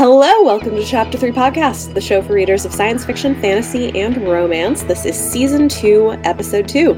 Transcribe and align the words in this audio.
Hello, 0.00 0.42
welcome 0.42 0.76
to 0.76 0.82
Chapter 0.82 1.18
3 1.18 1.30
Podcast, 1.32 1.92
the 1.92 2.00
show 2.00 2.22
for 2.22 2.32
readers 2.32 2.64
of 2.64 2.72
science 2.72 3.04
fiction, 3.04 3.38
fantasy, 3.38 4.00
and 4.00 4.16
romance. 4.26 4.82
This 4.82 5.04
is 5.04 5.14
Season 5.14 5.68
2, 5.68 6.12
Episode 6.24 6.66
2. 6.66 6.94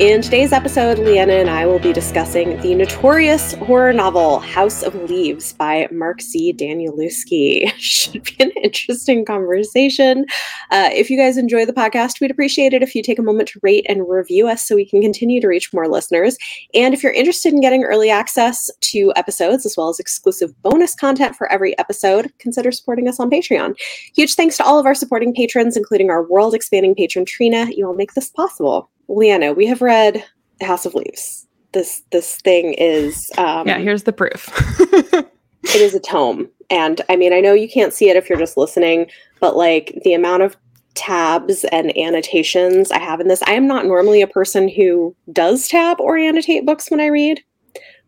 In 0.00 0.22
today's 0.22 0.52
episode, 0.52 0.98
Leanna 0.98 1.34
and 1.34 1.48
I 1.48 1.66
will 1.66 1.78
be 1.78 1.92
discussing 1.92 2.60
the 2.62 2.74
notorious 2.74 3.54
horror 3.54 3.92
novel 3.92 4.40
House 4.40 4.82
of 4.82 4.92
Leaves 5.08 5.52
by 5.52 5.86
Mark 5.92 6.20
Z. 6.20 6.54
Danielewski. 6.54 7.72
Should 7.76 8.24
be 8.24 8.34
an 8.40 8.50
interesting 8.60 9.24
conversation. 9.24 10.26
Uh, 10.72 10.90
if 10.92 11.10
you 11.10 11.16
guys 11.16 11.36
enjoy 11.36 11.64
the 11.64 11.72
podcast, 11.72 12.20
we'd 12.20 12.32
appreciate 12.32 12.74
it 12.74 12.82
if 12.82 12.96
you 12.96 13.04
take 13.04 13.20
a 13.20 13.22
moment 13.22 13.48
to 13.50 13.60
rate 13.62 13.86
and 13.88 14.08
review 14.08 14.48
us 14.48 14.66
so 14.66 14.74
we 14.74 14.84
can 14.84 15.00
continue 15.00 15.40
to 15.40 15.46
reach 15.46 15.72
more 15.72 15.86
listeners. 15.86 16.36
And 16.74 16.92
if 16.92 17.04
you're 17.04 17.12
interested 17.12 17.52
in 17.52 17.60
getting 17.60 17.84
early 17.84 18.10
access 18.10 18.68
to 18.80 19.12
episodes 19.14 19.64
as 19.64 19.76
well 19.76 19.90
as 19.90 20.00
exclusive 20.00 20.60
bonus 20.62 20.96
content 20.96 21.36
for 21.36 21.50
every 21.52 21.78
episode, 21.78 22.32
consider 22.40 22.72
supporting 22.72 23.08
us 23.08 23.20
on 23.20 23.30
Patreon. 23.30 23.78
Huge 24.16 24.34
thanks 24.34 24.56
to 24.56 24.64
all 24.64 24.80
of 24.80 24.86
our 24.86 24.94
supporting 24.96 25.32
patrons, 25.32 25.76
including 25.76 26.10
our 26.10 26.28
world 26.28 26.52
expanding 26.52 26.96
patron 26.96 27.24
Trina. 27.24 27.68
You 27.70 27.86
all 27.86 27.94
make 27.94 28.14
this 28.14 28.30
possible. 28.30 28.90
Leanna, 29.08 29.52
we 29.52 29.66
have 29.66 29.82
read 29.82 30.24
House 30.60 30.86
of 30.86 30.94
Leaves. 30.94 31.46
This 31.72 32.02
this 32.12 32.36
thing 32.38 32.74
is 32.74 33.30
um, 33.38 33.66
yeah. 33.66 33.78
Here's 33.78 34.04
the 34.04 34.12
proof. 34.12 34.48
it 34.80 35.26
is 35.74 35.94
a 35.94 36.00
tome, 36.00 36.48
and 36.70 37.00
I 37.08 37.16
mean, 37.16 37.32
I 37.32 37.40
know 37.40 37.52
you 37.52 37.68
can't 37.68 37.92
see 37.92 38.08
it 38.08 38.16
if 38.16 38.28
you're 38.28 38.38
just 38.38 38.56
listening, 38.56 39.10
but 39.40 39.56
like 39.56 39.98
the 40.04 40.14
amount 40.14 40.44
of 40.44 40.56
tabs 40.94 41.64
and 41.64 41.96
annotations 41.98 42.90
I 42.90 43.00
have 43.00 43.20
in 43.20 43.28
this. 43.28 43.42
I 43.42 43.52
am 43.52 43.66
not 43.66 43.86
normally 43.86 44.22
a 44.22 44.26
person 44.26 44.68
who 44.68 45.14
does 45.32 45.68
tab 45.68 46.00
or 46.00 46.16
annotate 46.16 46.64
books 46.64 46.90
when 46.90 47.00
I 47.00 47.06
read, 47.06 47.42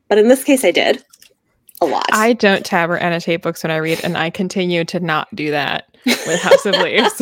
but 0.08 0.18
in 0.18 0.28
this 0.28 0.44
case, 0.44 0.64
I 0.64 0.70
did 0.70 1.04
a 1.80 1.86
lot. 1.86 2.06
I 2.12 2.32
don't 2.32 2.64
tab 2.64 2.90
or 2.90 2.98
annotate 2.98 3.42
books 3.42 3.62
when 3.62 3.70
I 3.70 3.76
read, 3.76 4.00
and 4.04 4.16
I 4.16 4.30
continue 4.30 4.84
to 4.84 5.00
not 5.00 5.28
do 5.34 5.50
that 5.50 5.95
with 6.06 6.40
House 6.40 6.64
of 6.66 6.76
Leaves. 6.76 7.20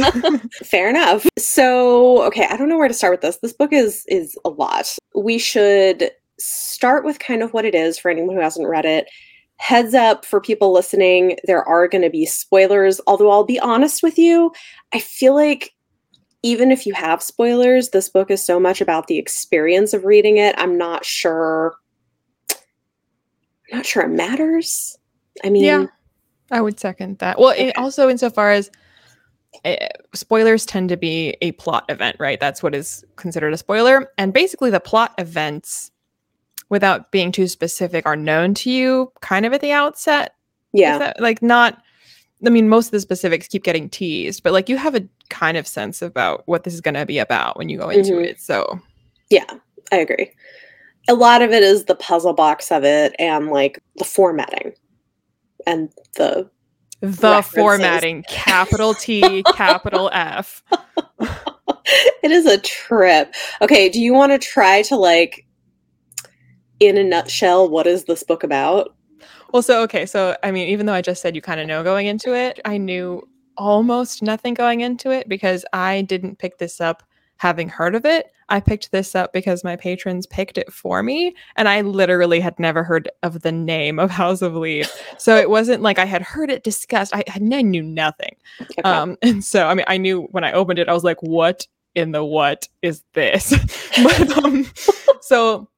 Fair 0.68 0.88
enough. 0.88 1.26
So, 1.38 2.22
okay, 2.24 2.46
I 2.50 2.56
don't 2.56 2.68
know 2.68 2.78
where 2.78 2.88
to 2.88 2.94
start 2.94 3.12
with 3.12 3.20
this. 3.22 3.38
This 3.38 3.52
book 3.52 3.72
is 3.72 4.04
is 4.08 4.36
a 4.44 4.50
lot. 4.50 4.96
We 5.14 5.38
should 5.38 6.10
start 6.38 7.04
with 7.04 7.18
kind 7.18 7.42
of 7.42 7.52
what 7.52 7.64
it 7.64 7.74
is 7.74 7.98
for 7.98 8.10
anyone 8.10 8.36
who 8.36 8.42
hasn't 8.42 8.68
read 8.68 8.84
it. 8.84 9.08
Heads 9.56 9.94
up 9.94 10.24
for 10.24 10.40
people 10.40 10.72
listening, 10.72 11.38
there 11.44 11.62
are 11.64 11.86
going 11.86 12.02
to 12.02 12.10
be 12.10 12.26
spoilers, 12.26 13.00
although 13.06 13.30
I'll 13.30 13.44
be 13.44 13.60
honest 13.60 14.02
with 14.02 14.18
you, 14.18 14.52
I 14.92 14.98
feel 14.98 15.34
like 15.34 15.72
even 16.42 16.72
if 16.72 16.86
you 16.86 16.92
have 16.92 17.22
spoilers, 17.22 17.90
this 17.90 18.08
book 18.08 18.30
is 18.30 18.44
so 18.44 18.58
much 18.58 18.80
about 18.80 19.06
the 19.06 19.16
experience 19.16 19.94
of 19.94 20.04
reading 20.04 20.38
it. 20.38 20.54
I'm 20.58 20.76
not 20.76 21.04
sure 21.04 21.76
I'm 23.70 23.78
not 23.78 23.86
sure 23.86 24.02
it 24.02 24.10
matters. 24.10 24.98
I 25.42 25.50
mean, 25.50 25.64
yeah, 25.64 25.86
I 26.50 26.60
would 26.60 26.78
second 26.78 27.18
that. 27.18 27.38
Well, 27.38 27.54
it 27.56 27.76
also 27.76 28.08
insofar 28.08 28.50
as 28.50 28.70
uh, 29.64 29.76
spoilers 30.12 30.66
tend 30.66 30.88
to 30.90 30.96
be 30.96 31.36
a 31.40 31.52
plot 31.52 31.84
event, 31.88 32.16
right? 32.18 32.40
That's 32.40 32.62
what 32.62 32.74
is 32.74 33.04
considered 33.16 33.52
a 33.52 33.56
spoiler. 33.56 34.10
And 34.18 34.32
basically, 34.32 34.70
the 34.70 34.80
plot 34.80 35.14
events, 35.18 35.90
without 36.68 37.10
being 37.12 37.32
too 37.32 37.46
specific, 37.46 38.06
are 38.06 38.16
known 38.16 38.54
to 38.54 38.70
you 38.70 39.12
kind 39.20 39.46
of 39.46 39.52
at 39.52 39.60
the 39.60 39.72
outset. 39.72 40.34
Yeah. 40.72 40.98
That, 40.98 41.20
like, 41.20 41.40
not, 41.40 41.82
I 42.44 42.50
mean, 42.50 42.68
most 42.68 42.86
of 42.86 42.92
the 42.92 43.00
specifics 43.00 43.48
keep 43.48 43.62
getting 43.62 43.88
teased, 43.88 44.42
but 44.42 44.52
like 44.52 44.68
you 44.68 44.76
have 44.76 44.94
a 44.94 45.06
kind 45.30 45.56
of 45.56 45.66
sense 45.66 46.02
about 46.02 46.42
what 46.46 46.64
this 46.64 46.74
is 46.74 46.80
going 46.80 46.94
to 46.94 47.06
be 47.06 47.18
about 47.18 47.56
when 47.56 47.68
you 47.68 47.78
go 47.78 47.88
into 47.88 48.12
mm-hmm. 48.12 48.24
it. 48.24 48.40
So, 48.40 48.80
yeah, 49.30 49.46
I 49.92 49.96
agree. 49.96 50.30
A 51.08 51.14
lot 51.14 51.42
of 51.42 51.52
it 51.52 51.62
is 51.62 51.84
the 51.84 51.94
puzzle 51.94 52.32
box 52.32 52.72
of 52.72 52.82
it 52.82 53.14
and 53.18 53.48
like 53.50 53.78
the 53.96 54.04
formatting 54.04 54.72
and 55.66 55.90
the 56.16 56.48
the 57.00 57.30
references. 57.30 57.52
formatting 57.54 58.24
capital 58.28 58.94
T 58.94 59.42
capital 59.54 60.10
F. 60.12 60.62
it 61.20 62.30
is 62.30 62.46
a 62.46 62.58
trip. 62.58 63.34
Okay, 63.60 63.88
do 63.88 64.00
you 64.00 64.14
want 64.14 64.32
to 64.32 64.38
try 64.38 64.82
to 64.82 64.96
like 64.96 65.46
in 66.80 66.96
a 66.96 67.04
nutshell 67.04 67.68
what 67.68 67.86
is 67.86 68.04
this 68.04 68.22
book 68.22 68.42
about? 68.42 68.94
Well, 69.52 69.62
so 69.62 69.82
okay, 69.82 70.06
so 70.06 70.36
I 70.42 70.50
mean 70.50 70.68
even 70.68 70.86
though 70.86 70.94
I 70.94 71.02
just 71.02 71.20
said 71.20 71.36
you 71.36 71.42
kind 71.42 71.60
of 71.60 71.66
know 71.66 71.82
going 71.82 72.06
into 72.06 72.34
it, 72.34 72.60
I 72.64 72.78
knew 72.78 73.26
almost 73.56 74.22
nothing 74.22 74.54
going 74.54 74.80
into 74.80 75.10
it 75.10 75.28
because 75.28 75.64
I 75.72 76.02
didn't 76.02 76.38
pick 76.38 76.58
this 76.58 76.80
up 76.80 77.02
having 77.36 77.68
heard 77.68 77.94
of 77.94 78.04
it. 78.04 78.32
I 78.48 78.60
picked 78.60 78.92
this 78.92 79.14
up 79.14 79.32
because 79.32 79.64
my 79.64 79.76
patrons 79.76 80.26
picked 80.26 80.58
it 80.58 80.72
for 80.72 81.02
me, 81.02 81.34
and 81.56 81.68
I 81.68 81.80
literally 81.80 82.40
had 82.40 82.58
never 82.58 82.82
heard 82.82 83.10
of 83.22 83.42
the 83.42 83.52
name 83.52 83.98
of 83.98 84.10
House 84.10 84.42
of 84.42 84.54
Leaves. 84.54 84.92
So 85.18 85.36
it 85.36 85.50
wasn't 85.50 85.82
like 85.82 85.98
I 85.98 86.04
had 86.04 86.22
heard 86.22 86.50
it 86.50 86.64
discussed. 86.64 87.14
I, 87.14 87.24
I 87.34 87.38
knew 87.38 87.82
nothing. 87.82 88.36
Okay. 88.60 88.82
Um, 88.82 89.16
and 89.22 89.44
so, 89.44 89.66
I 89.66 89.74
mean, 89.74 89.86
I 89.88 89.96
knew 89.96 90.22
when 90.30 90.44
I 90.44 90.52
opened 90.52 90.78
it, 90.78 90.88
I 90.88 90.92
was 90.92 91.04
like, 91.04 91.22
what 91.22 91.66
in 91.94 92.12
the 92.12 92.24
what 92.24 92.68
is 92.82 93.02
this? 93.12 93.50
but, 94.02 94.38
um, 94.38 94.66
so 95.20 95.68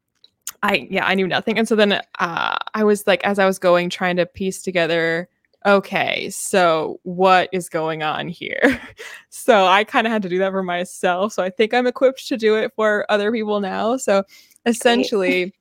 I, 0.62 0.86
yeah, 0.90 1.06
I 1.06 1.14
knew 1.14 1.26
nothing. 1.26 1.58
And 1.58 1.68
so 1.68 1.76
then 1.76 2.00
uh, 2.18 2.56
I 2.74 2.84
was 2.84 3.06
like, 3.06 3.22
as 3.24 3.38
I 3.38 3.46
was 3.46 3.58
going, 3.58 3.90
trying 3.90 4.16
to 4.16 4.26
piece 4.26 4.62
together 4.62 5.28
okay, 5.64 6.30
so 6.30 7.00
what 7.02 7.48
is 7.52 7.68
going 7.68 8.02
on 8.02 8.28
here? 8.28 8.80
so 9.30 9.66
I 9.66 9.84
kind 9.84 10.06
of 10.06 10.12
had 10.12 10.22
to 10.22 10.28
do 10.28 10.38
that 10.38 10.52
for 10.52 10.62
myself. 10.62 11.32
So 11.32 11.42
I 11.42 11.50
think 11.50 11.72
I'm 11.72 11.86
equipped 11.86 12.26
to 12.28 12.36
do 12.36 12.56
it 12.56 12.72
for 12.74 13.06
other 13.10 13.32
people 13.32 13.60
now. 13.60 13.96
So 13.96 14.24
essentially, 14.64 15.54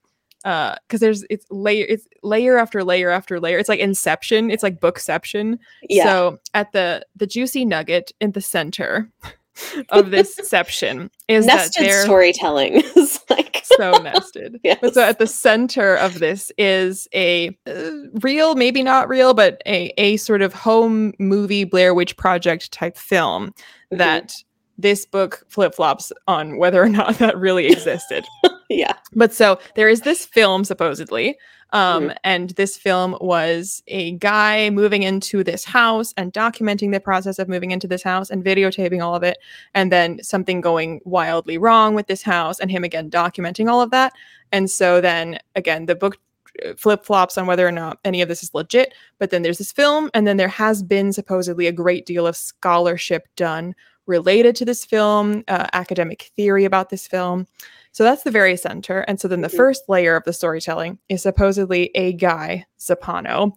uh, 0.45 0.75
because 0.88 1.00
there's 1.00 1.25
it's 1.29 1.45
layer 1.50 1.85
it's 1.89 2.07
layer 2.22 2.57
after 2.57 2.84
layer 2.84 3.09
after 3.09 3.39
layer. 3.39 3.57
It's 3.57 3.69
like 3.69 3.79
Inception. 3.79 4.51
It's 4.51 4.63
like 4.63 4.79
Bookception. 4.79 5.57
Yeah. 5.89 6.03
So 6.03 6.39
at 6.53 6.72
the 6.72 7.05
the 7.16 7.25
juicy 7.25 7.66
nugget 7.66 8.11
in 8.22 8.31
the 8.31 8.41
center 8.41 9.09
of 9.89 10.11
this 10.11 10.35
section 10.44 11.09
is 11.28 11.47
nested 11.47 11.85
that 11.85 12.03
storytelling 12.03 12.75
is 12.95 13.19
like 13.29 13.54
so 13.65 13.91
nested. 14.03 14.59
yes. 14.63 14.79
But 14.81 14.93
so 14.93 15.03
at 15.03 15.19
the 15.19 15.27
center 15.27 15.95
of 15.95 16.19
this 16.19 16.51
is 16.57 17.07
a 17.13 17.57
uh, 17.67 17.91
real, 18.21 18.55
maybe 18.55 18.83
not 18.83 19.09
real, 19.09 19.33
but 19.33 19.61
a 19.65 19.93
a 19.97 20.17
sort 20.17 20.41
of 20.41 20.53
home 20.53 21.13
movie 21.19 21.63
Blair 21.63 21.93
Witch 21.93 22.15
Project 22.17 22.71
type 22.71 22.97
film 22.97 23.47
mm-hmm. 23.47 23.97
that 23.97 24.35
this 24.77 25.05
book 25.05 25.43
flip 25.47 25.75
flops 25.75 26.11
on 26.27 26.57
whether 26.57 26.81
or 26.81 26.89
not 26.89 27.15
that 27.19 27.37
really 27.37 27.67
existed. 27.67 28.25
yeah. 28.69 28.93
But 29.13 29.33
so 29.33 29.59
there 29.75 29.89
is 29.89 30.01
this 30.01 30.25
film 30.25 30.63
supposedly 30.63 31.37
um, 31.71 32.03
mm-hmm. 32.03 32.17
And 32.23 32.49
this 32.51 32.77
film 32.77 33.17
was 33.19 33.83
a 33.87 34.11
guy 34.13 34.69
moving 34.69 35.03
into 35.03 35.43
this 35.43 35.65
house 35.65 36.13
and 36.17 36.31
documenting 36.31 36.91
the 36.91 36.99
process 36.99 37.39
of 37.39 37.49
moving 37.49 37.71
into 37.71 37.87
this 37.87 38.03
house 38.03 38.29
and 38.29 38.43
videotaping 38.43 39.03
all 39.03 39.15
of 39.15 39.23
it. 39.23 39.37
And 39.73 39.91
then 39.91 40.21
something 40.23 40.61
going 40.61 41.01
wildly 41.05 41.57
wrong 41.57 41.95
with 41.95 42.07
this 42.07 42.21
house 42.21 42.59
and 42.59 42.71
him 42.71 42.83
again 42.83 43.09
documenting 43.09 43.69
all 43.69 43.81
of 43.81 43.91
that. 43.91 44.13
And 44.51 44.69
so 44.69 45.01
then 45.01 45.39
again, 45.55 45.85
the 45.85 45.95
book 45.95 46.17
uh, 46.65 46.73
flip 46.77 47.03
flops 47.03 47.37
on 47.37 47.47
whether 47.47 47.67
or 47.67 47.71
not 47.71 47.99
any 48.05 48.21
of 48.21 48.29
this 48.29 48.43
is 48.43 48.53
legit. 48.53 48.93
But 49.19 49.31
then 49.31 49.41
there's 49.41 49.57
this 49.57 49.71
film, 49.71 50.09
and 50.13 50.25
then 50.25 50.37
there 50.37 50.47
has 50.47 50.83
been 50.83 51.11
supposedly 51.11 51.67
a 51.67 51.71
great 51.71 52.05
deal 52.05 52.27
of 52.27 52.37
scholarship 52.37 53.27
done 53.35 53.75
related 54.05 54.55
to 54.55 54.65
this 54.65 54.85
film, 54.85 55.43
uh, 55.47 55.67
academic 55.73 56.31
theory 56.35 56.63
about 56.63 56.89
this 56.89 57.07
film. 57.07 57.47
So 57.95 58.03
that's 58.03 58.23
the 58.23 58.31
very 58.31 58.57
center. 58.57 59.06
And 59.07 59.22
so 59.22 59.29
then 59.29 59.39
the 59.39 59.47
mm-hmm. 59.47 59.56
first 59.56 59.83
layer 59.88 60.17
of 60.17 60.25
the 60.25 60.33
storytelling 60.33 61.00
is 61.07 61.23
supposedly 61.23 61.91
a 61.95 62.11
guy, 62.11 62.66
Zampanò, 62.78 63.53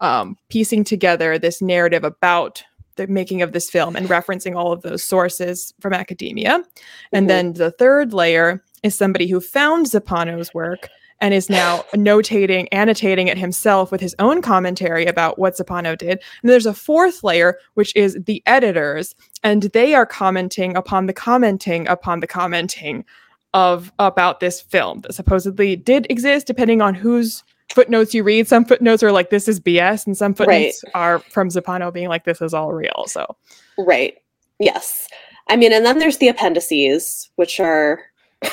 um, 0.00 0.38
piecing 0.48 0.84
together 0.84 1.38
this 1.38 1.60
narrative 1.60 2.02
about 2.02 2.64
the 2.96 3.06
making 3.06 3.42
of 3.42 3.52
this 3.52 3.68
film 3.68 3.94
and 3.94 4.08
referencing 4.08 4.56
all 4.56 4.72
of 4.72 4.80
those 4.80 5.04
sources 5.04 5.74
from 5.78 5.92
academia. 5.92 6.64
And 7.12 7.24
mm-hmm. 7.24 7.26
then 7.26 7.52
the 7.52 7.70
third 7.70 8.14
layer 8.14 8.64
is 8.82 8.94
somebody 8.94 9.26
who 9.26 9.42
found 9.42 9.84
Zampanò's 9.84 10.54
work 10.54 10.88
and 11.20 11.34
is 11.34 11.50
now 11.50 11.84
notating, 11.94 12.68
annotating 12.72 13.28
it 13.28 13.36
himself 13.36 13.92
with 13.92 14.00
his 14.00 14.16
own 14.18 14.40
commentary 14.40 15.04
about 15.04 15.38
what 15.38 15.58
Zampanò 15.58 15.98
did. 15.98 16.18
And 16.42 16.50
there's 16.50 16.64
a 16.64 16.72
fourth 16.72 17.22
layer, 17.22 17.58
which 17.74 17.94
is 17.94 18.16
the 18.24 18.42
editors, 18.46 19.14
and 19.42 19.64
they 19.74 19.92
are 19.92 20.06
commenting 20.06 20.78
upon 20.78 21.04
the 21.04 21.12
commenting 21.12 21.86
upon 21.88 22.20
the 22.20 22.26
commenting 22.26 23.04
of 23.54 23.92
about 23.98 24.40
this 24.40 24.60
film 24.60 25.00
that 25.00 25.14
supposedly 25.14 25.76
did 25.76 26.06
exist, 26.10 26.46
depending 26.46 26.80
on 26.80 26.94
whose 26.94 27.44
footnotes 27.72 28.14
you 28.14 28.22
read. 28.22 28.46
Some 28.48 28.64
footnotes 28.64 29.02
are 29.02 29.12
like 29.12 29.30
this 29.30 29.48
is 29.48 29.60
BS, 29.60 30.06
and 30.06 30.16
some 30.16 30.34
footnotes 30.34 30.82
right. 30.86 30.92
are 30.94 31.18
from 31.18 31.48
Zampanò 31.48 31.92
being 31.92 32.08
like 32.08 32.24
this 32.24 32.40
is 32.40 32.54
all 32.54 32.72
real. 32.72 33.04
So, 33.06 33.36
right, 33.78 34.16
yes, 34.58 35.08
I 35.48 35.56
mean, 35.56 35.72
and 35.72 35.84
then 35.84 35.98
there's 35.98 36.18
the 36.18 36.28
appendices, 36.28 37.30
which 37.36 37.60
are. 37.60 38.00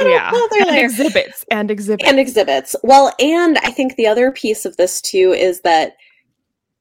yeah, 0.00 0.32
and 0.32 0.76
exhibits 0.76 1.44
and 1.50 1.70
exhibits 1.70 2.08
and 2.08 2.18
exhibits. 2.18 2.74
Well, 2.82 3.12
and 3.18 3.58
I 3.58 3.70
think 3.70 3.96
the 3.96 4.06
other 4.06 4.32
piece 4.32 4.64
of 4.64 4.76
this 4.76 5.00
too 5.00 5.34
is 5.36 5.60
that 5.60 5.96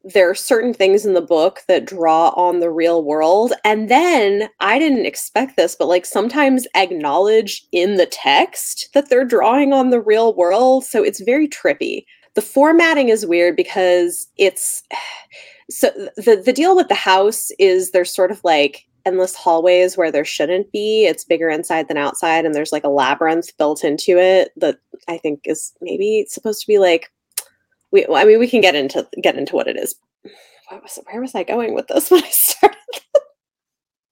there 0.04 0.30
are 0.30 0.36
certain 0.36 0.74
things 0.74 1.06
in 1.06 1.14
the 1.14 1.22
book 1.22 1.62
that 1.68 1.86
draw 1.86 2.30
on 2.30 2.60
the 2.60 2.72
real 2.72 3.04
world. 3.04 3.54
And 3.64 3.90
then 3.90 4.50
I 4.60 4.80
didn't 4.80 5.06
expect 5.06 5.58
this, 5.58 5.76
but 5.76 5.88
like 5.88 6.06
sometimes 6.06 6.68
acknowledge 6.76 7.66
in 7.72 7.96
the 7.98 8.08
text 8.08 8.90
that 8.94 9.10
they're 9.10 9.26
drawing 9.26 9.74
on 9.74 9.90
the 9.90 10.02
real 10.02 10.34
world. 10.36 10.86
So 10.86 11.04
it's 11.04 11.22
very 11.22 11.48
trippy. 11.48 12.06
the 12.34 12.42
formatting 12.42 13.10
is 13.10 13.26
weird 13.26 13.56
because 13.56 14.28
it's 14.38 14.84
so 15.70 15.90
the 16.18 16.42
the 16.46 16.54
deal 16.54 16.76
with 16.76 16.88
the 16.90 16.96
house 16.96 17.50
is 17.60 17.92
there's 17.92 18.14
sort 18.14 18.32
of 18.32 18.42
like 18.44 18.86
endless 19.06 19.36
hallways 19.36 19.98
where 19.98 20.12
there 20.12 20.26
shouldn't 20.26 20.72
be. 20.72 21.06
It's 21.06 21.24
bigger 21.24 21.50
inside 21.50 21.88
than 21.88 21.98
outside, 21.98 22.46
and 22.46 22.54
there's 22.54 22.72
like 22.72 22.84
a 22.84 22.90
labyrinth 22.90 23.56
built 23.58 23.84
into 23.84 24.18
it 24.18 24.52
that 24.58 24.80
I 25.08 25.18
think 25.18 25.42
is 25.46 25.74
maybe 25.82 26.26
supposed 26.30 26.62
to 26.62 26.68
be 26.68 26.78
like 26.78 27.12
we. 27.92 28.06
I 28.08 28.26
mean, 28.26 28.40
we 28.40 28.50
can 28.50 28.62
get 28.62 28.76
into 28.76 29.08
get 29.22 29.38
into 29.38 29.56
what 29.56 29.68
it 29.68 29.78
is. 29.78 29.96
Was, 30.72 31.00
where 31.10 31.22
was 31.22 31.36
I 31.36 31.44
going 31.44 31.74
with 31.74 31.88
this 31.88 32.10
when 32.12 32.24
I 32.24 32.30
started? 32.30 32.78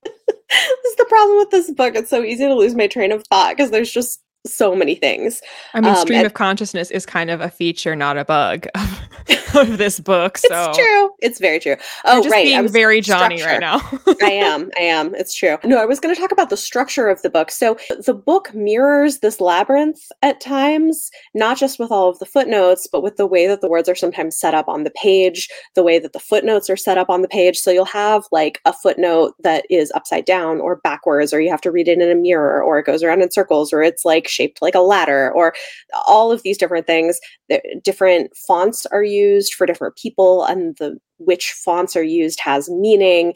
this 0.04 0.86
is 0.86 0.96
the 0.98 1.06
problem 1.08 1.38
with 1.38 1.52
this 1.52 1.72
book. 1.72 1.96
It's 1.96 2.10
so 2.10 2.24
easy 2.24 2.46
to 2.46 2.54
lose 2.54 2.76
my 2.76 2.88
train 2.88 3.12
of 3.12 3.24
thought 3.30 3.56
because 3.56 3.72
there's 3.72 3.92
just 3.92 4.22
so 4.46 4.76
many 4.76 4.96
things. 4.96 5.42
I 5.74 5.82
mean, 5.82 5.94
um, 5.94 5.98
stream 5.98 6.26
of 6.26 6.34
consciousness 6.34 6.92
is 6.92 7.06
kind 7.06 7.30
of 7.30 7.42
a 7.42 7.50
feature, 7.50 7.96
not 7.96 8.18
a 8.18 8.24
bug 8.24 8.68
of, 8.76 9.56
of 9.56 9.78
this 9.78 10.00
book. 10.00 10.38
So 10.50 10.70
it's 10.70 10.78
true. 10.78 11.12
It's 11.20 11.40
very 11.40 11.60
true. 11.60 11.76
Oh, 12.06 12.24
just 12.24 12.34
right. 12.34 12.46
Being 12.46 12.68
very 12.68 13.02
Johnny 13.02 13.38
structure. 13.38 13.60
right 13.60 14.08
now. 14.08 14.26
I 14.26 14.32
am. 14.32 14.72
I 14.78 14.82
am. 14.82 15.14
It's 15.14 15.36
true. 15.36 15.58
No, 15.64 15.78
I 15.80 15.86
was 15.86 16.00
going 16.00 16.16
to 16.16 16.20
talk 16.20 16.32
about 16.32 16.50
the 16.50 16.58
structure 16.58 17.08
of 17.08 17.22
the 17.22 17.30
book. 17.30 17.52
So 17.52 17.78
the 18.04 18.16
book 18.16 18.52
mirrors 18.56 19.20
this 19.20 19.40
labyrinth 19.40 20.00
at 20.24 20.42
times, 20.42 21.12
not 21.36 21.58
just 21.58 21.78
with 21.78 21.92
all 21.92 22.10
of 22.10 22.18
the 22.18 22.26
footnotes, 22.26 22.88
but 22.92 23.04
with 23.04 23.18
the 23.18 23.28
way 23.28 23.46
that 23.46 23.62
the 23.62 23.70
words 23.70 23.88
are 23.88 23.96
sometimes 23.96 24.40
set 24.40 24.56
up 24.56 24.68
on 24.68 24.86
the 24.86 24.92
page, 24.92 25.50
the 25.76 25.84
way 25.84 26.00
that 26.00 26.14
the 26.14 26.20
footnotes 26.20 26.70
are 26.70 26.78
set 26.78 26.98
up 26.98 27.10
on 27.10 27.22
the 27.22 27.28
page. 27.28 27.60
So 27.60 27.70
you'll 27.70 27.86
have 27.86 28.24
like 28.32 28.60
a 28.66 28.74
footnote 28.74 29.36
that 29.44 29.66
is 29.70 29.92
upside 29.94 30.26
down 30.26 30.62
or 30.62 30.78
backwards, 30.78 31.32
or 31.32 31.42
you 31.42 31.52
have 31.52 31.62
to 31.62 31.72
read 31.72 31.88
it 31.88 32.00
in 32.00 32.10
a 32.10 32.16
mirror, 32.16 32.64
or 32.64 32.80
it 32.80 32.86
goes 32.86 33.04
around 33.04 33.22
in 33.22 33.32
circles, 33.32 33.72
or 33.72 33.84
it's 33.84 34.06
like 34.06 34.29
shaped 34.30 34.62
like 34.62 34.76
a 34.76 34.81
ladder 34.81 35.31
or 35.31 35.54
all 36.08 36.31
of 36.31 36.44
these 36.44 36.58
different 36.58 36.88
things. 36.88 37.20
Different 37.84 38.36
fonts 38.36 38.86
are 38.88 39.04
used 39.04 39.54
for 39.54 39.66
different 39.66 39.96
people 39.96 40.46
and 40.46 40.76
the 40.78 40.98
which 41.18 41.52
fonts 41.52 41.96
are 41.96 42.04
used 42.04 42.40
has 42.40 42.70
meaning. 42.70 43.34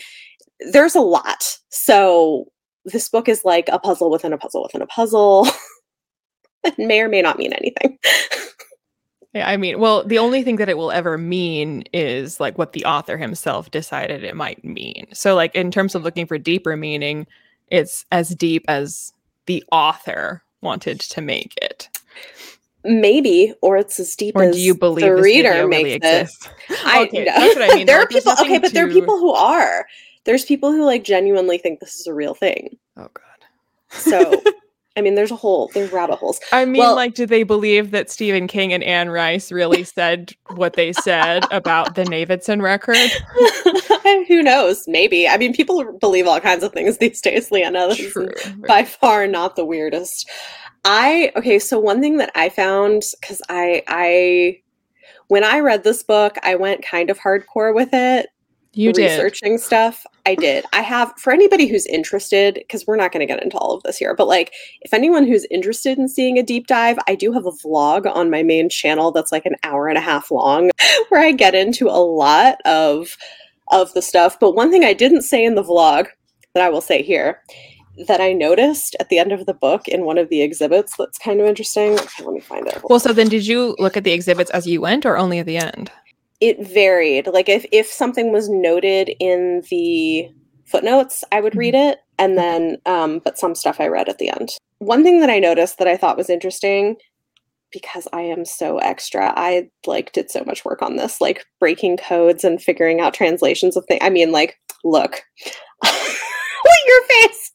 There's 0.71 0.95
a 0.95 1.01
lot. 1.01 1.57
So 1.69 2.45
this 2.85 3.09
book 3.09 3.27
is 3.27 3.43
like 3.43 3.67
a 3.69 3.79
puzzle 3.79 4.09
within 4.09 4.33
a 4.33 4.37
puzzle 4.37 4.63
within 4.63 4.81
a 4.81 4.87
puzzle. 4.87 5.47
It 6.65 6.79
may 6.79 7.01
or 7.01 7.09
may 7.09 7.21
not 7.21 7.37
mean 7.37 7.51
anything. 7.51 7.99
Yeah, 9.33 9.49
I 9.49 9.57
mean, 9.57 9.79
well, 9.79 10.03
the 10.03 10.19
only 10.19 10.43
thing 10.43 10.57
that 10.57 10.69
it 10.69 10.77
will 10.77 10.91
ever 10.91 11.17
mean 11.17 11.85
is 11.91 12.39
like 12.39 12.57
what 12.57 12.73
the 12.73 12.85
author 12.85 13.17
himself 13.17 13.71
decided 13.71 14.23
it 14.23 14.35
might 14.35 14.63
mean. 14.63 15.07
So, 15.11 15.33
like, 15.33 15.55
in 15.55 15.71
terms 15.71 15.95
of 15.95 16.03
looking 16.03 16.27
for 16.27 16.37
deeper 16.37 16.77
meaning, 16.77 17.25
it's 17.69 18.05
as 18.11 18.29
deep 18.35 18.63
as 18.67 19.11
the 19.47 19.63
author 19.71 20.43
wanted 20.63 20.99
to 20.99 21.21
make 21.21 21.53
it. 21.61 21.89
Maybe, 22.85 23.53
or 23.61 23.77
it's 23.77 23.99
as 23.99 24.15
deep 24.15 24.35
or 24.35 24.43
as 24.43 24.55
do 24.55 24.61
you 24.61 24.75
believe 24.75 25.05
the 25.05 25.15
reader 25.15 25.51
really 25.67 25.83
makes 25.83 25.95
exists? 25.95 26.49
it. 26.69 26.79
I 26.85 27.03
okay, 27.03 27.23
know. 27.23 27.25
that's 27.25 27.55
what 27.55 27.71
I 27.71 27.75
mean. 27.75 27.85
there 27.87 27.99
like, 27.99 28.05
are 28.05 28.09
people. 28.09 28.33
Okay, 28.33 28.57
but 28.59 28.67
to... 28.69 28.73
there 28.73 28.87
are 28.87 28.91
people 28.91 29.17
who 29.17 29.31
are. 29.31 29.85
There's 30.25 30.45
people 30.45 30.71
who 30.71 30.83
like 30.85 31.03
genuinely 31.03 31.57
think 31.57 31.79
this 31.79 31.99
is 31.99 32.07
a 32.07 32.13
real 32.13 32.33
thing. 32.33 32.77
Oh 32.97 33.09
God. 33.13 33.33
So 33.89 34.41
I 34.95 35.01
mean, 35.01 35.15
there's 35.15 35.31
a 35.31 35.35
whole 35.35 35.71
there's 35.73 35.91
rabbit 35.91 36.17
holes. 36.17 36.39
I 36.51 36.65
mean, 36.65 36.79
well, 36.79 36.95
like, 36.95 37.15
do 37.15 37.25
they 37.25 37.43
believe 37.43 37.91
that 37.91 38.11
Stephen 38.11 38.47
King 38.47 38.73
and 38.73 38.83
Anne 38.83 39.09
Rice 39.09 39.51
really 39.51 39.83
said 39.83 40.33
what 40.55 40.73
they 40.73 40.93
said 40.93 41.45
about 41.51 41.95
the 41.95 42.05
Navidson 42.05 42.61
record? 42.61 42.97
Who 44.27 44.43
knows? 44.43 44.83
Maybe. 44.87 45.27
I 45.27 45.37
mean, 45.37 45.53
people 45.53 45.97
believe 45.99 46.27
all 46.27 46.39
kinds 46.39 46.63
of 46.63 46.73
things 46.73 46.97
these 46.99 47.21
days, 47.21 47.51
Leanna. 47.51 47.87
This 47.89 48.11
True. 48.11 48.27
is 48.27 48.51
by 48.67 48.83
far 48.83 49.25
not 49.25 49.55
the 49.55 49.65
weirdest. 49.65 50.29
I 50.85 51.31
okay, 51.35 51.59
so 51.59 51.79
one 51.79 52.01
thing 52.01 52.17
that 52.17 52.31
I 52.35 52.49
found 52.49 53.03
because 53.19 53.41
I 53.49 53.83
I 53.87 54.59
when 55.27 55.43
I 55.43 55.59
read 55.59 55.83
this 55.83 56.03
book, 56.03 56.37
I 56.43 56.55
went 56.55 56.85
kind 56.85 57.09
of 57.09 57.17
hardcore 57.17 57.73
with 57.73 57.89
it. 57.93 58.27
You 58.73 58.91
did 58.91 59.03
researching 59.03 59.53
did. 59.53 59.61
stuff. 59.61 60.05
I 60.25 60.35
did. 60.35 60.65
I 60.73 60.81
have 60.81 61.13
for 61.17 61.31
anybody 61.31 61.67
who's 61.67 61.85
interested, 61.85 62.55
because 62.55 62.85
we're 62.87 62.95
not 62.95 63.11
going 63.11 63.25
to 63.25 63.31
get 63.31 63.43
into 63.43 63.57
all 63.57 63.75
of 63.75 63.83
this 63.83 63.97
here, 63.97 64.15
but 64.15 64.27
like 64.27 64.51
if 64.81 64.93
anyone 64.93 65.27
who's 65.27 65.45
interested 65.51 65.97
in 65.97 66.07
seeing 66.07 66.37
a 66.37 66.43
deep 66.43 66.67
dive, 66.67 66.97
I 67.07 67.15
do 67.15 67.31
have 67.33 67.45
a 67.45 67.51
vlog 67.51 68.11
on 68.11 68.29
my 68.29 68.41
main 68.41 68.69
channel 68.69 69.11
that's 69.11 69.31
like 69.31 69.45
an 69.45 69.55
hour 69.63 69.87
and 69.87 69.97
a 69.97 70.01
half 70.01 70.31
long 70.31 70.71
where 71.09 71.21
I 71.21 71.31
get 71.31 71.55
into 71.55 71.87
a 71.87 72.03
lot 72.03 72.57
of 72.65 73.17
of 73.69 73.93
the 73.93 74.01
stuff. 74.01 74.39
But 74.39 74.55
one 74.55 74.71
thing 74.71 74.83
I 74.83 74.93
didn't 74.93 75.21
say 75.21 75.43
in 75.43 75.55
the 75.55 75.63
vlog 75.63 76.07
that 76.53 76.63
I 76.63 76.69
will 76.69 76.81
say 76.81 77.01
here 77.01 77.41
that 78.07 78.19
I 78.19 78.33
noticed 78.33 78.95
at 78.99 79.09
the 79.09 79.19
end 79.19 79.31
of 79.31 79.45
the 79.45 79.53
book 79.53 79.87
in 79.87 80.03
one 80.03 80.17
of 80.17 80.29
the 80.29 80.41
exhibits 80.41 80.95
that's 80.97 81.17
kind 81.17 81.39
of 81.39 81.47
interesting. 81.47 81.93
Okay, 81.93 82.23
let 82.23 82.33
me 82.33 82.39
find 82.39 82.67
it. 82.67 82.81
Well, 82.89 82.99
so 82.99 83.13
then 83.13 83.29
did 83.29 83.45
you 83.45 83.75
look 83.77 83.95
at 83.95 84.03
the 84.03 84.13
exhibits 84.13 84.49
as 84.51 84.65
you 84.65 84.81
went 84.81 85.05
or 85.05 85.17
only 85.17 85.39
at 85.39 85.45
the 85.45 85.57
end? 85.57 85.91
It 86.39 86.65
varied. 86.65 87.27
Like 87.27 87.49
if 87.49 87.65
if 87.71 87.87
something 87.87 88.31
was 88.31 88.49
noted 88.49 89.11
in 89.19 89.63
the 89.69 90.29
footnotes, 90.65 91.23
I 91.31 91.41
would 91.41 91.55
read 91.55 91.73
Mm-hmm. 91.73 91.89
it, 91.89 91.99
and 92.17 92.37
then 92.37 92.77
um, 92.85 93.19
but 93.23 93.37
some 93.37 93.55
stuff 93.55 93.79
I 93.79 93.87
read 93.87 94.09
at 94.09 94.17
the 94.17 94.29
end. 94.29 94.49
One 94.79 95.03
thing 95.03 95.21
that 95.21 95.29
I 95.29 95.39
noticed 95.39 95.77
that 95.77 95.87
I 95.87 95.97
thought 95.97 96.17
was 96.17 96.29
interesting 96.29 96.97
because 97.71 98.07
I 98.13 98.21
am 98.21 98.45
so 98.45 98.77
extra, 98.77 99.33
I 99.35 99.69
like 99.87 100.11
did 100.11 100.29
so 100.29 100.43
much 100.45 100.63
work 100.63 100.81
on 100.81 100.95
this, 100.95 101.19
like 101.19 101.45
breaking 101.59 101.97
codes 101.97 102.43
and 102.43 102.61
figuring 102.61 103.01
out 103.01 103.13
translations 103.13 103.75
of 103.75 103.85
things. 103.87 104.01
I 104.03 104.09
mean, 104.09 104.31
like, 104.31 104.59
look, 104.83 105.21
your 106.87 107.03
face. 107.09 107.51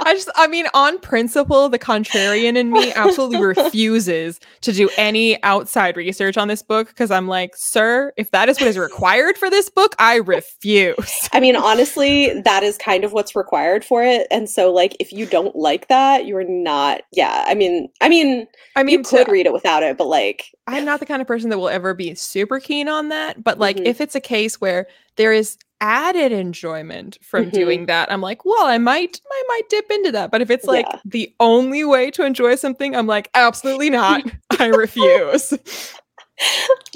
I 0.00 0.14
just, 0.14 0.30
I 0.36 0.46
mean, 0.46 0.66
on 0.74 0.98
principle, 1.00 1.68
the 1.68 1.78
contrarian 1.78 2.56
in 2.56 2.72
me 2.72 2.92
absolutely 2.94 3.40
refuses 3.62 4.40
to 4.62 4.72
do 4.72 4.88
any 4.96 5.42
outside 5.42 5.96
research 5.96 6.36
on 6.36 6.48
this 6.48 6.62
book 6.62 6.88
because 6.88 7.10
I'm 7.10 7.26
like, 7.28 7.56
sir, 7.56 8.12
if 8.16 8.30
that 8.30 8.48
is 8.48 8.58
what 8.60 8.68
is 8.68 8.78
required 8.78 9.36
for 9.38 9.50
this 9.50 9.68
book, 9.70 9.94
I 9.98 10.16
refuse. 10.16 11.28
I 11.32 11.40
mean, 11.40 11.56
honestly, 11.56 12.40
that 12.42 12.62
is 12.62 12.76
kind 12.78 13.04
of 13.04 13.12
what's 13.12 13.34
required 13.36 13.84
for 13.84 14.02
it. 14.02 14.26
And 14.30 14.48
so, 14.48 14.72
like, 14.72 14.96
if 15.00 15.12
you 15.12 15.26
don't 15.26 15.54
like 15.56 15.88
that, 15.88 16.26
you're 16.26 16.44
not, 16.48 17.02
yeah. 17.12 17.44
I 17.46 17.54
mean, 17.54 17.88
I 18.00 18.08
mean, 18.08 18.46
I 18.76 18.82
mean, 18.82 18.98
you 18.98 19.04
could 19.04 19.26
to- 19.26 19.32
read 19.32 19.46
it 19.46 19.52
without 19.52 19.82
it, 19.82 19.96
but 19.96 20.06
like, 20.06 20.46
I'm 20.66 20.84
not 20.84 21.00
the 21.00 21.06
kind 21.06 21.20
of 21.22 21.26
person 21.28 21.50
that 21.50 21.58
will 21.58 21.68
ever 21.68 21.94
be 21.94 22.14
super 22.14 22.60
keen 22.60 22.88
on 22.88 23.08
that. 23.08 23.42
But 23.42 23.58
like, 23.58 23.76
Mhm. 23.76 23.86
if 23.86 24.00
it's 24.00 24.14
a 24.14 24.20
case 24.20 24.60
where 24.60 24.86
there 25.16 25.32
is 25.32 25.56
added 25.80 26.32
enjoyment 26.32 27.18
from 27.22 27.46
Mhm. 27.46 27.52
doing 27.52 27.86
that, 27.86 28.10
I'm 28.10 28.20
like, 28.20 28.44
well, 28.44 28.66
I 28.66 28.78
might, 28.78 29.20
I 29.30 29.42
might 29.48 29.68
dip 29.68 29.90
into 29.90 30.12
that. 30.12 30.30
But 30.30 30.40
if 30.42 30.50
it's 30.50 30.66
like 30.66 30.86
Yeah. 30.90 31.00
the 31.04 31.34
only 31.40 31.84
way 31.84 32.10
to 32.12 32.24
enjoy 32.24 32.54
something, 32.56 32.94
I'm 32.96 33.06
like, 33.06 33.30
absolutely 33.34 33.90
not. 33.90 34.22
I 34.58 34.66
refuse. 34.66 35.52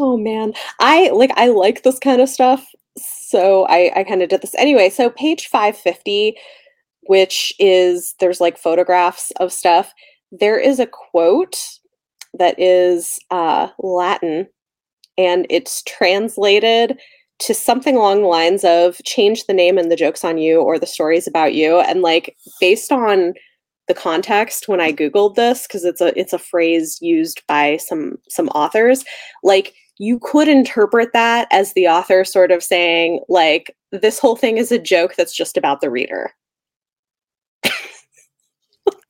oh 0.00 0.16
man, 0.16 0.52
I 0.80 1.10
like, 1.10 1.30
I 1.36 1.48
like 1.48 1.82
this 1.82 1.98
kind 1.98 2.20
of 2.20 2.28
stuff. 2.28 2.66
So 2.98 3.66
I, 3.68 3.90
I 3.96 4.04
kind 4.04 4.22
of 4.22 4.28
did 4.28 4.42
this 4.42 4.54
anyway. 4.56 4.90
So 4.90 5.10
page 5.10 5.46
550, 5.48 6.36
which 7.04 7.52
is 7.58 8.14
there's 8.20 8.40
like 8.40 8.58
photographs 8.58 9.30
of 9.40 9.52
stuff. 9.52 9.92
There 10.30 10.58
is 10.58 10.78
a 10.78 10.86
quote 10.86 11.56
that 12.34 12.58
is 12.58 13.18
uh, 13.30 13.68
Latin, 13.78 14.46
and 15.18 15.46
it's 15.50 15.82
translated 15.82 16.98
to 17.46 17.54
something 17.54 17.96
along 17.96 18.22
the 18.22 18.28
lines 18.28 18.64
of 18.64 19.00
change 19.04 19.46
the 19.46 19.54
name 19.54 19.78
and 19.78 19.90
the 19.90 19.96
jokes 19.96 20.24
on 20.24 20.38
you 20.38 20.60
or 20.60 20.78
the 20.78 20.86
stories 20.86 21.26
about 21.26 21.54
you. 21.54 21.80
And 21.80 22.02
like 22.02 22.36
based 22.60 22.92
on 22.92 23.34
the 23.88 23.94
context 23.94 24.68
when 24.68 24.80
i 24.80 24.92
googled 24.92 25.34
this 25.34 25.66
because 25.66 25.84
it's 25.84 26.00
a 26.00 26.16
it's 26.18 26.32
a 26.32 26.38
phrase 26.38 26.98
used 27.02 27.42
by 27.48 27.76
some 27.78 28.16
some 28.28 28.46
authors 28.50 29.04
like 29.42 29.74
you 29.98 30.20
could 30.20 30.46
interpret 30.46 31.12
that 31.12 31.48
as 31.50 31.72
the 31.72 31.88
author 31.88 32.24
sort 32.24 32.52
of 32.52 32.62
saying 32.62 33.20
like 33.28 33.74
this 33.90 34.20
whole 34.20 34.36
thing 34.36 34.56
is 34.56 34.70
a 34.70 34.78
joke 34.78 35.14
that's 35.16 35.34
just 35.34 35.56
about 35.56 35.80
the 35.80 35.90
reader. 35.90 36.32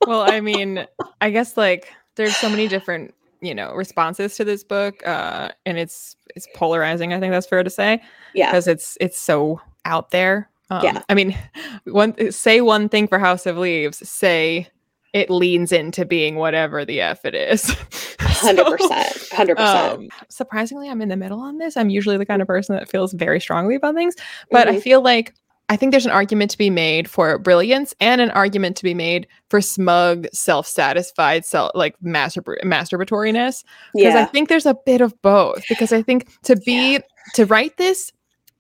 Well, 0.07 0.23
I 0.29 0.41
mean, 0.41 0.87
I 1.21 1.31
guess 1.31 1.57
like 1.57 1.93
there's 2.17 2.37
so 2.37 2.49
many 2.49 2.67
different, 2.67 3.15
you 3.42 3.54
know, 3.54 3.75
responses 3.75 4.37
to 4.37 4.44
this 4.44 4.64
book, 4.64 5.06
uh, 5.06 5.50
and 5.66 5.76
it's 5.76 6.16
it's 6.34 6.46
polarizing. 6.54 7.12
I 7.12 7.20
think 7.20 7.32
that's 7.32 7.46
fair 7.46 7.62
to 7.62 7.70
say 7.70 8.00
yeah 8.34 8.50
because 8.50 8.66
it's 8.68 8.96
it's 9.00 9.18
so 9.18 9.61
out 9.84 10.11
there. 10.12 10.49
Um, 10.70 10.84
Yeah. 10.84 11.02
I 11.11 11.14
mean, 11.14 11.37
one 11.84 12.30
say 12.32 12.61
one 12.62 12.88
thing 12.88 13.06
for 13.08 13.18
House 13.18 13.44
of 13.44 13.58
Leaves, 13.58 14.08
say 14.08 14.68
it 15.12 15.28
leans 15.28 15.72
into 15.72 16.06
being 16.06 16.37
whatever 16.37 16.87
the 16.87 17.00
f 17.02 17.25
it 17.26 17.34
is. 17.34 17.64
100% 18.22 19.28
100% 19.30 19.58
um, 19.58 20.08
surprisingly, 20.30 20.88
I'm 20.88 21.02
in 21.02 21.08
the 21.11 21.16
middle 21.16 21.40
on 21.40 21.58
this. 21.58 21.76
I'm 21.76 21.90
usually 21.90 22.16
the 22.16 22.25
kind 22.26 22.40
of 22.40 22.49
person 22.49 22.76
that 22.76 22.88
feels 22.88 23.12
very 23.12 23.40
strongly 23.40 23.75
about 23.75 23.94
things, 23.94 24.14
but 24.50 24.68
I 24.68 24.76
Mhm. 24.76 24.82
feel 24.82 25.00
like 25.02 25.34
I 25.73 25.76
think 25.76 25.91
there's 25.91 26.05
an 26.05 26.12
argument 26.12 26.50
to 26.50 26.59
be 26.59 26.69
made 26.69 27.09
for 27.09 27.38
brilliance 27.38 27.95
and 27.99 28.21
an 28.21 28.31
argument 28.33 28.76
to 28.76 28.83
be 28.83 28.93
made 28.93 29.26
for 29.49 29.62
smug, 29.62 30.26
self-satisfied, 30.31 31.47
self 31.47 31.71
like 31.75 31.99
masturb- 32.00 32.62
masturbatoriness. 32.62 33.64
Because 33.95 34.14
I 34.14 34.26
think 34.26 34.50
there's 34.50 34.67
a 34.67 34.76
bit 34.85 35.00
of 35.00 35.14
both. 35.23 35.64
Because 35.71 35.91
I 35.91 36.02
think 36.02 36.29
to 36.43 36.57
be 36.57 37.00
to 37.37 37.47
write 37.47 37.79
this 37.79 38.12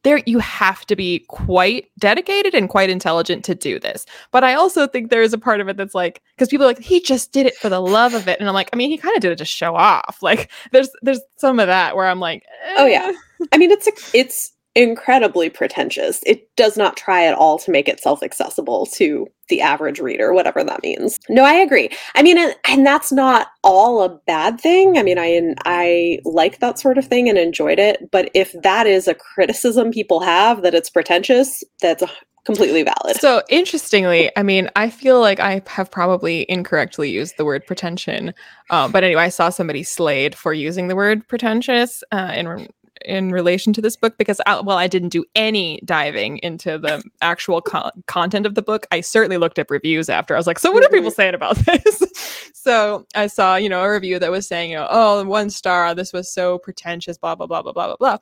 there 0.04 0.22
you 0.26 0.38
have 0.38 0.84
to 0.86 0.96
be 0.96 1.20
quite 1.28 1.88
dedicated 1.98 2.54
and 2.54 2.68
quite 2.68 2.90
intelligent 2.90 3.44
to 3.44 3.54
do 3.54 3.78
this. 3.78 4.06
But 4.30 4.42
I 4.42 4.54
also 4.54 4.86
think 4.86 5.10
there 5.10 5.22
is 5.22 5.34
a 5.34 5.38
part 5.38 5.60
of 5.60 5.68
it 5.68 5.76
that's 5.76 5.94
like 5.94 6.22
because 6.34 6.48
people 6.48 6.64
are 6.64 6.70
like 6.70 6.80
he 6.80 7.00
just 7.00 7.30
did 7.32 7.44
it 7.44 7.56
for 7.56 7.68
the 7.68 7.80
love 7.80 8.14
of 8.14 8.26
it, 8.26 8.40
and 8.40 8.48
I'm 8.48 8.54
like, 8.54 8.70
I 8.72 8.76
mean, 8.76 8.90
he 8.90 8.96
kind 8.96 9.14
of 9.14 9.20
did 9.20 9.32
it 9.32 9.38
to 9.38 9.44
show 9.44 9.76
off. 9.76 10.18
Like 10.22 10.50
there's 10.72 10.88
there's 11.02 11.20
some 11.36 11.60
of 11.60 11.66
that 11.66 11.94
where 11.94 12.06
I'm 12.06 12.20
like, 12.20 12.44
eh. 12.64 12.74
oh 12.78 12.86
yeah. 12.86 13.12
I 13.52 13.58
mean, 13.58 13.70
it's 13.70 13.86
a, 13.86 13.92
it's 14.16 14.51
incredibly 14.74 15.50
pretentious. 15.50 16.22
It 16.24 16.54
does 16.56 16.76
not 16.76 16.96
try 16.96 17.24
at 17.24 17.34
all 17.34 17.58
to 17.58 17.70
make 17.70 17.88
itself 17.88 18.22
accessible 18.22 18.86
to 18.86 19.26
the 19.48 19.60
average 19.60 20.00
reader, 20.00 20.32
whatever 20.32 20.64
that 20.64 20.82
means. 20.82 21.18
No, 21.28 21.44
I 21.44 21.54
agree. 21.54 21.90
I 22.14 22.22
mean, 22.22 22.38
and, 22.38 22.54
and 22.66 22.86
that's 22.86 23.12
not 23.12 23.48
all 23.62 24.02
a 24.02 24.08
bad 24.26 24.60
thing. 24.60 24.96
I 24.96 25.02
mean, 25.02 25.18
I 25.18 25.54
I 25.64 26.20
like 26.24 26.60
that 26.60 26.78
sort 26.78 26.96
of 26.96 27.06
thing 27.06 27.28
and 27.28 27.36
enjoyed 27.36 27.78
it. 27.78 28.10
But 28.10 28.30
if 28.34 28.54
that 28.62 28.86
is 28.86 29.08
a 29.08 29.14
criticism 29.14 29.90
people 29.90 30.20
have 30.20 30.62
that 30.62 30.74
it's 30.74 30.88
pretentious, 30.90 31.62
that's 31.82 32.02
completely 32.44 32.82
valid. 32.82 33.16
So 33.20 33.42
interestingly, 33.50 34.30
I 34.36 34.42
mean, 34.42 34.68
I 34.74 34.90
feel 34.90 35.20
like 35.20 35.38
I 35.38 35.62
have 35.66 35.90
probably 35.90 36.46
incorrectly 36.48 37.10
used 37.10 37.36
the 37.36 37.44
word 37.44 37.66
pretension. 37.66 38.34
Um, 38.70 38.90
but 38.90 39.04
anyway, 39.04 39.22
I 39.22 39.28
saw 39.28 39.50
somebody 39.50 39.82
slayed 39.82 40.34
for 40.34 40.52
using 40.52 40.88
the 40.88 40.96
word 40.96 41.26
pretentious 41.28 42.02
uh, 42.10 42.32
in 42.34 42.68
in 43.04 43.30
relation 43.30 43.72
to 43.72 43.80
this 43.80 43.96
book 43.96 44.16
because 44.18 44.40
I, 44.46 44.60
well 44.60 44.78
i 44.78 44.86
didn't 44.86 45.10
do 45.10 45.24
any 45.34 45.80
diving 45.84 46.38
into 46.38 46.78
the 46.78 47.02
actual 47.20 47.60
co- 47.60 47.90
content 48.06 48.46
of 48.46 48.54
the 48.54 48.62
book 48.62 48.86
i 48.90 49.00
certainly 49.00 49.36
looked 49.36 49.58
up 49.58 49.70
reviews 49.70 50.08
after 50.08 50.34
i 50.34 50.38
was 50.38 50.46
like 50.46 50.58
so 50.58 50.72
what 50.72 50.84
are 50.84 50.88
people 50.88 51.10
mm-hmm. 51.10 51.14
saying 51.14 51.34
about 51.34 51.56
this 51.66 52.50
so 52.52 53.06
i 53.14 53.26
saw 53.26 53.56
you 53.56 53.68
know 53.68 53.82
a 53.82 53.92
review 53.92 54.18
that 54.18 54.30
was 54.30 54.46
saying 54.46 54.70
you 54.70 54.76
know 54.76 54.88
oh 54.90 55.24
one 55.24 55.50
star 55.50 55.94
this 55.94 56.12
was 56.12 56.30
so 56.30 56.58
pretentious 56.58 57.18
blah 57.18 57.34
blah 57.34 57.46
blah 57.46 57.62
blah 57.62 57.72
blah 57.72 57.86
blah 57.86 57.96
blah 57.96 58.18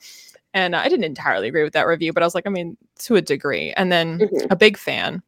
and 0.54 0.74
i 0.74 0.88
didn't 0.88 1.04
entirely 1.04 1.48
agree 1.48 1.62
with 1.62 1.72
that 1.72 1.86
review 1.86 2.12
but 2.12 2.22
i 2.22 2.26
was 2.26 2.34
like 2.34 2.46
i 2.46 2.50
mean 2.50 2.76
to 2.98 3.16
a 3.16 3.22
degree 3.22 3.72
and 3.72 3.90
then 3.90 4.18
mm-hmm. 4.18 4.46
a 4.50 4.56
big 4.56 4.76
fan 4.76 5.22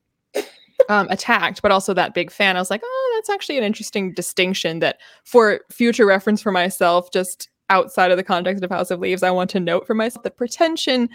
um, 0.88 1.06
attacked, 1.10 1.62
but 1.62 1.70
also 1.70 1.94
that 1.94 2.14
big 2.14 2.30
fan. 2.30 2.56
I 2.56 2.60
was 2.60 2.70
like, 2.70 2.82
oh, 2.84 3.12
that's 3.14 3.30
actually 3.30 3.58
an 3.58 3.64
interesting 3.64 4.12
distinction 4.12 4.80
that 4.80 4.98
for 5.24 5.60
future 5.70 6.06
reference 6.06 6.42
for 6.42 6.52
myself, 6.52 7.10
just 7.12 7.48
outside 7.72 8.10
of 8.10 8.18
the 8.18 8.22
context 8.22 8.62
of 8.62 8.70
House 8.70 8.90
of 8.90 9.00
Leaves, 9.00 9.22
I 9.22 9.30
want 9.30 9.48
to 9.50 9.60
note 9.60 9.86
for 9.86 9.94
myself 9.94 10.22
that 10.24 10.36
pretension 10.36 11.08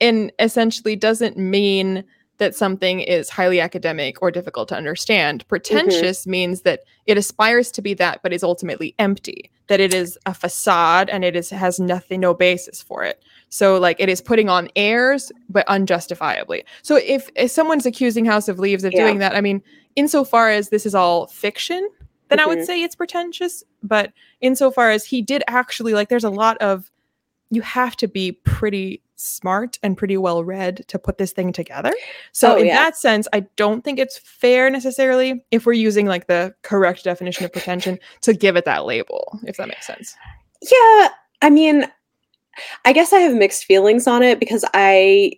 in 0.00 0.32
essentially 0.40 0.96
doesn't 0.96 1.38
mean 1.38 2.04
that 2.38 2.56
something 2.56 3.00
is 3.00 3.30
highly 3.30 3.60
academic 3.60 4.20
or 4.20 4.32
difficult 4.32 4.68
to 4.68 4.76
understand. 4.76 5.46
Pretentious 5.46 6.22
mm-hmm. 6.22 6.30
means 6.32 6.62
that 6.62 6.80
it 7.06 7.16
aspires 7.16 7.70
to 7.70 7.80
be 7.80 7.94
that, 7.94 8.20
but 8.20 8.32
is 8.32 8.42
ultimately 8.42 8.96
empty. 8.98 9.48
That 9.68 9.78
it 9.78 9.94
is 9.94 10.18
a 10.26 10.34
facade 10.34 11.08
and 11.08 11.24
it 11.24 11.36
is 11.36 11.50
has 11.50 11.78
nothing, 11.78 12.18
no 12.20 12.34
basis 12.34 12.82
for 12.82 13.04
it. 13.04 13.22
So 13.48 13.78
like 13.78 13.96
it 14.00 14.08
is 14.08 14.20
putting 14.20 14.48
on 14.48 14.68
airs, 14.74 15.30
but 15.48 15.64
unjustifiably. 15.68 16.64
So 16.82 16.96
if, 16.96 17.30
if 17.36 17.52
someone's 17.52 17.86
accusing 17.86 18.24
House 18.24 18.48
of 18.48 18.58
Leaves 18.58 18.82
of 18.82 18.92
yeah. 18.92 19.06
doing 19.06 19.18
that, 19.18 19.36
I 19.36 19.40
mean, 19.40 19.62
insofar 19.94 20.50
as 20.50 20.70
this 20.70 20.84
is 20.84 20.96
all 20.96 21.28
fiction, 21.28 21.88
then 22.32 22.38
mm-hmm. 22.38 22.50
I 22.50 22.54
would 22.54 22.64
say 22.64 22.82
it's 22.82 22.96
pretentious. 22.96 23.62
But 23.82 24.12
insofar 24.40 24.90
as 24.90 25.04
he 25.04 25.22
did 25.22 25.44
actually 25.46 25.92
like, 25.92 26.08
there's 26.08 26.24
a 26.24 26.30
lot 26.30 26.56
of 26.58 26.90
you 27.50 27.60
have 27.60 27.94
to 27.96 28.08
be 28.08 28.32
pretty 28.32 29.02
smart 29.16 29.78
and 29.82 29.96
pretty 29.96 30.16
well 30.16 30.42
read 30.42 30.84
to 30.88 30.98
put 30.98 31.18
this 31.18 31.32
thing 31.32 31.52
together. 31.52 31.92
So 32.32 32.54
oh, 32.54 32.56
in 32.56 32.66
yeah. 32.66 32.76
that 32.76 32.96
sense, 32.96 33.28
I 33.32 33.40
don't 33.56 33.84
think 33.84 33.98
it's 33.98 34.18
fair 34.18 34.70
necessarily 34.70 35.44
if 35.50 35.66
we're 35.66 35.74
using 35.74 36.06
like 36.06 36.26
the 36.26 36.54
correct 36.62 37.04
definition 37.04 37.44
of 37.44 37.52
pretension 37.52 37.98
to 38.22 38.32
give 38.32 38.56
it 38.56 38.64
that 38.64 38.84
label, 38.84 39.38
if 39.44 39.58
that 39.58 39.68
makes 39.68 39.86
sense. 39.86 40.16
Yeah, 40.62 41.08
I 41.42 41.50
mean, 41.50 41.86
I 42.84 42.92
guess 42.92 43.12
I 43.12 43.20
have 43.20 43.34
mixed 43.34 43.64
feelings 43.64 44.06
on 44.06 44.22
it 44.22 44.40
because 44.40 44.64
I 44.74 45.34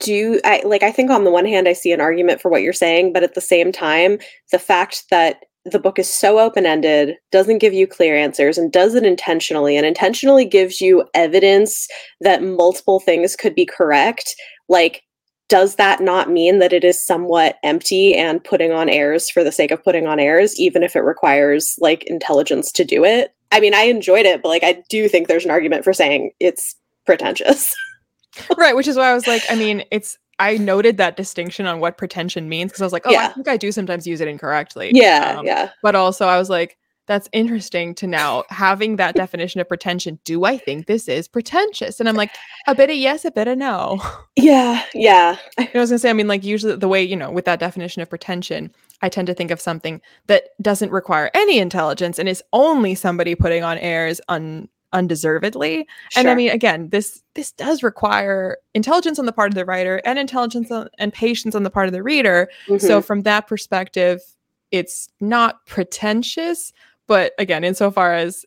do 0.00 0.40
I 0.44 0.60
like 0.64 0.82
I 0.82 0.92
think 0.92 1.10
on 1.10 1.24
the 1.24 1.30
one 1.30 1.46
hand 1.46 1.68
I 1.68 1.72
see 1.72 1.92
an 1.92 2.00
argument 2.00 2.40
for 2.40 2.50
what 2.50 2.62
you're 2.62 2.72
saying, 2.72 3.12
but 3.12 3.22
at 3.22 3.34
the 3.34 3.40
same 3.40 3.72
time, 3.72 4.18
the 4.50 4.58
fact 4.58 5.08
that 5.10 5.44
the 5.64 5.78
book 5.78 5.98
is 5.98 6.12
so 6.12 6.38
open 6.38 6.66
ended, 6.66 7.16
doesn't 7.30 7.58
give 7.58 7.72
you 7.72 7.86
clear 7.86 8.16
answers, 8.16 8.58
and 8.58 8.70
does 8.70 8.94
it 8.94 9.04
intentionally, 9.04 9.76
and 9.76 9.86
intentionally 9.86 10.44
gives 10.44 10.80
you 10.80 11.04
evidence 11.14 11.88
that 12.20 12.42
multiple 12.42 13.00
things 13.00 13.34
could 13.34 13.54
be 13.54 13.64
correct. 13.64 14.34
Like, 14.68 15.02
does 15.48 15.76
that 15.76 16.00
not 16.00 16.30
mean 16.30 16.58
that 16.58 16.72
it 16.72 16.84
is 16.84 17.04
somewhat 17.04 17.56
empty 17.62 18.14
and 18.14 18.42
putting 18.42 18.72
on 18.72 18.88
airs 18.88 19.30
for 19.30 19.44
the 19.44 19.52
sake 19.52 19.70
of 19.70 19.82
putting 19.84 20.06
on 20.06 20.18
airs, 20.18 20.58
even 20.58 20.82
if 20.82 20.96
it 20.96 21.00
requires 21.00 21.76
like 21.78 22.04
intelligence 22.04 22.72
to 22.72 22.84
do 22.84 23.04
it? 23.04 23.34
I 23.52 23.60
mean, 23.60 23.74
I 23.74 23.82
enjoyed 23.82 24.26
it, 24.26 24.42
but 24.42 24.48
like, 24.48 24.64
I 24.64 24.82
do 24.88 25.08
think 25.08 25.28
there's 25.28 25.44
an 25.44 25.50
argument 25.50 25.84
for 25.84 25.92
saying 25.92 26.32
it's 26.40 26.74
pretentious. 27.06 27.74
right, 28.58 28.74
which 28.74 28.88
is 28.88 28.96
why 28.96 29.10
I 29.10 29.14
was 29.14 29.26
like, 29.26 29.42
I 29.48 29.54
mean, 29.54 29.84
it's 29.90 30.18
I 30.44 30.58
noted 30.58 30.98
that 30.98 31.16
distinction 31.16 31.64
on 31.64 31.80
what 31.80 31.96
pretension 31.96 32.50
means 32.50 32.70
because 32.70 32.82
I 32.82 32.84
was 32.84 32.92
like, 32.92 33.06
oh, 33.06 33.10
yeah. 33.10 33.28
I 33.28 33.32
think 33.32 33.48
I 33.48 33.56
do 33.56 33.72
sometimes 33.72 34.06
use 34.06 34.20
it 34.20 34.28
incorrectly. 34.28 34.90
Yeah, 34.92 35.36
um, 35.38 35.46
yeah. 35.46 35.70
But 35.82 35.94
also, 35.94 36.26
I 36.26 36.36
was 36.36 36.50
like, 36.50 36.76
that's 37.06 37.30
interesting 37.32 37.94
to 37.96 38.06
now 38.06 38.44
having 38.50 38.96
that 38.96 39.14
definition 39.24 39.62
of 39.62 39.68
pretension. 39.68 40.18
Do 40.24 40.44
I 40.44 40.58
think 40.58 40.86
this 40.86 41.08
is 41.08 41.28
pretentious? 41.28 41.98
And 41.98 42.10
I'm 42.10 42.14
like, 42.14 42.30
a 42.66 42.74
bit 42.74 42.90
of 42.90 42.96
yes, 42.96 43.24
a 43.24 43.30
bit 43.30 43.48
of 43.48 43.56
no. 43.56 44.00
Yeah, 44.36 44.84
yeah. 44.94 45.36
I 45.56 45.70
was 45.74 45.90
gonna 45.90 45.98
say, 46.00 46.10
I 46.10 46.12
mean, 46.12 46.26
like 46.26 46.42
usually 46.42 46.76
the 46.76 46.88
way 46.88 47.02
you 47.02 47.14
know 47.14 47.30
with 47.30 47.44
that 47.44 47.60
definition 47.60 48.02
of 48.02 48.10
pretension, 48.10 48.74
I 49.00 49.08
tend 49.08 49.28
to 49.28 49.34
think 49.34 49.50
of 49.52 49.60
something 49.60 50.02
that 50.26 50.48
doesn't 50.60 50.90
require 50.90 51.30
any 51.34 51.58
intelligence 51.58 52.18
and 52.18 52.28
is 52.28 52.42
only 52.52 52.94
somebody 52.96 53.36
putting 53.36 53.62
on 53.62 53.78
airs 53.78 54.20
un 54.28 54.68
undeservedly. 54.94 55.86
Sure. 56.10 56.20
And 56.20 56.30
I 56.30 56.34
mean, 56.34 56.50
again, 56.50 56.88
this 56.88 57.22
this 57.34 57.52
does 57.52 57.82
require 57.82 58.56
intelligence 58.72 59.18
on 59.18 59.26
the 59.26 59.32
part 59.32 59.50
of 59.50 59.54
the 59.54 59.64
writer 59.66 60.00
and 60.04 60.18
intelligence 60.18 60.70
on, 60.70 60.88
and 60.98 61.12
patience 61.12 61.54
on 61.54 61.64
the 61.64 61.70
part 61.70 61.86
of 61.86 61.92
the 61.92 62.02
reader. 62.02 62.48
Mm-hmm. 62.66 62.86
So 62.86 63.02
from 63.02 63.22
that 63.22 63.46
perspective, 63.46 64.22
it's 64.70 65.08
not 65.20 65.66
pretentious, 65.66 66.72
but 67.06 67.32
again, 67.38 67.64
insofar 67.64 68.14
as 68.14 68.46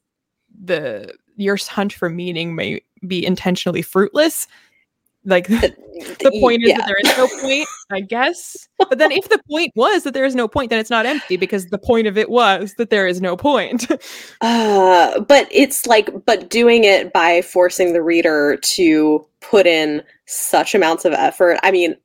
the 0.64 1.14
your 1.36 1.58
hunt 1.58 1.94
for 1.94 2.10
meaning 2.10 2.56
may 2.56 2.82
be 3.06 3.24
intentionally 3.24 3.84
fruitless, 3.84 4.48
like 5.28 5.48
the, 5.48 5.76
the 6.20 6.32
point 6.40 6.64
is 6.64 6.70
yeah. 6.70 6.78
that 6.78 6.88
there 6.88 6.98
is 7.04 7.18
no 7.18 7.28
point, 7.42 7.68
I 7.92 8.00
guess. 8.00 8.68
But 8.80 8.98
then 8.98 9.12
if 9.12 9.30
the 9.30 9.40
point 9.50 9.74
was 9.76 10.04
that 10.04 10.14
there 10.14 10.26
is 10.26 10.36
no 10.36 10.48
point, 10.48 10.70
then 10.70 10.80
it's 10.80 10.90
not 10.90 11.06
empty 11.06 11.38
because 11.38 11.68
the 11.68 11.78
point 11.78 12.08
of 12.08 12.18
it 12.18 12.30
was 12.30 12.74
that 12.78 12.90
there 12.90 13.06
is 13.06 13.22
no 13.22 13.36
point. 13.36 13.92
uh, 14.42 15.20
but 15.20 15.48
it's 15.52 15.86
like, 15.86 16.10
but 16.26 16.50
doing 16.50 16.86
it 16.86 17.14
by 17.14 17.42
forcing 17.42 17.94
the 17.94 18.02
reader 18.02 18.58
to 18.76 19.26
put 19.42 19.68
in 19.68 20.02
such 20.26 20.74
amounts 20.74 21.06
of 21.06 21.14
effort. 21.14 21.60
I 21.62 21.72
mean, 21.72 21.96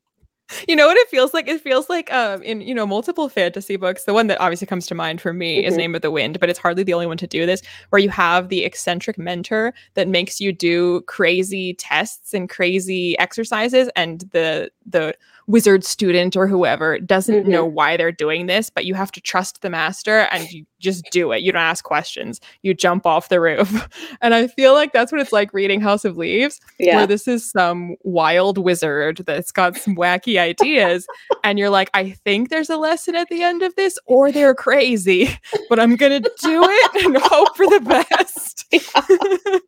you 0.68 0.76
know 0.76 0.86
what 0.86 0.96
it 0.96 1.08
feels 1.08 1.34
like? 1.34 1.48
It 1.48 1.60
feels 1.60 1.88
like 1.88 2.12
um 2.12 2.42
in 2.42 2.60
you 2.60 2.74
know 2.74 2.86
multiple 2.86 3.28
fantasy 3.28 3.76
books. 3.76 4.04
The 4.04 4.14
one 4.14 4.26
that 4.28 4.40
obviously 4.40 4.66
comes 4.66 4.86
to 4.86 4.94
mind 4.94 5.20
for 5.20 5.32
me 5.32 5.58
mm-hmm. 5.58 5.68
is 5.68 5.76
Name 5.76 5.94
of 5.94 6.02
the 6.02 6.10
Wind, 6.10 6.40
but 6.40 6.48
it's 6.48 6.58
hardly 6.58 6.82
the 6.82 6.94
only 6.94 7.06
one 7.06 7.18
to 7.18 7.26
do 7.26 7.46
this. 7.46 7.62
Where 7.90 8.00
you 8.00 8.10
have 8.10 8.48
the 8.48 8.64
eccentric 8.64 9.18
mentor 9.18 9.74
that 9.94 10.08
makes 10.08 10.40
you 10.40 10.52
do 10.52 11.02
crazy 11.02 11.74
tests 11.74 12.34
and 12.34 12.48
crazy 12.48 13.18
exercises, 13.18 13.88
and 13.96 14.20
the 14.32 14.70
the 14.86 15.14
wizard 15.46 15.84
student 15.84 16.36
or 16.36 16.46
whoever 16.46 16.98
doesn't 16.98 17.42
mm-hmm. 17.42 17.50
know 17.50 17.64
why 17.64 17.96
they're 17.96 18.12
doing 18.12 18.46
this, 18.46 18.70
but 18.70 18.84
you 18.84 18.94
have 18.94 19.10
to 19.12 19.20
trust 19.20 19.62
the 19.62 19.70
master 19.70 20.20
and 20.30 20.50
you 20.52 20.64
just 20.78 21.04
do 21.10 21.32
it. 21.32 21.42
You 21.42 21.52
don't 21.52 21.62
ask 21.62 21.84
questions. 21.84 22.40
You 22.62 22.74
jump 22.74 23.06
off 23.06 23.28
the 23.28 23.40
roof. 23.40 23.88
And 24.20 24.34
I 24.34 24.46
feel 24.46 24.72
like 24.74 24.92
that's 24.92 25.10
what 25.10 25.20
it's 25.20 25.32
like 25.32 25.52
reading 25.52 25.80
House 25.80 26.04
of 26.04 26.16
Leaves, 26.16 26.60
yeah. 26.78 26.96
where 26.96 27.06
this 27.06 27.26
is 27.26 27.48
some 27.48 27.96
wild 28.02 28.56
wizard 28.56 29.22
that's 29.26 29.50
got 29.50 29.76
some 29.76 29.96
wacky 29.96 30.38
ideas. 30.42 31.06
and 31.44 31.58
you're 31.58 31.70
like, 31.70 31.90
I 31.94 32.10
think 32.10 32.50
there's 32.50 32.70
a 32.70 32.76
lesson 32.76 33.14
at 33.14 33.28
the 33.28 33.42
end 33.42 33.62
of 33.62 33.74
this, 33.76 33.98
or 34.06 34.30
they're 34.30 34.54
crazy, 34.54 35.30
but 35.68 35.80
I'm 35.80 35.96
going 35.96 36.22
to 36.22 36.30
do 36.42 36.62
it 36.64 37.04
and 37.04 37.16
hope 37.16 37.56
for 37.56 37.66
the 37.66 37.80
best. 37.80 38.66
Yeah. 38.72 39.58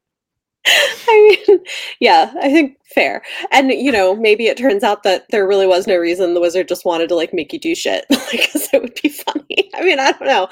I 1.08 1.36
mean, 1.46 1.60
yeah, 2.00 2.32
I 2.40 2.50
think 2.50 2.78
fair. 2.94 3.22
And 3.52 3.70
you 3.70 3.92
know, 3.92 4.16
maybe 4.16 4.46
it 4.46 4.56
turns 4.56 4.82
out 4.82 5.02
that 5.02 5.26
there 5.30 5.46
really 5.46 5.66
was 5.66 5.86
no 5.86 5.96
reason 5.96 6.32
the 6.32 6.40
wizard 6.40 6.68
just 6.68 6.86
wanted 6.86 7.08
to 7.10 7.14
like 7.14 7.34
make 7.34 7.52
you 7.52 7.58
do 7.58 7.74
shit 7.74 8.06
because 8.08 8.68
it 8.72 8.80
would 8.80 8.98
be 9.02 9.10
funny. 9.10 9.70
I 9.74 9.84
mean, 9.84 10.00
I 10.00 10.12
don't 10.12 10.26
know. 10.26 10.44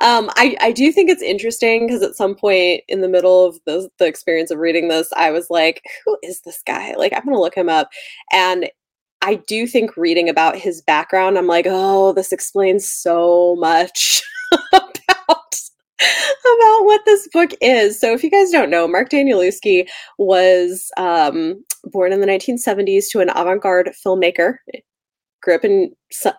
Um, 0.00 0.30
I 0.36 0.56
I 0.60 0.70
do 0.70 0.92
think 0.92 1.10
it's 1.10 1.22
interesting 1.22 1.86
because 1.86 2.02
at 2.02 2.14
some 2.14 2.36
point 2.36 2.82
in 2.88 3.00
the 3.00 3.08
middle 3.08 3.44
of 3.44 3.58
the 3.66 3.90
the 3.98 4.06
experience 4.06 4.52
of 4.52 4.58
reading 4.58 4.86
this, 4.86 5.12
I 5.16 5.32
was 5.32 5.50
like, 5.50 5.82
who 6.04 6.16
is 6.22 6.42
this 6.42 6.62
guy? 6.64 6.94
Like, 6.94 7.12
I'm 7.12 7.24
gonna 7.24 7.40
look 7.40 7.56
him 7.56 7.68
up, 7.68 7.88
and 8.32 8.70
I 9.26 9.34
do 9.48 9.66
think 9.66 9.96
reading 9.96 10.28
about 10.28 10.56
his 10.56 10.80
background, 10.80 11.36
I'm 11.36 11.48
like, 11.48 11.66
oh, 11.68 12.12
this 12.12 12.30
explains 12.30 12.88
so 12.88 13.56
much 13.58 14.22
about 14.52 14.94
about 15.98 16.84
what 16.84 17.00
this 17.06 17.28
book 17.32 17.50
is. 17.60 17.98
So, 17.98 18.12
if 18.12 18.22
you 18.22 18.30
guys 18.30 18.52
don't 18.52 18.70
know, 18.70 18.86
Mark 18.86 19.10
Danielewski 19.10 19.88
was 20.16 20.92
um, 20.96 21.64
born 21.84 22.12
in 22.12 22.20
the 22.20 22.26
1970s 22.28 23.06
to 23.10 23.18
an 23.18 23.30
avant 23.34 23.62
garde 23.62 23.90
filmmaker. 24.06 24.58
Grew 25.42 25.56
up 25.56 25.64
in 25.64 25.90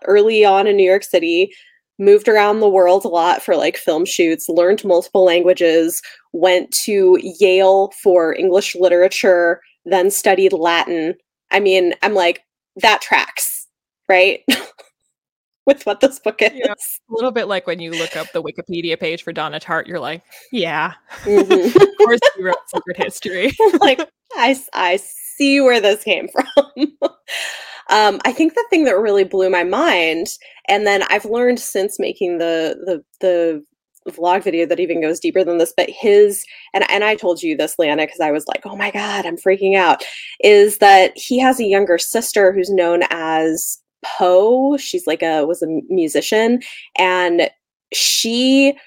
early 0.05 0.45
on 0.45 0.65
in 0.65 0.77
New 0.77 0.89
York 0.89 1.03
City, 1.03 1.51
moved 1.99 2.29
around 2.29 2.61
the 2.61 2.69
world 2.69 3.03
a 3.03 3.09
lot 3.09 3.43
for 3.43 3.57
like 3.57 3.75
film 3.75 4.05
shoots, 4.05 4.47
learned 4.47 4.85
multiple 4.85 5.25
languages, 5.25 6.01
went 6.31 6.71
to 6.85 7.19
Yale 7.21 7.91
for 8.01 8.33
English 8.33 8.75
literature, 8.75 9.59
then 9.83 10.09
studied 10.09 10.53
Latin 10.53 11.15
I 11.51 11.59
mean, 11.59 11.93
I'm 12.01 12.13
like, 12.13 12.43
that 12.81 13.01
tracks, 13.01 13.67
right? 14.09 14.41
With 15.65 15.85
what 15.85 15.99
this 15.99 16.17
book 16.19 16.41
is. 16.41 16.51
Yeah, 16.55 16.71
a 16.71 16.75
little 17.09 17.31
bit 17.31 17.49
like 17.49 17.67
when 17.67 17.79
you 17.79 17.91
look 17.91 18.15
up 18.15 18.27
the 18.31 18.41
Wikipedia 18.41 18.97
page 18.97 19.23
for 19.23 19.33
Donna 19.33 19.59
Tartt, 19.59 19.85
you're 19.85 19.99
like, 19.99 20.23
yeah. 20.53 20.93
Mm-hmm. 21.23 21.77
of 21.81 21.97
course 21.97 22.21
you 22.37 22.45
wrote 22.45 22.55
Secret 22.73 22.95
History. 23.03 23.51
like, 23.81 23.99
I, 24.35 24.57
I 24.73 24.95
see 24.95 25.59
where 25.59 25.81
this 25.81 26.05
came 26.05 26.29
from. 26.29 26.45
um, 27.89 28.21
I 28.23 28.31
think 28.31 28.53
the 28.53 28.65
thing 28.69 28.85
that 28.85 28.97
really 28.97 29.25
blew 29.25 29.49
my 29.49 29.65
mind, 29.65 30.27
and 30.69 30.87
then 30.87 31.03
I've 31.09 31.25
learned 31.25 31.59
since 31.59 31.99
making 31.99 32.37
the 32.37 32.77
the 32.85 33.03
the 33.19 33.65
vlog 34.11 34.43
video 34.43 34.65
that 34.65 34.79
even 34.79 35.01
goes 35.01 35.19
deeper 35.19 35.43
than 35.43 35.57
this, 35.57 35.73
but 35.75 35.89
his 35.89 36.43
and 36.73 36.89
and 36.89 37.03
I 37.03 37.15
told 37.15 37.41
you 37.41 37.55
this, 37.55 37.75
Leanna, 37.77 38.03
because 38.03 38.19
I 38.19 38.31
was 38.31 38.45
like, 38.47 38.65
oh 38.65 38.75
my 38.75 38.91
god, 38.91 39.25
I'm 39.25 39.37
freaking 39.37 39.75
out. 39.75 40.03
Is 40.41 40.77
that 40.79 41.13
he 41.15 41.39
has 41.39 41.59
a 41.59 41.65
younger 41.65 41.97
sister 41.97 42.53
who's 42.53 42.69
known 42.69 43.03
as 43.09 43.79
Poe. 44.05 44.77
She's 44.77 45.07
like 45.07 45.23
a 45.23 45.45
was 45.45 45.61
a 45.61 45.67
musician, 45.89 46.61
and 46.97 47.49
she 47.93 48.77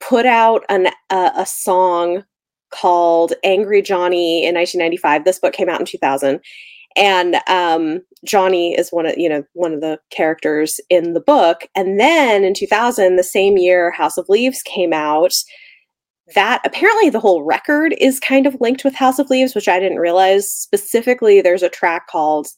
put 0.00 0.26
out 0.26 0.64
an 0.68 0.88
a 1.10 1.46
song 1.46 2.24
called 2.70 3.34
Angry 3.44 3.82
Johnny 3.82 4.46
in 4.46 4.54
1995. 4.54 5.24
This 5.24 5.38
book 5.38 5.52
came 5.52 5.68
out 5.68 5.80
in 5.80 5.86
2000 5.86 6.40
and 6.96 7.36
um, 7.46 8.00
Johnny 8.24 8.74
is 8.74 8.90
one 8.90 9.06
of 9.06 9.16
you 9.16 9.28
know 9.28 9.44
one 9.54 9.72
of 9.72 9.80
the 9.80 9.98
characters 10.10 10.80
in 10.88 11.12
the 11.12 11.20
book. 11.20 11.66
And 11.74 11.98
then 11.98 12.44
in 12.44 12.54
2000, 12.54 13.16
the 13.16 13.22
same 13.22 13.56
year 13.56 13.90
House 13.90 14.16
of 14.16 14.28
Leaves 14.28 14.62
came 14.62 14.92
out, 14.92 15.34
that 16.34 16.60
apparently 16.64 17.10
the 17.10 17.20
whole 17.20 17.42
record 17.42 17.94
is 18.00 18.20
kind 18.20 18.46
of 18.46 18.60
linked 18.60 18.84
with 18.84 18.94
House 18.94 19.18
of 19.18 19.30
Leaves, 19.30 19.54
which 19.54 19.68
I 19.68 19.80
didn't 19.80 19.98
realize. 19.98 20.50
Specifically, 20.50 21.40
there's 21.40 21.62
a 21.62 21.68
track 21.68 22.08
called 22.08 22.48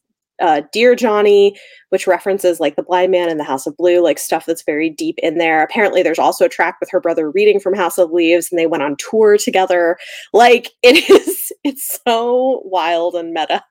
uh, 0.41 0.63
Dear 0.73 0.95
Johnny, 0.95 1.57
which 1.91 2.07
references 2.07 2.59
like 2.59 2.77
the 2.77 2.83
blind 2.83 3.13
man 3.13 3.29
in 3.29 3.39
the 3.39 3.45
House 3.45 3.67
of 3.67 3.77
Blue, 3.77 4.03
like 4.03 4.19
stuff 4.19 4.47
that's 4.47 4.65
very 4.65 4.91
deep 4.91 5.17
in 5.23 5.39
there. 5.39 5.63
Apparently, 5.63 6.03
there's 6.03 6.19
also 6.19 6.47
a 6.47 6.51
track 6.51 6.77
with 6.81 6.91
her 6.91 7.01
brother 7.01 7.31
reading 7.31 7.61
from 7.61 7.75
House 7.75 7.99
of 7.99 8.11
Leaves, 8.11 8.51
and 8.51 8.59
they 8.59 8.67
went 8.67 8.83
on 8.83 8.97
tour 8.97 9.39
together. 9.39 9.97
Like 10.33 10.71
it 10.83 11.09
is, 11.09 11.53
it's 11.65 12.01
so 12.05 12.63
wild 12.65 13.15
and 13.15 13.33
meta. 13.33 13.63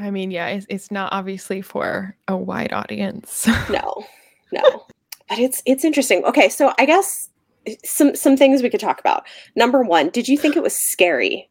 I 0.00 0.10
mean, 0.10 0.30
yeah, 0.30 0.48
it's, 0.48 0.66
it's 0.68 0.90
not 0.90 1.12
obviously 1.12 1.60
for 1.60 2.16
a 2.26 2.36
wide 2.36 2.72
audience. 2.72 3.46
no, 3.70 4.04
no, 4.52 4.86
but 5.28 5.38
it's 5.38 5.62
it's 5.66 5.84
interesting. 5.84 6.24
Okay, 6.24 6.48
so 6.48 6.72
I 6.78 6.86
guess 6.86 7.28
eh, 7.66 7.76
some 7.84 8.16
some 8.16 8.36
things 8.36 8.62
we 8.62 8.70
could 8.70 8.80
talk 8.80 8.98
about. 9.00 9.24
Number 9.56 9.82
one, 9.82 10.08
did 10.10 10.28
you 10.28 10.38
think 10.38 10.56
it 10.56 10.62
was 10.62 10.74
scary? 10.74 11.48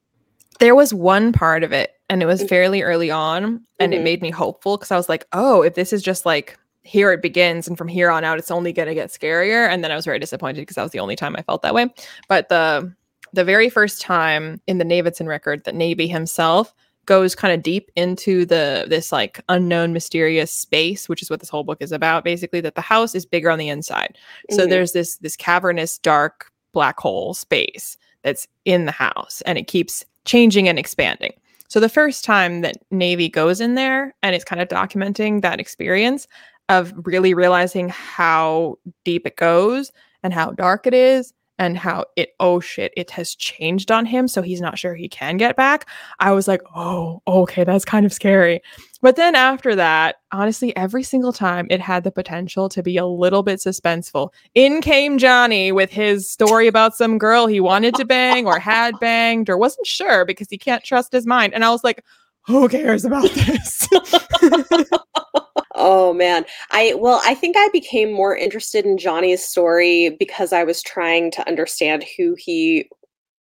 There 0.59 0.75
was 0.75 0.93
one 0.93 1.31
part 1.31 1.63
of 1.63 1.71
it, 1.71 1.93
and 2.09 2.21
it 2.21 2.25
was 2.25 2.39
mm-hmm. 2.39 2.47
fairly 2.47 2.81
early 2.81 3.11
on, 3.11 3.61
and 3.79 3.93
mm-hmm. 3.93 4.01
it 4.01 4.03
made 4.03 4.21
me 4.21 4.31
hopeful 4.31 4.77
because 4.77 4.91
I 4.91 4.97
was 4.97 5.09
like, 5.09 5.25
oh, 5.31 5.61
if 5.61 5.75
this 5.75 5.93
is 5.93 6.01
just 6.01 6.25
like 6.25 6.57
here 6.83 7.11
it 7.11 7.21
begins, 7.21 7.67
and 7.67 7.77
from 7.77 7.87
here 7.87 8.09
on 8.09 8.23
out, 8.23 8.39
it's 8.39 8.51
only 8.51 8.73
going 8.73 8.87
to 8.87 8.95
get 8.95 9.09
scarier. 9.09 9.69
And 9.69 9.83
then 9.83 9.91
I 9.91 9.95
was 9.95 10.05
very 10.05 10.19
disappointed 10.19 10.61
because 10.61 10.75
that 10.75 10.83
was 10.83 10.91
the 10.91 10.99
only 10.99 11.15
time 11.15 11.35
I 11.35 11.43
felt 11.43 11.61
that 11.61 11.75
way. 11.75 11.93
But 12.27 12.49
the 12.49 12.93
the 13.31 13.43
very 13.43 13.69
first 13.69 14.01
time 14.01 14.59
in 14.65 14.79
the 14.79 14.85
Navidson 14.85 15.27
record 15.27 15.63
that 15.65 15.75
Navy 15.75 16.07
himself 16.07 16.73
goes 17.09 17.33
kind 17.33 17.51
of 17.51 17.63
deep 17.63 17.89
into 17.95 18.45
the 18.45 18.85
this 18.87 19.11
like 19.11 19.41
unknown 19.49 19.91
mysterious 19.93 20.51
space 20.51 21.09
which 21.09 21.23
is 21.23 21.29
what 21.31 21.39
this 21.39 21.49
whole 21.49 21.63
book 21.63 21.81
is 21.81 21.91
about 21.91 22.23
basically 22.23 22.61
that 22.61 22.75
the 22.75 22.81
house 22.81 23.15
is 23.15 23.25
bigger 23.25 23.49
on 23.49 23.57
the 23.57 23.67
inside 23.67 24.15
so 24.51 24.59
mm-hmm. 24.59 24.69
there's 24.69 24.91
this 24.91 25.17
this 25.17 25.35
cavernous 25.35 25.97
dark 25.97 26.51
black 26.71 26.99
hole 26.99 27.33
space 27.33 27.97
that's 28.21 28.47
in 28.65 28.85
the 28.85 28.91
house 28.91 29.41
and 29.47 29.57
it 29.57 29.65
keeps 29.65 30.05
changing 30.25 30.69
and 30.69 30.77
expanding 30.77 31.33
so 31.67 31.79
the 31.79 31.89
first 31.89 32.23
time 32.23 32.61
that 32.61 32.77
navy 32.91 33.27
goes 33.27 33.59
in 33.59 33.73
there 33.73 34.13
and 34.21 34.35
it's 34.35 34.45
kind 34.45 34.61
of 34.61 34.67
documenting 34.67 35.41
that 35.41 35.59
experience 35.59 36.27
of 36.69 36.93
really 37.07 37.33
realizing 37.33 37.89
how 37.89 38.77
deep 39.03 39.25
it 39.25 39.35
goes 39.35 39.91
and 40.21 40.31
how 40.31 40.51
dark 40.51 40.85
it 40.85 40.93
is 40.93 41.33
and 41.59 41.77
how 41.77 42.05
it 42.15 42.29
oh 42.39 42.59
shit 42.59 42.91
it 42.97 43.11
has 43.11 43.35
changed 43.35 43.91
on 43.91 44.05
him 44.05 44.27
so 44.27 44.41
he's 44.41 44.61
not 44.61 44.79
sure 44.79 44.95
he 44.95 45.07
can 45.07 45.37
get 45.37 45.55
back 45.55 45.87
i 46.19 46.31
was 46.31 46.47
like 46.47 46.61
oh 46.75 47.21
okay 47.27 47.63
that's 47.63 47.85
kind 47.85 48.05
of 48.05 48.13
scary. 48.13 48.61
But 49.01 49.15
then 49.15 49.33
after 49.33 49.75
that 49.75 50.17
honestly 50.31 50.75
every 50.75 51.03
single 51.03 51.31
time 51.31 51.67
it 51.69 51.79
had 51.79 52.03
the 52.03 52.11
potential 52.11 52.67
to 52.69 52.83
be 52.83 52.97
a 52.97 53.05
little 53.05 53.43
bit 53.43 53.59
suspenseful. 53.59 54.29
In 54.55 54.81
came 54.81 55.17
johnny 55.17 55.71
with 55.71 55.91
his 55.91 56.29
story 56.29 56.67
about 56.67 56.95
some 56.95 57.17
girl 57.17 57.47
he 57.47 57.59
wanted 57.59 57.95
to 57.95 58.05
bang 58.05 58.45
or 58.45 58.59
had 58.59 58.99
banged 59.01 59.49
or 59.49 59.57
wasn't 59.57 59.87
sure 59.87 60.25
because 60.25 60.49
he 60.49 60.57
can't 60.57 60.83
trust 60.83 61.11
his 61.11 61.25
mind 61.25 61.53
and 61.53 61.63
i 61.63 61.69
was 61.69 61.83
like 61.83 62.03
who 62.45 62.67
cares 62.67 63.05
about 63.05 63.29
this 63.31 63.87
Oh 65.81 66.13
man. 66.13 66.45
I 66.71 66.93
well, 66.95 67.21
I 67.25 67.33
think 67.33 67.55
I 67.57 67.69
became 67.69 68.11
more 68.11 68.35
interested 68.35 68.85
in 68.85 68.97
Johnny's 68.97 69.43
story 69.45 70.15
because 70.19 70.51
I 70.53 70.63
was 70.63 70.83
trying 70.83 71.31
to 71.31 71.47
understand 71.47 72.05
who 72.17 72.35
he 72.37 72.89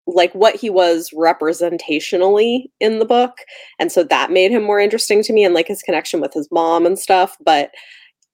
like 0.07 0.35
what 0.35 0.57
he 0.57 0.71
was 0.71 1.11
representationally 1.13 2.65
in 2.81 2.99
the 3.01 3.07
book. 3.07 3.39
And 3.79 3.93
so 3.93 4.05
that 4.05 4.31
made 4.33 4.53
him 4.53 4.65
more 4.65 4.81
interesting 4.81 5.23
to 5.25 5.33
me 5.33 5.45
and 5.45 5.55
like 5.55 5.69
his 5.69 5.83
connection 5.83 6.21
with 6.21 6.35
his 6.35 6.49
mom 6.53 6.87
and 6.87 6.99
stuff, 6.99 7.37
but 7.45 7.71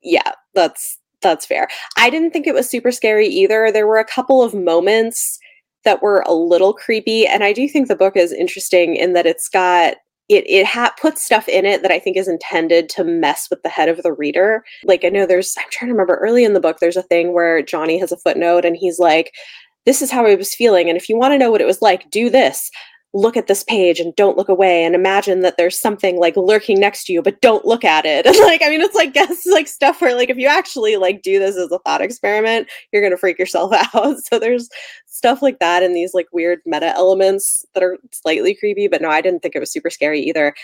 yeah, 0.02 0.32
that's 0.54 0.98
that's 1.22 1.46
fair. 1.46 1.68
I 1.98 2.10
didn't 2.10 2.32
think 2.32 2.46
it 2.46 2.54
was 2.54 2.68
super 2.70 2.92
scary 2.92 3.28
either. 3.28 3.72
There 3.72 3.86
were 3.88 3.98
a 3.98 4.04
couple 4.04 4.42
of 4.42 4.54
moments 4.54 5.38
that 5.84 6.02
were 6.02 6.24
a 6.26 6.34
little 6.34 6.74
creepy 6.74 7.26
and 7.26 7.44
I 7.44 7.52
do 7.52 7.68
think 7.68 7.88
the 7.88 7.96
book 7.96 8.16
is 8.16 8.32
interesting 8.32 8.96
in 8.96 9.14
that 9.14 9.26
it's 9.26 9.48
got 9.48 9.96
it 10.28 10.44
it 10.48 10.66
ha- 10.66 10.94
puts 11.00 11.24
stuff 11.24 11.48
in 11.48 11.64
it 11.66 11.82
that 11.82 11.90
I 11.90 11.98
think 11.98 12.16
is 12.16 12.28
intended 12.28 12.88
to 12.90 13.04
mess 13.04 13.48
with 13.50 13.62
the 13.62 13.68
head 13.68 13.88
of 13.88 14.02
the 14.02 14.12
reader. 14.12 14.64
Like 14.84 15.04
I 15.04 15.08
know 15.08 15.26
there's 15.26 15.54
I'm 15.58 15.64
trying 15.70 15.88
to 15.88 15.94
remember 15.94 16.16
early 16.16 16.44
in 16.44 16.54
the 16.54 16.60
book 16.60 16.78
there's 16.80 16.96
a 16.96 17.02
thing 17.02 17.32
where 17.32 17.62
Johnny 17.62 17.98
has 17.98 18.12
a 18.12 18.18
footnote 18.18 18.64
and 18.64 18.76
he's 18.76 18.98
like 18.98 19.32
this 19.84 20.00
is 20.00 20.10
how 20.12 20.26
I 20.26 20.36
was 20.36 20.54
feeling 20.54 20.88
and 20.88 20.96
if 20.96 21.08
you 21.08 21.16
want 21.16 21.32
to 21.32 21.38
know 21.38 21.50
what 21.50 21.60
it 21.60 21.66
was 21.66 21.82
like 21.82 22.08
do 22.10 22.30
this 22.30 22.70
look 23.14 23.36
at 23.36 23.46
this 23.46 23.62
page 23.64 24.00
and 24.00 24.14
don't 24.16 24.38
look 24.38 24.48
away 24.48 24.84
and 24.84 24.94
imagine 24.94 25.40
that 25.40 25.56
there's 25.56 25.78
something 25.78 26.18
like 26.18 26.36
lurking 26.36 26.80
next 26.80 27.04
to 27.04 27.12
you 27.12 27.20
but 27.20 27.40
don't 27.40 27.64
look 27.66 27.84
at 27.84 28.06
it. 28.06 28.26
And 28.32 28.38
like 28.38 28.62
i 28.64 28.70
mean 28.70 28.80
it's 28.80 28.94
like 28.94 29.12
guess 29.12 29.44
like 29.46 29.68
stuff 29.68 30.00
where 30.00 30.16
like 30.16 30.30
if 30.30 30.38
you 30.38 30.46
actually 30.46 30.96
like 30.96 31.22
do 31.22 31.38
this 31.38 31.56
as 31.56 31.70
a 31.70 31.78
thought 31.80 32.00
experiment 32.00 32.68
you're 32.92 33.02
gonna 33.02 33.18
freak 33.18 33.38
yourself 33.38 33.72
out. 33.94 34.16
So 34.24 34.38
there's 34.38 34.68
stuff 35.06 35.42
like 35.42 35.58
that 35.58 35.82
and 35.82 35.94
these 35.94 36.14
like 36.14 36.26
weird 36.32 36.60
meta 36.64 36.88
elements 36.88 37.64
that 37.74 37.82
are 37.82 37.98
slightly 38.12 38.54
creepy 38.54 38.88
but 38.88 39.02
no 39.02 39.10
i 39.10 39.20
didn't 39.20 39.40
think 39.40 39.54
it 39.54 39.60
was 39.60 39.72
super 39.72 39.90
scary 39.90 40.20
either. 40.20 40.54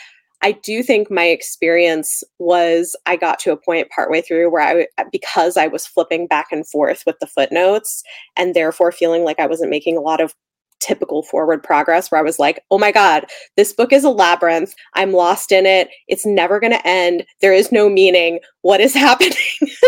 I 0.41 0.53
do 0.53 0.83
think 0.85 1.11
my 1.11 1.25
experience 1.25 2.23
was 2.39 2.95
I 3.07 3.17
got 3.17 3.41
to 3.41 3.53
a 3.53 3.57
point 3.57 3.91
partway 3.91 4.23
through 4.23 4.51
where 4.51 4.63
I, 4.63 5.05
because 5.11 5.57
I 5.57 5.67
was 5.67 5.87
flipping 5.87 6.29
back 6.29 6.47
and 6.53 6.67
forth 6.69 7.03
with 7.05 7.17
the 7.21 7.27
footnotes 7.27 8.05
and 8.37 8.55
therefore 8.55 8.93
feeling 8.93 9.25
like 9.25 9.41
I 9.41 9.47
wasn't 9.47 9.71
making 9.71 9.97
a 9.97 10.01
lot 10.01 10.21
of 10.21 10.35
typical 10.81 11.23
forward 11.23 11.63
progress 11.63 12.11
where 12.11 12.21
I 12.21 12.25
was 12.25 12.39
like, 12.39 12.65
oh 12.71 12.79
my 12.79 12.93
God, 12.93 13.27
this 13.57 13.73
book 13.73 13.93
is 13.93 14.05
a 14.05 14.11
labyrinth. 14.11 14.75
I'm 14.95 15.13
lost 15.13 15.53
in 15.53 15.67
it. 15.67 15.89
It's 16.07 16.27
never 16.27 16.61
going 16.61 16.73
to 16.73 16.87
end. 16.87 17.25
There 17.41 17.53
is 17.53 17.73
no 17.73 17.89
meaning. 17.89 18.41
What 18.63 18.81
is 18.81 18.95
happening? 18.95 19.33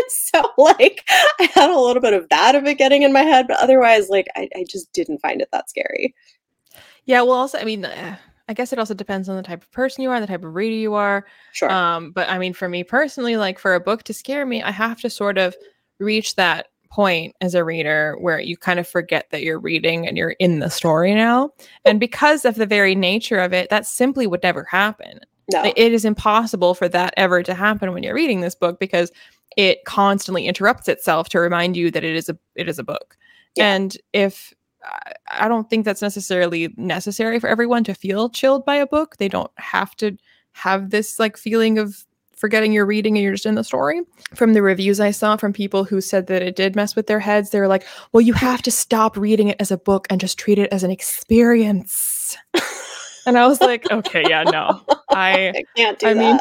so, 0.09 0.43
like, 0.59 1.05
I 1.39 1.51
had 1.55 1.71
a 1.71 1.79
little 1.79 2.03
bit 2.03 2.13
of 2.13 2.29
that 2.31 2.55
of 2.55 2.65
it 2.65 2.79
getting 2.79 3.03
in 3.03 3.13
my 3.13 3.23
head, 3.23 3.47
but 3.49 3.59
otherwise, 3.59 4.09
like, 4.09 4.27
I, 4.37 4.49
I 4.57 4.65
just 4.69 4.93
didn't 4.93 5.21
find 5.21 5.41
it 5.41 5.49
that 5.53 5.71
scary. 5.71 6.15
Yeah. 7.05 7.23
Well, 7.23 7.33
also, 7.33 7.59
I 7.59 7.65
mean, 7.65 7.85
uh, 7.85 8.17
I 8.49 8.53
guess 8.53 8.73
it 8.73 8.79
also 8.79 8.95
depends 8.95 9.29
on 9.29 9.37
the 9.37 9.43
type 9.43 9.63
of 9.63 9.71
person 9.71 10.03
you 10.03 10.11
are, 10.11 10.21
the 10.21 10.27
type 10.27 10.45
of 10.45 10.55
reader 10.55 10.75
you 10.75 10.95
are. 10.95 11.27
Sure. 11.53 11.71
Um, 11.71 12.11
but 12.11 12.29
I 12.29 12.39
mean, 12.39 12.53
for 12.53 12.69
me 12.69 12.85
personally, 12.85 13.37
like, 13.37 13.59
for 13.59 13.75
a 13.75 13.81
book 13.81 14.03
to 14.05 14.15
scare 14.15 14.45
me, 14.45 14.63
I 14.63 14.71
have 14.71 15.01
to 15.03 15.11
sort 15.11 15.39
of 15.39 15.57
reach 16.01 16.35
that 16.37 16.69
point 16.91 17.35
as 17.41 17.55
a 17.55 17.65
reader 17.65 18.17
where 18.21 18.41
you 18.41 18.57
kind 18.57 18.79
of 18.79 18.87
forget 18.87 19.31
that 19.31 19.43
you're 19.43 19.59
reading 19.59 20.07
and 20.07 20.17
you're 20.17 20.33
in 20.33 20.59
the 20.59 20.69
story 20.69 21.15
now. 21.15 21.51
And 21.85 22.01
because 22.01 22.45
of 22.45 22.57
the 22.57 22.67
very 22.67 22.95
nature 22.95 23.39
of 23.39 23.53
it, 23.53 23.71
that 23.71 23.87
simply 23.87 24.27
would 24.27 24.43
never 24.43 24.65
happen. 24.65 25.21
No. 25.53 25.65
It 25.65 25.93
is 25.93 26.05
impossible 26.05 26.75
for 26.75 26.89
that 26.89 27.15
ever 27.17 27.43
to 27.43 27.55
happen 27.55 27.93
when 27.93 28.03
you're 28.03 28.15
reading 28.15 28.41
this 28.41 28.55
book 28.55 28.79
because 28.79 29.11
it 29.57 29.85
constantly 29.85 30.47
interrupts 30.47 30.89
itself 30.89 31.29
to 31.31 31.41
remind 31.41 31.77
you 31.77 31.91
that 31.91 32.05
it 32.05 32.15
is 32.15 32.29
a 32.29 32.39
it 32.55 32.69
is 32.69 32.79
a 32.79 32.85
book. 32.85 33.17
Yeah. 33.57 33.75
And 33.75 33.97
if 34.13 34.55
I 35.29 35.49
don't 35.49 35.69
think 35.69 35.85
that's 35.85 36.03
necessarily 36.03 36.73
necessary 36.77 37.39
for 37.39 37.49
everyone 37.49 37.85
to 37.85 37.95
feel 37.95 38.31
chilled 38.31 38.65
by 38.65 38.77
a 38.77 38.87
book. 38.87 39.17
They 39.19 39.29
don't 39.29 39.51
have 39.57 39.95
to 39.97 40.17
have 40.53 40.91
this 40.91 41.19
like 41.19 41.37
feeling 41.37 41.79
of 41.79 42.07
forgetting 42.41 42.73
you're 42.73 42.87
reading 42.87 43.17
and 43.17 43.23
you're 43.23 43.35
just 43.35 43.45
in 43.45 43.55
the 43.55 43.63
story. 43.63 44.01
From 44.35 44.55
the 44.55 44.63
reviews 44.63 44.99
I 44.99 45.11
saw 45.11 45.37
from 45.37 45.53
people 45.53 45.85
who 45.85 46.01
said 46.01 46.27
that 46.29 46.41
it 46.41 46.57
did 46.57 46.75
mess 46.75 46.97
with 46.97 47.07
their 47.07 47.21
heads, 47.21 47.51
they 47.51 47.61
were 47.61 47.69
like, 47.69 47.87
well, 48.13 48.23
you 48.23 48.33
have 48.33 48.63
to 48.63 48.71
stop 48.71 49.17
reading 49.17 49.49
it 49.49 49.57
as 49.61 49.71
a 49.71 49.77
book 49.77 50.07
and 50.09 50.21
just 50.21 50.39
treat 50.39 50.59
it 50.59 50.73
as 50.73 50.83
an 50.83 50.91
experience. 50.91 52.37
and 53.27 53.37
I 53.37 53.47
was 53.47 53.61
like, 53.61 53.91
okay, 53.91 54.25
yeah, 54.27 54.45
no. 54.45 54.81
I, 55.11 55.51
I 55.51 55.65
can't 55.77 55.99
do 55.99 56.07
I 56.09 56.15
that. 56.15 56.19
mean, 56.21 56.39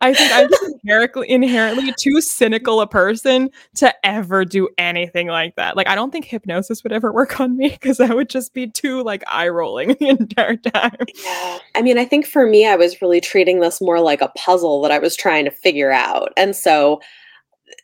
I 0.00 0.14
think 0.14 0.32
I'm 0.32 0.48
just 0.48 0.74
inherently, 0.84 1.30
inherently 1.30 1.94
too 1.98 2.20
cynical 2.20 2.80
a 2.80 2.86
person 2.86 3.50
to 3.76 3.94
ever 4.06 4.44
do 4.44 4.68
anything 4.78 5.28
like 5.28 5.56
that. 5.56 5.76
Like, 5.76 5.88
I 5.88 5.94
don't 5.94 6.10
think 6.10 6.24
hypnosis 6.24 6.82
would 6.82 6.92
ever 6.92 7.12
work 7.12 7.40
on 7.40 7.56
me 7.56 7.70
because 7.70 8.00
I 8.00 8.12
would 8.12 8.28
just 8.28 8.54
be 8.54 8.66
too 8.66 9.02
like 9.02 9.22
eye 9.26 9.48
rolling 9.48 9.88
the 10.00 10.08
entire 10.08 10.56
time. 10.56 10.96
Yeah. 11.24 11.58
I 11.74 11.82
mean, 11.82 11.98
I 11.98 12.04
think 12.04 12.26
for 12.26 12.46
me, 12.46 12.66
I 12.66 12.76
was 12.76 13.00
really 13.02 13.20
treating 13.20 13.60
this 13.60 13.80
more 13.80 14.00
like 14.00 14.20
a 14.20 14.32
puzzle 14.36 14.80
that 14.82 14.90
I 14.90 14.98
was 14.98 15.16
trying 15.16 15.44
to 15.44 15.50
figure 15.50 15.92
out. 15.92 16.32
And 16.36 16.54
so 16.54 17.00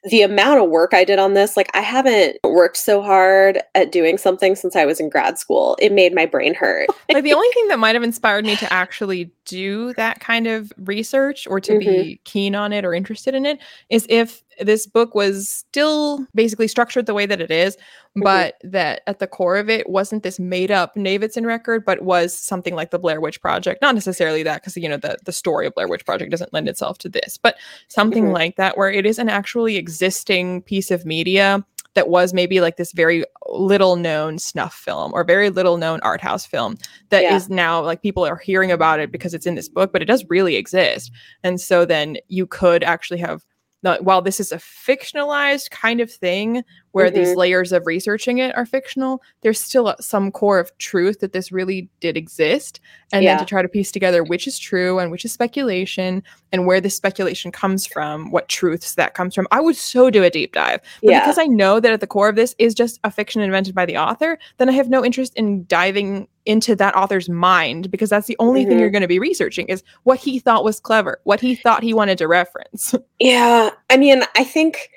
the 0.06 0.22
amount 0.22 0.60
of 0.62 0.70
work 0.70 0.94
I 0.94 1.04
did 1.04 1.18
on 1.18 1.34
this, 1.34 1.56
like 1.56 1.70
I 1.74 1.80
haven't 1.80 2.38
worked 2.44 2.76
so 2.76 3.02
hard 3.02 3.60
at 3.74 3.90
doing 3.90 4.18
something 4.18 4.54
since 4.54 4.76
I 4.76 4.84
was 4.84 5.00
in 5.00 5.08
grad 5.08 5.38
school. 5.38 5.76
It 5.80 5.92
made 5.92 6.14
my 6.14 6.26
brain 6.26 6.54
hurt. 6.54 6.88
like 7.12 7.24
the 7.24 7.34
only 7.34 7.48
thing 7.52 7.68
that 7.68 7.78
might 7.80 7.94
have 7.94 8.04
inspired 8.04 8.44
me 8.44 8.56
to 8.56 8.72
actually 8.72 9.30
do 9.44 9.92
that 9.94 10.20
kind 10.20 10.46
of 10.46 10.72
research 10.78 11.46
or 11.48 11.60
to 11.60 11.72
mm-hmm. 11.72 11.90
be 11.90 12.20
keen 12.24 12.54
on 12.54 12.72
it 12.72 12.84
or 12.84 12.94
interested 12.94 13.34
in 13.34 13.44
it 13.44 13.58
is 13.90 14.06
if 14.08 14.42
this 14.60 14.86
book 14.86 15.14
was 15.14 15.48
still 15.48 16.26
basically 16.34 16.68
structured 16.68 17.06
the 17.06 17.14
way 17.14 17.26
that 17.26 17.40
it 17.40 17.50
is, 17.50 17.76
mm-hmm. 17.76 18.22
but 18.22 18.54
that 18.62 19.02
at 19.06 19.18
the 19.18 19.26
core 19.26 19.56
of 19.56 19.68
it 19.68 19.88
wasn't 19.88 20.22
this 20.22 20.38
made 20.38 20.70
up 20.70 20.96
Navidson 20.96 21.46
record, 21.46 21.84
but 21.84 22.02
was 22.02 22.36
something 22.36 22.74
like 22.74 22.90
the 22.90 22.98
Blair 22.98 23.20
Witch 23.20 23.40
Project. 23.40 23.82
Not 23.82 23.94
necessarily 23.94 24.42
that, 24.42 24.62
because 24.62 24.76
you 24.76 24.88
know 24.88 24.96
the 24.96 25.16
the 25.24 25.32
story 25.32 25.66
of 25.66 25.74
Blair 25.74 25.88
Witch 25.88 26.04
Project 26.04 26.30
doesn't 26.30 26.52
lend 26.52 26.68
itself 26.68 26.98
to 26.98 27.08
this, 27.08 27.38
but 27.38 27.56
something 27.88 28.24
mm-hmm. 28.24 28.34
like 28.34 28.56
that 28.56 28.76
where 28.76 28.90
it 28.90 29.06
is 29.06 29.18
an 29.18 29.28
actually 29.28 29.76
existing 29.76 30.62
piece 30.62 30.90
of 30.90 31.04
media 31.04 31.64
that 31.96 32.08
was 32.08 32.32
maybe 32.32 32.60
like 32.60 32.76
this 32.76 32.92
very 32.92 33.24
little 33.48 33.96
known 33.96 34.38
snuff 34.38 34.74
film 34.74 35.12
or 35.14 35.24
very 35.24 35.50
little 35.50 35.78
known 35.78 35.98
art 36.02 36.20
house 36.20 36.46
film 36.46 36.76
that 37.08 37.22
yeah. 37.22 37.34
is 37.34 37.48
now 37.48 37.82
like 37.82 38.02
people 38.02 38.24
are 38.24 38.36
hearing 38.36 38.70
about 38.70 39.00
it 39.00 39.10
because 39.10 39.34
it's 39.34 39.46
in 39.46 39.56
this 39.56 39.68
book, 39.68 39.92
but 39.92 40.02
it 40.02 40.04
does 40.04 40.24
really 40.28 40.56
exist. 40.56 41.10
And 41.42 41.60
so 41.60 41.84
then 41.84 42.18
you 42.28 42.46
could 42.46 42.84
actually 42.84 43.18
have 43.18 43.44
while 43.82 44.22
this 44.22 44.40
is 44.40 44.52
a 44.52 44.56
fictionalized 44.56 45.70
kind 45.70 46.00
of 46.00 46.10
thing 46.10 46.64
where 46.92 47.06
mm-hmm. 47.06 47.16
these 47.16 47.36
layers 47.36 47.72
of 47.72 47.86
researching 47.86 48.38
it 48.38 48.56
are 48.56 48.66
fictional, 48.66 49.22
there's 49.42 49.60
still 49.60 49.94
some 50.00 50.32
core 50.32 50.58
of 50.58 50.76
truth 50.78 51.20
that 51.20 51.32
this 51.32 51.52
really 51.52 51.88
did 52.00 52.16
exist. 52.16 52.80
And 53.12 53.22
yeah. 53.22 53.32
then 53.36 53.44
to 53.44 53.48
try 53.48 53.62
to 53.62 53.68
piece 53.68 53.92
together 53.92 54.24
which 54.24 54.46
is 54.46 54.58
true 54.58 54.98
and 54.98 55.10
which 55.10 55.24
is 55.24 55.32
speculation 55.32 56.22
and 56.52 56.66
where 56.66 56.80
this 56.80 56.96
speculation 56.96 57.52
comes 57.52 57.86
from, 57.86 58.30
what 58.30 58.48
truths 58.48 58.94
that 58.94 59.14
comes 59.14 59.34
from. 59.34 59.46
I 59.50 59.60
would 59.60 59.76
so 59.76 60.10
do 60.10 60.24
a 60.24 60.30
deep 60.30 60.52
dive. 60.52 60.80
But 61.02 61.10
yeah. 61.10 61.20
because 61.20 61.38
I 61.38 61.46
know 61.46 61.78
that 61.78 61.92
at 61.92 62.00
the 62.00 62.06
core 62.06 62.28
of 62.28 62.36
this 62.36 62.54
is 62.58 62.74
just 62.74 62.98
a 63.04 63.10
fiction 63.10 63.42
invented 63.42 63.74
by 63.74 63.86
the 63.86 63.98
author, 63.98 64.38
then 64.56 64.68
I 64.68 64.72
have 64.72 64.88
no 64.88 65.04
interest 65.04 65.34
in 65.36 65.66
diving 65.66 66.28
into 66.46 66.76
that 66.76 66.94
author's 66.94 67.28
mind 67.28 67.90
because 67.90 68.10
that's 68.10 68.26
the 68.26 68.36
only 68.38 68.60
mm-hmm. 68.60 68.70
thing 68.70 68.78
you're 68.78 68.88
mm-hmm. 68.88 68.94
going 68.94 69.02
to 69.02 69.08
be 69.08 69.18
researching 69.18 69.66
is 69.68 69.82
what 70.04 70.18
he 70.18 70.38
thought 70.38 70.64
was 70.64 70.80
clever, 70.80 71.20
what 71.24 71.40
he 71.40 71.54
thought 71.54 71.82
he 71.82 71.94
wanted 71.94 72.18
to 72.18 72.28
reference. 72.28 72.94
Yeah. 73.18 73.70
I 73.88 73.96
mean, 73.96 74.22
I 74.36 74.44
think 74.44 74.90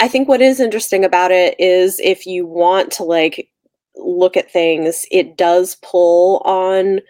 I 0.00 0.08
think 0.08 0.28
what 0.28 0.42
is 0.42 0.60
interesting 0.60 1.04
about 1.04 1.30
it 1.30 1.54
is 1.60 2.00
if 2.00 2.26
you 2.26 2.46
want 2.46 2.90
to 2.92 3.04
like 3.04 3.48
look 3.96 4.36
at 4.36 4.50
things, 4.50 5.06
it 5.10 5.36
does 5.36 5.76
pull 5.82 6.38
on 6.38 7.00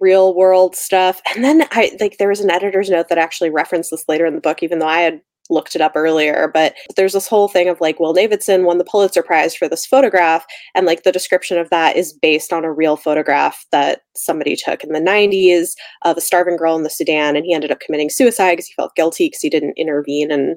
real 0.00 0.34
world 0.34 0.76
stuff. 0.76 1.20
And 1.34 1.44
then 1.44 1.66
I 1.72 1.96
like 2.00 2.18
there 2.18 2.28
was 2.28 2.40
an 2.40 2.50
editor's 2.50 2.90
note 2.90 3.08
that 3.08 3.18
actually 3.18 3.50
referenced 3.50 3.90
this 3.90 4.08
later 4.08 4.24
in 4.24 4.34
the 4.34 4.40
book, 4.40 4.62
even 4.62 4.78
though 4.78 4.88
I 4.88 5.00
had 5.00 5.20
looked 5.50 5.74
it 5.74 5.80
up 5.80 5.92
earlier. 5.94 6.50
But 6.52 6.74
there's 6.96 7.12
this 7.12 7.28
whole 7.28 7.48
thing 7.48 7.68
of 7.68 7.80
like, 7.80 7.98
Will 7.98 8.12
Navidson 8.12 8.64
won 8.64 8.78
the 8.78 8.84
Pulitzer 8.84 9.22
Prize 9.22 9.54
for 9.54 9.68
this 9.68 9.86
photograph. 9.86 10.44
And 10.74 10.86
like 10.86 11.02
the 11.02 11.12
description 11.12 11.58
of 11.58 11.70
that 11.70 11.96
is 11.96 12.12
based 12.12 12.52
on 12.52 12.64
a 12.64 12.72
real 12.72 12.96
photograph 12.96 13.64
that 13.72 14.02
somebody 14.14 14.56
took 14.56 14.84
in 14.84 14.92
the 14.92 15.00
90s 15.00 15.70
of 16.02 16.16
a 16.16 16.20
starving 16.20 16.56
girl 16.56 16.76
in 16.76 16.82
the 16.82 16.90
Sudan. 16.90 17.36
And 17.36 17.44
he 17.44 17.54
ended 17.54 17.70
up 17.70 17.80
committing 17.80 18.10
suicide 18.10 18.52
because 18.52 18.66
he 18.66 18.74
felt 18.74 18.96
guilty 18.96 19.26
because 19.26 19.40
he 19.40 19.50
didn't 19.50 19.78
intervene 19.78 20.30
and 20.30 20.56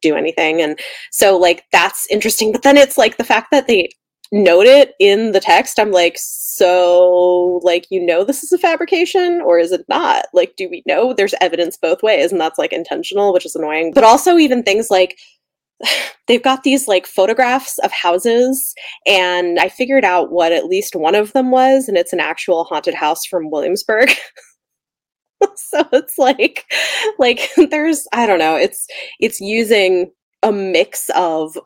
do 0.00 0.16
anything. 0.16 0.60
And 0.60 0.78
so, 1.10 1.36
like, 1.36 1.64
that's 1.72 2.06
interesting. 2.10 2.52
But 2.52 2.62
then 2.62 2.76
it's 2.76 2.98
like 2.98 3.16
the 3.16 3.24
fact 3.24 3.48
that 3.50 3.66
they 3.66 3.88
note 4.30 4.66
it 4.66 4.94
in 5.00 5.32
the 5.32 5.40
text, 5.40 5.78
I'm 5.78 5.90
like, 5.90 6.16
so, 6.58 7.60
like, 7.62 7.86
you 7.90 8.04
know, 8.04 8.24
this 8.24 8.42
is 8.42 8.52
a 8.52 8.58
fabrication 8.58 9.40
or 9.40 9.58
is 9.58 9.70
it 9.70 9.84
not? 9.88 10.26
Like, 10.34 10.54
do 10.56 10.68
we 10.68 10.82
know 10.86 11.12
there's 11.12 11.34
evidence 11.40 11.76
both 11.76 12.02
ways? 12.02 12.32
And 12.32 12.40
that's 12.40 12.58
like 12.58 12.72
intentional, 12.72 13.32
which 13.32 13.46
is 13.46 13.54
annoying. 13.54 13.92
But 13.94 14.04
also, 14.04 14.36
even 14.36 14.62
things 14.64 14.90
like, 14.90 15.18
they've 16.26 16.42
got 16.42 16.64
these 16.64 16.88
like 16.88 17.06
photographs 17.06 17.78
of 17.78 17.92
houses 17.92 18.74
and 19.06 19.60
i 19.60 19.68
figured 19.68 20.04
out 20.04 20.32
what 20.32 20.50
at 20.50 20.66
least 20.66 20.96
one 20.96 21.14
of 21.14 21.32
them 21.34 21.52
was 21.52 21.88
and 21.88 21.96
it's 21.96 22.12
an 22.12 22.18
actual 22.18 22.64
haunted 22.64 22.94
house 22.94 23.24
from 23.24 23.48
williamsburg 23.48 24.10
so 25.54 25.86
it's 25.92 26.18
like 26.18 26.64
like 27.18 27.48
there's 27.70 28.08
i 28.12 28.26
don't 28.26 28.40
know 28.40 28.56
it's 28.56 28.88
it's 29.20 29.40
using 29.40 30.10
a 30.42 30.50
mix 30.50 31.08
of 31.14 31.56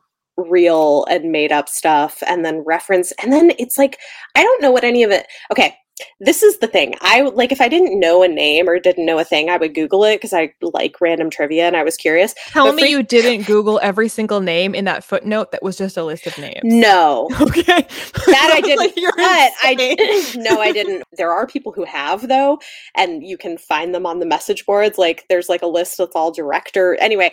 real 0.48 1.04
and 1.10 1.30
made 1.32 1.52
up 1.52 1.68
stuff 1.68 2.22
and 2.26 2.44
then 2.44 2.58
reference 2.60 3.12
and 3.22 3.32
then 3.32 3.52
it's 3.58 3.78
like 3.78 3.98
i 4.34 4.42
don't 4.42 4.62
know 4.62 4.70
what 4.70 4.84
any 4.84 5.02
of 5.02 5.10
it 5.10 5.26
okay 5.50 5.76
this 6.20 6.42
is 6.42 6.58
the 6.58 6.66
thing. 6.66 6.94
I 7.00 7.20
like 7.22 7.52
if 7.52 7.60
I 7.60 7.68
didn't 7.68 7.98
know 7.98 8.22
a 8.22 8.28
name 8.28 8.68
or 8.68 8.78
didn't 8.78 9.06
know 9.06 9.18
a 9.18 9.24
thing, 9.24 9.50
I 9.50 9.56
would 9.56 9.74
Google 9.74 10.04
it 10.04 10.16
because 10.16 10.32
I 10.32 10.52
like 10.60 11.00
random 11.00 11.30
trivia 11.30 11.66
and 11.66 11.76
I 11.76 11.82
was 11.82 11.96
curious. 11.96 12.34
Tell 12.48 12.66
but 12.66 12.74
me 12.76 12.82
for- 12.82 12.88
you 12.88 13.02
didn't 13.02 13.46
Google 13.46 13.78
every 13.82 14.08
single 14.08 14.40
name 14.40 14.74
in 14.74 14.84
that 14.86 15.04
footnote 15.04 15.52
that 15.52 15.62
was 15.62 15.76
just 15.76 15.96
a 15.96 16.04
list 16.04 16.26
of 16.26 16.36
names. 16.38 16.60
No. 16.64 17.28
Okay. 17.42 17.86
That 18.26 18.50
I 18.54 18.60
didn't. 18.64 18.78
like 18.78 18.94
but 18.94 19.50
I 19.62 19.74
didn't. 19.76 20.36
No, 20.42 20.60
I 20.60 20.72
didn't. 20.72 21.02
There 21.16 21.30
are 21.32 21.46
people 21.46 21.72
who 21.72 21.84
have 21.84 22.28
though, 22.28 22.58
and 22.96 23.22
you 23.22 23.36
can 23.36 23.58
find 23.58 23.94
them 23.94 24.06
on 24.06 24.18
the 24.20 24.26
message 24.26 24.64
boards. 24.64 24.96
Like 24.96 25.24
there's 25.28 25.48
like 25.48 25.62
a 25.62 25.66
list 25.66 25.98
that's 25.98 26.16
all 26.16 26.30
director. 26.32 26.96
Anyway, 27.00 27.32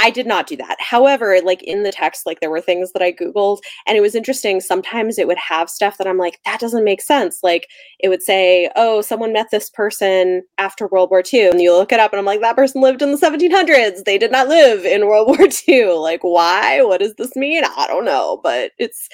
I 0.00 0.10
did 0.10 0.26
not 0.26 0.46
do 0.46 0.56
that. 0.56 0.76
However, 0.80 1.40
like 1.42 1.62
in 1.62 1.82
the 1.82 1.92
text, 1.92 2.26
like 2.26 2.40
there 2.40 2.50
were 2.50 2.60
things 2.60 2.92
that 2.92 3.02
I 3.02 3.12
Googled 3.12 3.60
and 3.86 3.96
it 3.96 4.00
was 4.00 4.14
interesting. 4.14 4.60
Sometimes 4.60 5.18
it 5.18 5.26
would 5.26 5.38
have 5.38 5.70
stuff 5.70 5.98
that 5.98 6.06
I'm 6.06 6.18
like, 6.18 6.40
that 6.44 6.60
doesn't 6.60 6.84
make 6.84 7.00
sense. 7.00 7.38
Like 7.42 7.68
it 8.00 8.08
would 8.08 8.22
say, 8.22 8.70
oh, 8.76 9.02
someone 9.02 9.32
met 9.32 9.50
this 9.50 9.70
person 9.70 10.42
after 10.58 10.88
World 10.88 11.10
War 11.10 11.22
II. 11.32 11.48
And 11.50 11.60
you 11.60 11.72
look 11.72 11.92
it 11.92 12.00
up 12.00 12.12
and 12.12 12.18
I'm 12.18 12.26
like, 12.26 12.40
that 12.40 12.56
person 12.56 12.82
lived 12.82 13.02
in 13.02 13.12
the 13.12 13.18
1700s. 13.18 14.04
They 14.04 14.18
did 14.18 14.32
not 14.32 14.48
live 14.48 14.84
in 14.84 15.06
World 15.06 15.28
War 15.38 15.48
II. 15.68 15.92
Like, 15.94 16.22
why? 16.22 16.82
What 16.82 17.00
does 17.00 17.14
this 17.14 17.36
mean? 17.36 17.64
I 17.64 17.86
don't 17.86 18.04
know. 18.04 18.40
But 18.42 18.72
it's, 18.78 19.08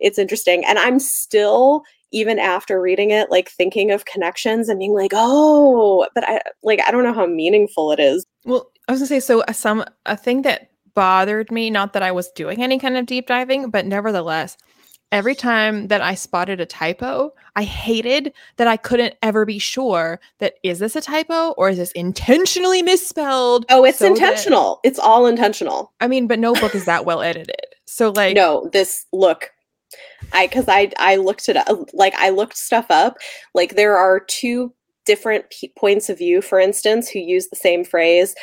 it's 0.00 0.18
interesting. 0.18 0.64
And 0.64 0.78
I'm 0.78 0.98
still 0.98 1.82
even 2.12 2.38
after 2.38 2.80
reading 2.80 3.10
it 3.10 3.30
like 3.30 3.50
thinking 3.50 3.90
of 3.90 4.04
connections 4.04 4.68
and 4.68 4.78
being 4.78 4.92
like 4.92 5.12
oh 5.14 6.06
but 6.14 6.22
i 6.28 6.40
like 6.62 6.78
i 6.86 6.90
don't 6.90 7.04
know 7.04 7.12
how 7.12 7.26
meaningful 7.26 7.90
it 7.90 7.98
is 7.98 8.26
well 8.44 8.70
i 8.88 8.92
was 8.92 9.00
gonna 9.00 9.06
say 9.06 9.20
so 9.20 9.40
uh, 9.42 9.52
some 9.52 9.84
a 10.06 10.16
thing 10.16 10.42
that 10.42 10.70
bothered 10.94 11.50
me 11.50 11.70
not 11.70 11.92
that 11.92 12.02
i 12.02 12.12
was 12.12 12.30
doing 12.32 12.62
any 12.62 12.78
kind 12.78 12.96
of 12.96 13.06
deep 13.06 13.26
diving 13.26 13.70
but 13.70 13.86
nevertheless 13.86 14.56
every 15.10 15.34
time 15.34 15.88
that 15.88 16.00
i 16.00 16.14
spotted 16.14 16.60
a 16.60 16.66
typo 16.66 17.32
i 17.56 17.62
hated 17.62 18.32
that 18.56 18.66
i 18.66 18.76
couldn't 18.76 19.14
ever 19.22 19.44
be 19.44 19.58
sure 19.58 20.20
that 20.38 20.54
is 20.62 20.78
this 20.78 20.96
a 20.96 21.00
typo 21.00 21.50
or 21.52 21.70
is 21.70 21.78
this 21.78 21.92
intentionally 21.92 22.82
misspelled 22.82 23.64
oh 23.70 23.84
it's 23.84 23.98
so 23.98 24.06
intentional 24.06 24.80
that, 24.82 24.88
it's 24.88 24.98
all 24.98 25.26
intentional 25.26 25.92
i 26.00 26.06
mean 26.06 26.26
but 26.26 26.38
no 26.38 26.52
book 26.54 26.74
is 26.74 26.84
that 26.84 27.06
well 27.06 27.22
edited 27.22 27.66
so 27.86 28.10
like 28.10 28.34
no 28.34 28.68
this 28.72 29.06
look 29.12 29.50
I 30.32 30.46
because 30.46 30.66
I 30.68 30.90
I 30.98 31.16
looked 31.16 31.48
it 31.48 31.56
up 31.56 31.68
like 31.92 32.14
I 32.16 32.30
looked 32.30 32.56
stuff 32.56 32.86
up. 32.90 33.18
Like 33.54 33.74
there 33.74 33.96
are 33.96 34.20
two 34.20 34.72
different 35.04 35.50
p- 35.50 35.72
points 35.76 36.08
of 36.08 36.18
view, 36.18 36.40
for 36.40 36.60
instance, 36.60 37.08
who 37.08 37.18
use 37.18 37.48
the 37.48 37.56
same 37.56 37.84
phrase. 37.84 38.34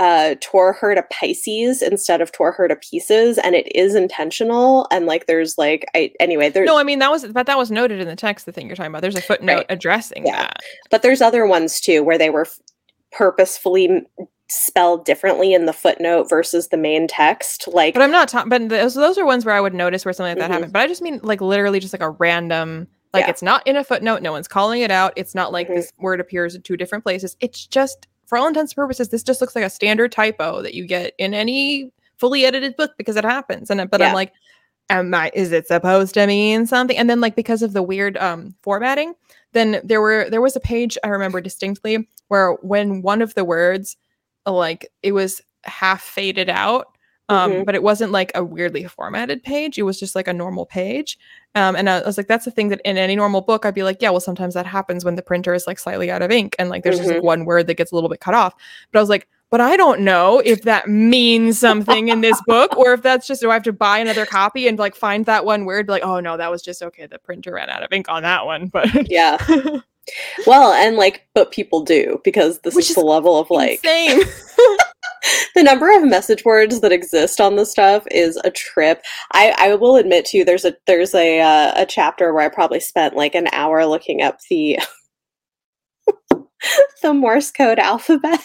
Uh, 0.00 0.36
tore 0.40 0.74
her 0.74 0.94
to 0.94 1.02
Pisces 1.10 1.82
instead 1.82 2.20
of 2.20 2.30
tore 2.30 2.52
her 2.52 2.68
to 2.68 2.76
pieces, 2.76 3.36
and 3.38 3.56
it 3.56 3.66
is 3.74 3.96
intentional. 3.96 4.86
And 4.92 5.06
like, 5.06 5.26
there's 5.26 5.58
like, 5.58 5.86
I 5.92 6.12
anyway, 6.20 6.50
there's 6.50 6.66
no. 6.66 6.78
I 6.78 6.84
mean, 6.84 7.00
that 7.00 7.10
was 7.10 7.26
but 7.26 7.46
that 7.46 7.58
was 7.58 7.72
noted 7.72 8.00
in 8.00 8.06
the 8.06 8.14
text. 8.14 8.46
The 8.46 8.52
thing 8.52 8.68
you're 8.68 8.76
talking 8.76 8.92
about, 8.92 9.02
there's 9.02 9.16
a 9.16 9.20
footnote 9.20 9.56
right. 9.56 9.66
addressing 9.68 10.24
yeah. 10.24 10.42
that. 10.42 10.62
But 10.90 11.02
there's 11.02 11.20
other 11.20 11.46
ones 11.46 11.80
too 11.80 12.04
where 12.04 12.16
they 12.16 12.30
were 12.30 12.42
f- 12.42 12.60
purposefully 13.10 14.06
spelled 14.50 15.04
differently 15.04 15.52
in 15.52 15.66
the 15.66 15.72
footnote 15.72 16.28
versus 16.28 16.68
the 16.68 16.76
main 16.76 17.06
text. 17.06 17.68
Like, 17.68 17.94
but 17.94 18.02
I'm 18.02 18.10
not 18.10 18.28
talking. 18.28 18.48
But 18.48 18.68
those 18.68 18.94
those 18.94 19.18
are 19.18 19.26
ones 19.26 19.44
where 19.44 19.54
I 19.54 19.60
would 19.60 19.74
notice 19.74 20.04
where 20.04 20.12
something 20.12 20.30
like 20.30 20.38
that 20.38 20.44
mm-hmm. 20.44 20.52
happened. 20.52 20.72
But 20.72 20.82
I 20.82 20.86
just 20.86 21.02
mean 21.02 21.20
like 21.22 21.40
literally 21.40 21.80
just 21.80 21.92
like 21.92 22.02
a 22.02 22.10
random. 22.10 22.88
Like 23.14 23.24
yeah. 23.24 23.30
it's 23.30 23.42
not 23.42 23.66
in 23.66 23.76
a 23.76 23.84
footnote. 23.84 24.22
No 24.22 24.32
one's 24.32 24.48
calling 24.48 24.82
it 24.82 24.90
out. 24.90 25.12
It's 25.16 25.34
not 25.34 25.50
like 25.52 25.66
mm-hmm. 25.66 25.76
this 25.76 25.92
word 25.98 26.20
appears 26.20 26.54
in 26.54 26.62
two 26.62 26.76
different 26.76 27.04
places. 27.04 27.36
It's 27.40 27.66
just 27.66 28.06
for 28.28 28.36
all 28.36 28.46
intents 28.46 28.72
and 28.72 28.76
purposes, 28.76 29.08
this 29.08 29.22
just 29.22 29.40
looks 29.40 29.56
like 29.56 29.64
a 29.64 29.70
standard 29.70 30.12
typo 30.12 30.60
that 30.62 30.74
you 30.74 30.86
get 30.86 31.14
in 31.18 31.32
any 31.32 31.90
fully 32.18 32.44
edited 32.44 32.76
book 32.76 32.92
because 32.98 33.16
it 33.16 33.24
happens. 33.24 33.70
And 33.70 33.90
but 33.90 34.00
yeah. 34.00 34.08
I'm 34.08 34.14
like, 34.14 34.32
am 34.90 35.14
I? 35.14 35.30
Is 35.34 35.50
it 35.50 35.66
supposed 35.66 36.14
to 36.14 36.26
mean 36.26 36.66
something? 36.66 36.96
And 36.96 37.08
then 37.08 37.22
like 37.22 37.34
because 37.34 37.62
of 37.62 37.72
the 37.72 37.82
weird 37.82 38.18
um 38.18 38.54
formatting, 38.62 39.14
then 39.52 39.80
there 39.82 40.02
were 40.02 40.28
there 40.28 40.42
was 40.42 40.56
a 40.56 40.60
page 40.60 40.98
I 41.02 41.08
remember 41.08 41.40
distinctly 41.40 42.06
where 42.28 42.52
when 42.60 43.00
one 43.00 43.22
of 43.22 43.34
the 43.34 43.44
words 43.44 43.96
like 44.46 44.86
it 45.02 45.12
was 45.12 45.40
half 45.64 46.02
faded 46.02 46.50
out 46.50 46.97
um, 47.28 47.52
mm-hmm. 47.52 47.64
but 47.64 47.74
it 47.74 47.82
wasn't 47.82 48.12
like 48.12 48.32
a 48.34 48.44
weirdly 48.44 48.84
formatted 48.84 49.42
page. 49.42 49.78
It 49.78 49.82
was 49.82 49.98
just 49.98 50.14
like 50.14 50.28
a 50.28 50.32
normal 50.32 50.66
page. 50.66 51.18
Um, 51.54 51.76
and 51.76 51.90
I 51.90 52.02
was 52.02 52.16
like, 52.16 52.28
that's 52.28 52.44
the 52.44 52.50
thing 52.50 52.68
that 52.68 52.80
in 52.84 52.96
any 52.96 53.16
normal 53.16 53.40
book, 53.40 53.66
I'd 53.66 53.74
be 53.74 53.82
like, 53.82 54.00
yeah, 54.00 54.10
well, 54.10 54.20
sometimes 54.20 54.54
that 54.54 54.66
happens 54.66 55.04
when 55.04 55.16
the 55.16 55.22
printer 55.22 55.54
is 55.54 55.66
like 55.66 55.78
slightly 55.78 56.10
out 56.10 56.22
of 56.22 56.30
ink 56.30 56.54
and 56.58 56.68
like 56.70 56.84
there's 56.84 56.96
mm-hmm. 56.96 57.04
just 57.04 57.08
like 57.08 57.18
mm-hmm. 57.18 57.26
one 57.26 57.44
word 57.44 57.66
that 57.66 57.74
gets 57.74 57.92
a 57.92 57.94
little 57.94 58.10
bit 58.10 58.20
cut 58.20 58.34
off. 58.34 58.54
But 58.92 58.98
I 58.98 59.02
was 59.02 59.10
like, 59.10 59.28
but 59.50 59.60
I 59.60 59.76
don't 59.76 60.00
know 60.00 60.40
if 60.44 60.62
that 60.62 60.88
means 60.88 61.58
something 61.58 62.08
in 62.08 62.20
this 62.20 62.40
book 62.46 62.76
or 62.76 62.92
if 62.92 63.02
that's 63.02 63.26
just 63.26 63.40
do 63.40 63.50
I 63.50 63.54
have 63.54 63.62
to 63.64 63.72
buy 63.72 63.98
another 63.98 64.26
copy 64.26 64.68
and 64.68 64.78
like 64.78 64.94
find 64.94 65.24
that 65.26 65.44
one 65.44 65.64
word 65.64 65.88
like 65.88 66.02
oh 66.02 66.20
no 66.20 66.36
that 66.36 66.50
was 66.50 66.62
just 66.62 66.82
okay 66.82 67.06
the 67.06 67.18
printer 67.18 67.54
ran 67.54 67.70
out 67.70 67.82
of 67.82 67.92
ink 67.92 68.08
on 68.08 68.22
that 68.24 68.44
one 68.44 68.66
but 68.72 69.10
yeah 69.10 69.38
well 70.46 70.72
and 70.72 70.96
like 70.96 71.26
but 71.34 71.50
people 71.50 71.82
do 71.82 72.20
because 72.24 72.60
this 72.60 72.76
is, 72.76 72.90
is 72.90 72.96
the 72.96 73.00
level 73.00 73.38
of 73.38 73.50
like 73.50 73.82
insane. 73.84 74.22
the 75.54 75.62
number 75.62 75.94
of 75.96 76.04
message 76.08 76.44
boards 76.44 76.80
that 76.80 76.92
exist 76.92 77.40
on 77.40 77.56
this 77.56 77.70
stuff 77.70 78.04
is 78.10 78.38
a 78.44 78.50
trip. 78.50 79.02
I, 79.32 79.54
I 79.58 79.74
will 79.74 79.96
admit 79.96 80.24
to 80.26 80.38
you, 80.38 80.44
there's 80.44 80.64
a 80.64 80.76
there's 80.86 81.14
a 81.14 81.40
uh, 81.40 81.72
a 81.76 81.86
chapter 81.86 82.32
where 82.32 82.44
I 82.44 82.48
probably 82.48 82.80
spent 82.80 83.16
like 83.16 83.34
an 83.34 83.48
hour 83.52 83.84
looking 83.86 84.22
up 84.22 84.38
the 84.50 84.78
the 87.02 87.14
Morse 87.14 87.50
code 87.50 87.78
alphabet. 87.78 88.40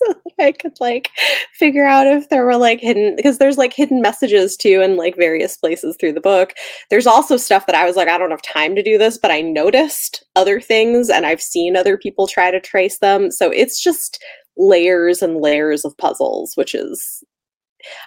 so 0.08 0.14
I 0.38 0.52
could 0.52 0.78
like 0.80 1.10
figure 1.52 1.84
out 1.84 2.06
if 2.06 2.28
there 2.28 2.44
were 2.44 2.56
like 2.56 2.80
hidden 2.80 3.16
because 3.16 3.38
there's 3.38 3.58
like 3.58 3.72
hidden 3.72 4.00
messages 4.00 4.56
too 4.56 4.80
in 4.80 4.96
like 4.96 5.16
various 5.16 5.56
places 5.56 5.96
through 5.98 6.12
the 6.12 6.20
book. 6.20 6.54
There's 6.88 7.06
also 7.06 7.36
stuff 7.36 7.66
that 7.66 7.74
I 7.74 7.84
was 7.84 7.96
like, 7.96 8.08
I 8.08 8.18
don't 8.18 8.30
have 8.30 8.42
time 8.42 8.74
to 8.74 8.82
do 8.82 8.98
this, 8.98 9.18
but 9.18 9.30
I 9.30 9.40
noticed 9.40 10.24
other 10.36 10.60
things 10.60 11.10
and 11.10 11.26
I've 11.26 11.42
seen 11.42 11.76
other 11.76 11.96
people 11.96 12.26
try 12.26 12.50
to 12.50 12.60
trace 12.60 12.98
them. 12.98 13.30
So 13.30 13.50
it's 13.50 13.82
just 13.82 14.22
layers 14.56 15.22
and 15.22 15.40
layers 15.40 15.84
of 15.84 15.96
puzzles, 15.96 16.52
which 16.56 16.74
is 16.74 17.24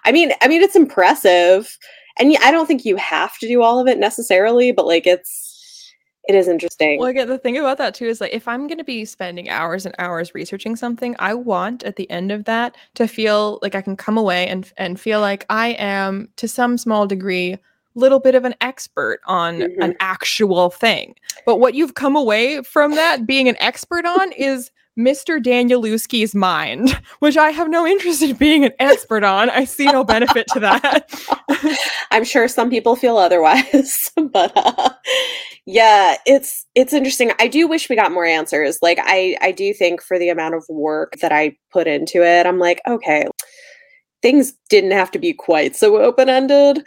I 0.05 0.11
mean, 0.11 0.31
I 0.41 0.47
mean 0.47 0.61
it's 0.61 0.75
impressive. 0.75 1.77
And 2.19 2.35
I 2.43 2.51
don't 2.51 2.67
think 2.67 2.85
you 2.85 2.95
have 2.97 3.37
to 3.39 3.47
do 3.47 3.63
all 3.63 3.79
of 3.79 3.87
it 3.87 3.97
necessarily, 3.97 4.71
but 4.71 4.85
like 4.85 5.07
it's 5.07 5.52
it 6.25 6.35
is 6.35 6.47
interesting. 6.47 6.99
Well, 6.99 7.09
again, 7.09 7.27
the 7.27 7.37
thing 7.37 7.57
about 7.57 7.77
that 7.79 7.93
too 7.93 8.05
is 8.05 8.21
like 8.21 8.33
if 8.33 8.47
I'm 8.47 8.67
going 8.67 8.77
to 8.77 8.83
be 8.83 9.03
spending 9.05 9.49
hours 9.49 9.85
and 9.85 9.93
hours 9.99 10.33
researching 10.33 10.75
something, 10.75 11.15
I 11.19 11.33
want 11.33 11.83
at 11.83 11.97
the 11.97 12.09
end 12.09 12.31
of 12.31 12.45
that 12.45 12.77
to 12.95 13.07
feel 13.07 13.59
like 13.61 13.75
I 13.75 13.81
can 13.81 13.97
come 13.97 14.17
away 14.17 14.47
and 14.47 14.71
and 14.77 14.99
feel 14.99 15.19
like 15.19 15.45
I 15.49 15.69
am 15.79 16.29
to 16.37 16.47
some 16.47 16.77
small 16.77 17.07
degree 17.07 17.57
little 17.95 18.19
bit 18.19 18.35
of 18.35 18.45
an 18.45 18.55
expert 18.61 19.19
on 19.25 19.59
mm-hmm. 19.59 19.81
an 19.81 19.95
actual 19.99 20.69
thing. 20.69 21.15
But 21.45 21.57
what 21.57 21.75
you've 21.75 21.93
come 21.93 22.15
away 22.15 22.63
from 22.63 22.91
that 22.95 23.27
being 23.27 23.47
an 23.47 23.57
expert 23.59 24.05
on 24.05 24.31
is 24.31 24.71
Mr. 24.97 25.41
Danielewski's 25.41 26.35
mind, 26.35 26.99
which 27.19 27.37
I 27.37 27.51
have 27.51 27.69
no 27.69 27.85
interest 27.85 28.21
in 28.21 28.35
being 28.35 28.65
an 28.65 28.73
expert 28.79 29.23
on. 29.23 29.49
I 29.49 29.65
see 29.65 29.85
no 29.85 30.03
benefit 30.03 30.47
to 30.53 30.59
that. 30.59 31.09
I'm 32.11 32.23
sure 32.23 32.47
some 32.47 32.69
people 32.69 32.95
feel 32.95 33.17
otherwise, 33.17 34.11
but 34.31 34.51
uh, 34.55 34.89
yeah, 35.65 36.17
it's 36.25 36.65
it's 36.75 36.93
interesting. 36.93 37.31
I 37.39 37.47
do 37.47 37.67
wish 37.67 37.89
we 37.89 37.95
got 37.95 38.11
more 38.11 38.25
answers. 38.25 38.79
Like 38.81 38.99
I 39.01 39.37
I 39.41 39.51
do 39.51 39.73
think 39.73 40.01
for 40.01 40.19
the 40.19 40.29
amount 40.29 40.55
of 40.55 40.65
work 40.69 41.13
that 41.21 41.31
I 41.31 41.57
put 41.71 41.87
into 41.87 42.23
it, 42.23 42.45
I'm 42.45 42.59
like, 42.59 42.81
okay, 42.87 43.25
things 44.21 44.53
didn't 44.69 44.91
have 44.91 45.11
to 45.11 45.19
be 45.19 45.33
quite 45.33 45.75
so 45.75 45.97
open-ended. 45.97 46.83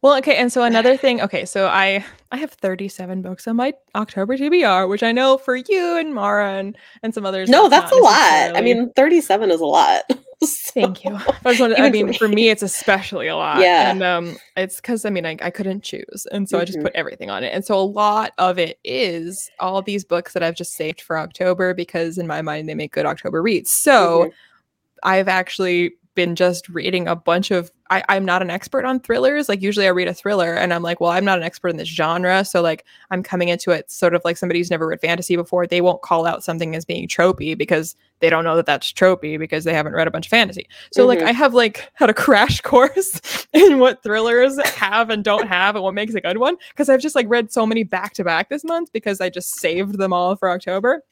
Well, 0.00 0.16
okay, 0.18 0.36
and 0.36 0.52
so 0.52 0.62
another 0.62 0.96
thing, 0.96 1.20
okay, 1.20 1.44
so 1.44 1.66
I 1.66 2.04
I 2.30 2.36
have 2.36 2.52
37 2.52 3.22
books 3.22 3.48
on 3.48 3.56
my 3.56 3.72
October 3.96 4.36
TBR, 4.36 4.88
which 4.88 5.02
I 5.02 5.10
know 5.10 5.38
for 5.38 5.56
you 5.56 5.96
and 5.96 6.14
Mara 6.14 6.52
and, 6.52 6.76
and 7.02 7.12
some 7.12 7.26
others. 7.26 7.48
No, 7.48 7.68
that's, 7.68 7.90
a 7.90 7.96
lot. 7.96 8.56
I 8.56 8.60
mean, 8.60 8.92
37 8.92 9.50
is 9.50 9.60
a 9.60 9.66
lot. 9.66 10.02
so. 10.44 10.72
Thank 10.72 11.04
you. 11.04 11.18
I, 11.44 11.56
wanted, 11.58 11.80
I 11.80 11.90
mean, 11.90 12.12
for 12.12 12.28
me, 12.28 12.48
it's 12.48 12.62
especially 12.62 13.26
a 13.26 13.34
lot. 13.34 13.60
Yeah. 13.60 13.90
And 13.90 14.02
um, 14.04 14.36
it's 14.56 14.76
because 14.76 15.04
I 15.04 15.10
mean, 15.10 15.26
I, 15.26 15.36
I 15.40 15.50
couldn't 15.50 15.82
choose, 15.82 16.26
and 16.30 16.48
so 16.48 16.56
mm-hmm. 16.56 16.62
I 16.62 16.64
just 16.64 16.78
mm-hmm. 16.78 16.86
put 16.86 16.94
everything 16.94 17.30
on 17.30 17.42
it. 17.42 17.52
And 17.52 17.64
so 17.64 17.76
a 17.76 17.82
lot 17.82 18.34
of 18.38 18.58
it 18.58 18.78
is 18.84 19.50
all 19.58 19.82
these 19.82 20.04
books 20.04 20.32
that 20.34 20.44
I've 20.44 20.54
just 20.54 20.74
saved 20.74 21.00
for 21.00 21.18
October 21.18 21.74
because 21.74 22.18
in 22.18 22.26
my 22.28 22.42
mind 22.42 22.68
they 22.68 22.74
make 22.74 22.92
good 22.92 23.06
October 23.06 23.42
reads. 23.42 23.72
So. 23.72 24.24
Mm-hmm. 24.24 24.30
I've 25.04 25.28
actually 25.28 25.92
been 26.18 26.34
just 26.34 26.68
reading 26.68 27.06
a 27.06 27.14
bunch 27.14 27.52
of 27.52 27.70
I, 27.90 28.02
I'm 28.08 28.24
not 28.24 28.42
an 28.42 28.50
expert 28.50 28.84
on 28.84 28.98
thrillers. 28.98 29.48
Like 29.48 29.62
usually 29.62 29.86
I 29.86 29.90
read 29.90 30.08
a 30.08 30.12
thriller 30.12 30.52
and 30.52 30.74
I'm 30.74 30.82
like, 30.82 30.98
well, 30.98 31.12
I'm 31.12 31.24
not 31.24 31.38
an 31.38 31.44
expert 31.44 31.68
in 31.68 31.76
this 31.76 31.86
genre. 31.86 32.44
So 32.44 32.60
like 32.60 32.84
I'm 33.12 33.22
coming 33.22 33.50
into 33.50 33.70
it 33.70 33.88
sort 33.88 34.16
of 34.16 34.22
like 34.24 34.36
somebody 34.36 34.58
who's 34.58 34.68
never 34.68 34.88
read 34.88 35.00
fantasy 35.00 35.36
before. 35.36 35.64
They 35.64 35.80
won't 35.80 36.02
call 36.02 36.26
out 36.26 36.42
something 36.42 36.74
as 36.74 36.84
being 36.84 37.06
tropey 37.06 37.56
because 37.56 37.94
they 38.18 38.30
don't 38.30 38.42
know 38.42 38.56
that 38.56 38.66
that's 38.66 38.92
tropey 38.92 39.38
because 39.38 39.62
they 39.62 39.72
haven't 39.72 39.92
read 39.92 40.08
a 40.08 40.10
bunch 40.10 40.26
of 40.26 40.30
fantasy. 40.30 40.68
So 40.92 41.02
mm-hmm. 41.02 41.20
like 41.20 41.22
I 41.22 41.30
have 41.30 41.54
like 41.54 41.88
had 41.94 42.10
a 42.10 42.14
crash 42.14 42.60
course 42.62 43.46
in 43.52 43.78
what 43.78 44.02
thrillers 44.02 44.60
have 44.70 45.10
and 45.10 45.22
don't 45.22 45.46
have 45.46 45.76
and 45.76 45.84
what 45.84 45.94
makes 45.94 46.14
a 46.14 46.20
good 46.20 46.38
one. 46.38 46.56
Cause 46.74 46.88
I've 46.88 47.00
just 47.00 47.14
like 47.14 47.28
read 47.28 47.52
so 47.52 47.64
many 47.64 47.84
back 47.84 48.12
to 48.14 48.24
back 48.24 48.48
this 48.48 48.64
month 48.64 48.92
because 48.92 49.20
I 49.20 49.30
just 49.30 49.60
saved 49.60 49.98
them 49.98 50.12
all 50.12 50.34
for 50.34 50.50
October. 50.50 51.04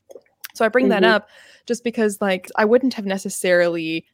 So 0.55 0.65
I 0.65 0.69
bring 0.69 0.87
mm-hmm. 0.87 1.03
that 1.03 1.05
up 1.05 1.29
just 1.67 1.85
because 1.85 2.21
like 2.21 2.51
I 2.57 2.65
wouldn't 2.65 2.95
have 2.95 3.07
necessarily 3.07 4.05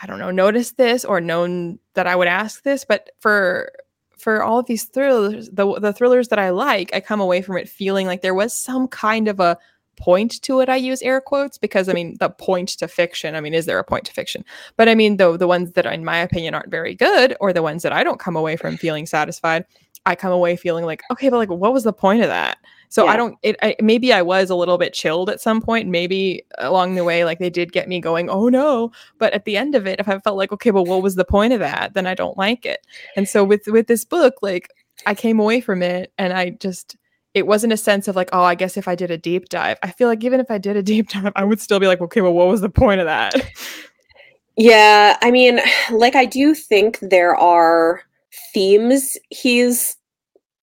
I 0.00 0.06
don't 0.06 0.18
know, 0.18 0.30
noticed 0.30 0.76
this 0.76 1.04
or 1.04 1.20
known 1.20 1.78
that 1.94 2.06
I 2.06 2.16
would 2.16 2.28
ask 2.28 2.62
this, 2.62 2.84
but 2.84 3.10
for 3.20 3.72
for 4.18 4.42
all 4.42 4.58
of 4.58 4.66
these 4.66 4.84
thrillers, 4.84 5.50
the 5.50 5.78
the 5.80 5.92
thrillers 5.92 6.28
that 6.28 6.38
I 6.38 6.50
like, 6.50 6.94
I 6.94 7.00
come 7.00 7.20
away 7.20 7.42
from 7.42 7.56
it 7.56 7.68
feeling 7.68 8.06
like 8.06 8.22
there 8.22 8.34
was 8.34 8.56
some 8.56 8.88
kind 8.88 9.28
of 9.28 9.40
a 9.40 9.58
point 9.96 10.40
to 10.42 10.60
it. 10.60 10.68
I 10.68 10.76
use 10.76 11.02
air 11.02 11.20
quotes 11.20 11.58
because 11.58 11.88
I 11.88 11.92
mean 11.92 12.16
the 12.20 12.30
point 12.30 12.70
to 12.70 12.88
fiction. 12.88 13.34
I 13.34 13.40
mean, 13.40 13.54
is 13.54 13.66
there 13.66 13.78
a 13.78 13.84
point 13.84 14.04
to 14.06 14.12
fiction? 14.12 14.44
But 14.76 14.88
I 14.88 14.94
mean, 14.94 15.16
though 15.16 15.36
the 15.36 15.46
ones 15.46 15.72
that, 15.72 15.86
in 15.86 16.04
my 16.04 16.18
opinion, 16.18 16.54
aren't 16.54 16.70
very 16.70 16.94
good, 16.94 17.36
or 17.40 17.52
the 17.52 17.62
ones 17.62 17.82
that 17.82 17.92
I 17.92 18.04
don't 18.04 18.20
come 18.20 18.36
away 18.36 18.56
from 18.56 18.76
feeling 18.76 19.06
satisfied, 19.06 19.64
I 20.06 20.14
come 20.14 20.32
away 20.32 20.56
feeling 20.56 20.84
like, 20.84 21.02
okay, 21.10 21.28
but 21.30 21.38
like, 21.38 21.50
what 21.50 21.72
was 21.72 21.84
the 21.84 21.92
point 21.92 22.22
of 22.22 22.28
that? 22.28 22.58
So 22.90 23.06
yeah. 23.06 23.12
I 23.12 23.16
don't. 23.16 23.38
It 23.42 23.56
I, 23.62 23.74
maybe 23.80 24.12
I 24.12 24.22
was 24.22 24.50
a 24.50 24.54
little 24.54 24.78
bit 24.78 24.92
chilled 24.92 25.30
at 25.30 25.40
some 25.40 25.60
point. 25.60 25.88
Maybe 25.88 26.44
along 26.58 26.94
the 26.94 27.04
way, 27.04 27.24
like 27.24 27.38
they 27.38 27.50
did 27.50 27.72
get 27.72 27.88
me 27.88 28.00
going. 28.00 28.28
Oh 28.30 28.48
no! 28.48 28.92
But 29.18 29.32
at 29.32 29.46
the 29.46 29.56
end 29.56 29.74
of 29.74 29.86
it, 29.86 29.98
if 29.98 30.08
I 30.08 30.18
felt 30.20 30.36
like, 30.36 30.52
okay, 30.52 30.70
well, 30.70 30.84
what 30.84 31.02
was 31.02 31.16
the 31.16 31.24
point 31.24 31.52
of 31.52 31.60
that? 31.60 31.94
Then 31.94 32.06
I 32.06 32.14
don't 32.14 32.38
like 32.38 32.64
it. 32.64 32.86
And 33.16 33.28
so 33.28 33.42
with 33.42 33.62
with 33.66 33.86
this 33.86 34.04
book, 34.04 34.34
like 34.42 34.68
I 35.06 35.14
came 35.14 35.40
away 35.40 35.60
from 35.60 35.82
it, 35.82 36.12
and 36.18 36.32
I 36.32 36.50
just 36.50 36.96
it 37.34 37.46
wasn't 37.46 37.72
a 37.72 37.76
sense 37.76 38.08
of 38.08 38.16
like, 38.16 38.30
oh, 38.32 38.42
I 38.42 38.54
guess 38.54 38.76
if 38.76 38.88
I 38.88 38.94
did 38.94 39.10
a 39.10 39.18
deep 39.18 39.48
dive, 39.48 39.76
I 39.82 39.90
feel 39.90 40.08
like 40.08 40.22
even 40.24 40.40
if 40.40 40.50
I 40.50 40.58
did 40.58 40.76
a 40.76 40.82
deep 40.82 41.08
dive, 41.10 41.32
I 41.36 41.44
would 41.44 41.60
still 41.60 41.80
be 41.80 41.86
like, 41.86 42.00
okay, 42.00 42.20
well, 42.20 42.32
what 42.32 42.48
was 42.48 42.60
the 42.60 42.70
point 42.70 43.00
of 43.00 43.06
that? 43.06 43.34
Yeah, 44.56 45.18
I 45.20 45.32
mean, 45.32 45.58
like 45.90 46.14
I 46.14 46.26
do 46.26 46.54
think 46.54 47.00
there 47.00 47.34
are 47.34 48.02
themes 48.52 49.16
he's 49.30 49.96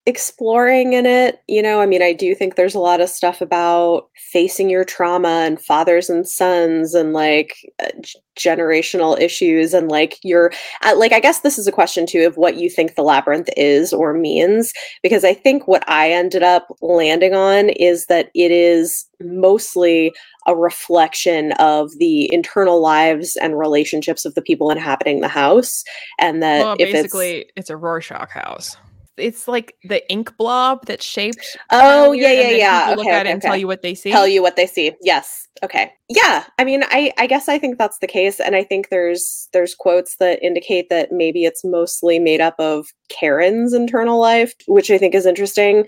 exploring 0.04 0.94
in 0.94 1.06
it. 1.06 1.42
You 1.48 1.62
know, 1.62 1.80
I 1.80 1.86
mean, 1.86 2.02
I 2.02 2.12
do 2.12 2.34
think 2.34 2.56
there's 2.56 2.74
a 2.74 2.80
lot 2.80 3.00
of 3.00 3.08
stuff 3.08 3.40
about 3.40 4.08
facing 4.16 4.68
your 4.68 4.84
trauma 4.84 5.28
and 5.28 5.60
fathers 5.60 6.10
and 6.10 6.26
sons 6.28 6.94
and 6.94 7.12
like 7.12 7.54
uh, 7.80 7.88
g- 8.00 8.18
generational 8.36 9.20
issues 9.20 9.74
and 9.74 9.88
like 9.88 10.18
your 10.24 10.50
uh, 10.84 10.94
like 10.96 11.12
I 11.12 11.20
guess 11.20 11.40
this 11.40 11.58
is 11.58 11.66
a 11.66 11.72
question 11.72 12.06
too 12.06 12.26
of 12.26 12.36
what 12.36 12.56
you 12.56 12.68
think 12.68 12.94
the 12.94 13.02
labyrinth 13.02 13.50
is 13.56 13.92
or 13.92 14.14
means 14.14 14.72
because 15.02 15.22
I 15.22 15.34
think 15.34 15.68
what 15.68 15.88
I 15.88 16.10
ended 16.10 16.42
up 16.42 16.66
landing 16.80 17.34
on 17.34 17.68
is 17.68 18.06
that 18.06 18.30
it 18.34 18.50
is 18.50 19.06
mostly 19.20 20.12
a 20.48 20.56
reflection 20.56 21.52
of 21.60 21.96
the 21.98 22.32
internal 22.32 22.80
lives 22.80 23.36
and 23.36 23.56
relationships 23.56 24.24
of 24.24 24.34
the 24.34 24.42
people 24.42 24.70
inhabiting 24.70 25.20
the 25.20 25.28
house 25.28 25.84
and 26.18 26.42
that 26.42 26.64
well, 26.64 26.76
basically 26.76 27.40
it's, 27.40 27.52
it's 27.56 27.70
a 27.70 27.76
Rorschach 27.76 28.30
house 28.30 28.76
it's 29.16 29.46
like 29.46 29.76
the 29.84 30.08
ink 30.10 30.36
blob 30.36 30.86
that's 30.86 31.04
shaped. 31.04 31.56
Oh 31.70 32.12
yeah, 32.12 32.32
yeah, 32.32 32.50
yeah. 32.50 32.86
Okay, 32.86 32.96
look 32.96 33.06
at 33.06 33.20
okay, 33.20 33.30
it 33.30 33.32
and 33.32 33.42
tell 33.42 33.56
you 33.56 33.66
what 33.66 33.82
they 33.82 33.94
see. 33.94 34.10
Tell 34.10 34.26
you 34.26 34.42
what 34.42 34.56
they 34.56 34.66
see. 34.66 34.92
Yes. 35.02 35.48
Okay. 35.62 35.92
Yeah. 36.08 36.44
I 36.58 36.64
mean, 36.64 36.82
I 36.84 37.12
I 37.18 37.26
guess 37.26 37.48
I 37.48 37.58
think 37.58 37.78
that's 37.78 37.98
the 37.98 38.06
case, 38.06 38.40
and 38.40 38.56
I 38.56 38.64
think 38.64 38.88
there's 38.88 39.48
there's 39.52 39.74
quotes 39.74 40.16
that 40.16 40.42
indicate 40.42 40.88
that 40.90 41.12
maybe 41.12 41.44
it's 41.44 41.64
mostly 41.64 42.18
made 42.18 42.40
up 42.40 42.54
of 42.58 42.88
Karen's 43.08 43.72
internal 43.72 44.20
life, 44.20 44.54
which 44.66 44.90
I 44.90 44.98
think 44.98 45.14
is 45.14 45.26
interesting, 45.26 45.86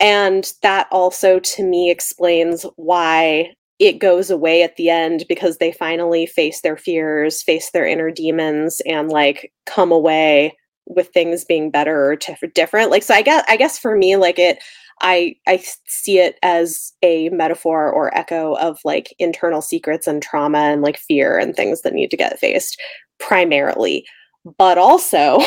and 0.00 0.52
that 0.62 0.86
also 0.90 1.40
to 1.40 1.64
me 1.64 1.90
explains 1.90 2.64
why 2.76 3.52
it 3.80 3.98
goes 3.98 4.30
away 4.30 4.62
at 4.62 4.76
the 4.76 4.88
end 4.88 5.24
because 5.28 5.58
they 5.58 5.72
finally 5.72 6.26
face 6.26 6.60
their 6.60 6.76
fears, 6.76 7.42
face 7.42 7.72
their 7.72 7.84
inner 7.84 8.10
demons, 8.10 8.80
and 8.86 9.08
like 9.08 9.52
come 9.66 9.90
away 9.90 10.56
with 10.86 11.08
things 11.08 11.44
being 11.44 11.70
better 11.70 12.10
or 12.10 12.16
t- 12.16 12.34
different 12.54 12.90
like 12.90 13.02
so 13.02 13.14
i 13.14 13.22
guess 13.22 13.44
i 13.48 13.56
guess 13.56 13.78
for 13.78 13.96
me 13.96 14.16
like 14.16 14.38
it 14.38 14.58
i 15.00 15.34
i 15.46 15.62
see 15.86 16.18
it 16.18 16.38
as 16.42 16.92
a 17.02 17.28
metaphor 17.30 17.90
or 17.90 18.16
echo 18.16 18.54
of 18.58 18.78
like 18.84 19.14
internal 19.18 19.62
secrets 19.62 20.06
and 20.06 20.22
trauma 20.22 20.58
and 20.58 20.82
like 20.82 20.98
fear 20.98 21.38
and 21.38 21.56
things 21.56 21.82
that 21.82 21.94
need 21.94 22.10
to 22.10 22.16
get 22.16 22.38
faced 22.38 22.80
primarily. 23.18 24.06
But 24.58 24.78
also 24.78 25.38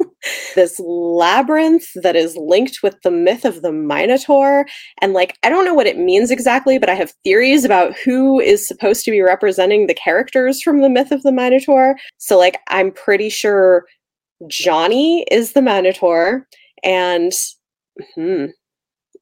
this 0.54 0.80
labyrinth 0.80 1.86
that 2.02 2.16
is 2.16 2.36
linked 2.36 2.80
with 2.82 2.96
the 3.02 3.10
myth 3.10 3.44
of 3.44 3.62
the 3.62 3.72
minotaur 3.72 4.64
and 5.00 5.12
like 5.12 5.36
i 5.42 5.48
don't 5.48 5.64
know 5.64 5.74
what 5.74 5.88
it 5.88 5.98
means 5.98 6.30
exactly 6.30 6.78
but 6.78 6.88
i 6.88 6.94
have 6.94 7.12
theories 7.24 7.64
about 7.64 7.96
who 7.98 8.38
is 8.38 8.66
supposed 8.66 9.04
to 9.04 9.10
be 9.10 9.20
representing 9.20 9.86
the 9.86 9.94
characters 9.94 10.62
from 10.62 10.82
the 10.82 10.88
myth 10.88 11.10
of 11.10 11.22
the 11.22 11.32
minotaur. 11.32 11.96
So 12.18 12.38
like 12.38 12.60
i'm 12.68 12.92
pretty 12.92 13.28
sure 13.28 13.86
Johnny 14.46 15.24
is 15.30 15.52
the 15.52 15.62
Minotaur, 15.62 16.46
and 16.84 17.32
hmm, 18.14 18.46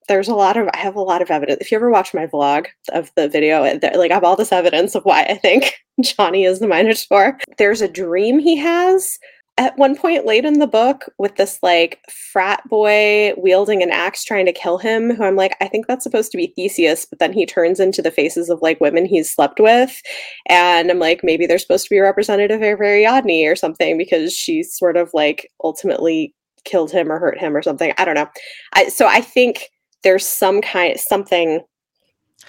there's 0.08 0.28
a 0.28 0.34
lot 0.34 0.56
of 0.56 0.68
I 0.74 0.78
have 0.78 0.96
a 0.96 1.00
lot 1.00 1.22
of 1.22 1.30
evidence. 1.30 1.58
If 1.60 1.70
you 1.70 1.76
ever 1.76 1.90
watch 1.90 2.14
my 2.14 2.26
vlog 2.26 2.66
of 2.92 3.10
the 3.16 3.28
video, 3.28 3.62
like 3.62 4.10
I 4.10 4.14
have 4.14 4.24
all 4.24 4.36
this 4.36 4.52
evidence 4.52 4.94
of 4.94 5.04
why 5.04 5.22
I 5.22 5.34
think 5.34 5.74
Johnny 6.00 6.44
is 6.44 6.60
the 6.60 6.68
Minotaur. 6.68 7.38
There's 7.58 7.80
a 7.80 7.88
dream 7.88 8.38
he 8.38 8.56
has 8.56 9.18
at 9.58 9.76
one 9.78 9.96
point 9.96 10.26
late 10.26 10.44
in 10.44 10.58
the 10.58 10.66
book 10.66 11.06
with 11.18 11.36
this 11.36 11.58
like 11.62 11.98
frat 12.10 12.62
boy 12.68 13.32
wielding 13.38 13.82
an 13.82 13.90
axe 13.90 14.22
trying 14.22 14.44
to 14.44 14.52
kill 14.52 14.76
him 14.76 15.14
who 15.14 15.24
i'm 15.24 15.36
like 15.36 15.56
i 15.60 15.66
think 15.66 15.86
that's 15.86 16.04
supposed 16.04 16.30
to 16.30 16.36
be 16.36 16.52
theseus 16.54 17.06
but 17.06 17.18
then 17.18 17.32
he 17.32 17.46
turns 17.46 17.80
into 17.80 18.02
the 18.02 18.10
faces 18.10 18.50
of 18.50 18.60
like 18.60 18.80
women 18.80 19.06
he's 19.06 19.32
slept 19.32 19.58
with 19.58 20.02
and 20.48 20.90
i'm 20.90 20.98
like 20.98 21.20
maybe 21.22 21.46
they're 21.46 21.58
supposed 21.58 21.84
to 21.84 21.90
be 21.90 21.98
a 21.98 22.02
representative 22.02 22.60
of 22.60 22.80
ariadne 22.80 23.46
or 23.46 23.56
something 23.56 23.96
because 23.96 24.32
she 24.32 24.62
sort 24.62 24.96
of 24.96 25.10
like 25.14 25.50
ultimately 25.64 26.34
killed 26.66 26.90
him 26.90 27.10
or 27.10 27.18
hurt 27.18 27.38
him 27.38 27.56
or 27.56 27.62
something. 27.62 27.94
I 27.96 28.04
don't 28.04 28.16
know. 28.16 28.28
I, 28.74 28.88
so 28.88 29.06
i 29.06 29.22
think 29.22 29.70
there's 30.02 30.26
some 30.26 30.60
kind 30.60 30.98
something 31.00 31.62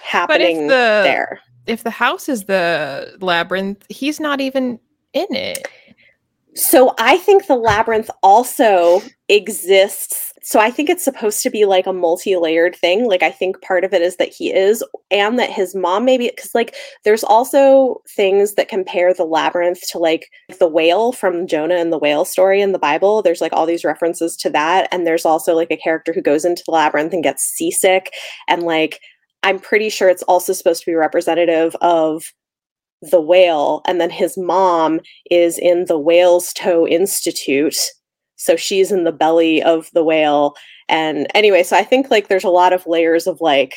happening 0.00 0.66
the, 0.66 1.00
there. 1.04 1.40
if 1.66 1.82
the 1.82 1.90
house 1.90 2.28
is 2.28 2.44
the 2.44 3.16
labyrinth 3.20 3.84
he's 3.88 4.20
not 4.20 4.40
even 4.40 4.78
in 5.14 5.26
it 5.34 5.66
so 6.58 6.92
I 6.98 7.18
think 7.18 7.46
the 7.46 7.54
labyrinth 7.54 8.10
also 8.20 9.00
exists. 9.28 10.32
So 10.42 10.58
I 10.58 10.72
think 10.72 10.90
it's 10.90 11.04
supposed 11.04 11.40
to 11.44 11.50
be 11.50 11.64
like 11.66 11.86
a 11.86 11.92
multi-layered 11.92 12.74
thing. 12.74 13.06
Like 13.06 13.22
I 13.22 13.30
think 13.30 13.62
part 13.62 13.84
of 13.84 13.94
it 13.94 14.02
is 14.02 14.16
that 14.16 14.34
he 14.34 14.52
is 14.52 14.82
and 15.08 15.38
that 15.38 15.50
his 15.50 15.76
mom 15.76 16.04
maybe 16.04 16.28
cuz 16.36 16.56
like 16.56 16.74
there's 17.04 17.22
also 17.22 18.02
things 18.08 18.54
that 18.54 18.68
compare 18.68 19.14
the 19.14 19.24
labyrinth 19.24 19.86
to 19.92 19.98
like 19.98 20.26
the 20.58 20.66
whale 20.66 21.12
from 21.12 21.46
Jonah 21.46 21.76
and 21.76 21.92
the 21.92 21.98
whale 21.98 22.24
story 22.24 22.60
in 22.60 22.72
the 22.72 22.78
Bible. 22.78 23.22
There's 23.22 23.40
like 23.40 23.52
all 23.52 23.66
these 23.66 23.84
references 23.84 24.36
to 24.38 24.50
that 24.50 24.88
and 24.90 25.06
there's 25.06 25.24
also 25.24 25.54
like 25.54 25.70
a 25.70 25.76
character 25.76 26.12
who 26.12 26.22
goes 26.22 26.44
into 26.44 26.64
the 26.66 26.72
labyrinth 26.72 27.12
and 27.12 27.22
gets 27.22 27.44
seasick 27.44 28.10
and 28.48 28.64
like 28.64 28.98
I'm 29.44 29.60
pretty 29.60 29.90
sure 29.90 30.08
it's 30.08 30.24
also 30.24 30.52
supposed 30.52 30.80
to 30.80 30.90
be 30.90 30.94
representative 30.94 31.76
of 31.80 32.24
the 33.02 33.20
whale 33.20 33.82
and 33.86 34.00
then 34.00 34.10
his 34.10 34.36
mom 34.36 35.00
is 35.30 35.58
in 35.58 35.84
the 35.86 35.98
Whalestoe 35.98 36.88
institute 36.88 37.76
so 38.36 38.56
she's 38.56 38.90
in 38.90 39.04
the 39.04 39.12
belly 39.12 39.62
of 39.62 39.90
the 39.94 40.02
whale 40.02 40.54
and 40.88 41.26
anyway 41.34 41.62
so 41.62 41.76
i 41.76 41.84
think 41.84 42.10
like 42.10 42.28
there's 42.28 42.44
a 42.44 42.48
lot 42.48 42.72
of 42.72 42.86
layers 42.86 43.26
of 43.26 43.40
like 43.40 43.74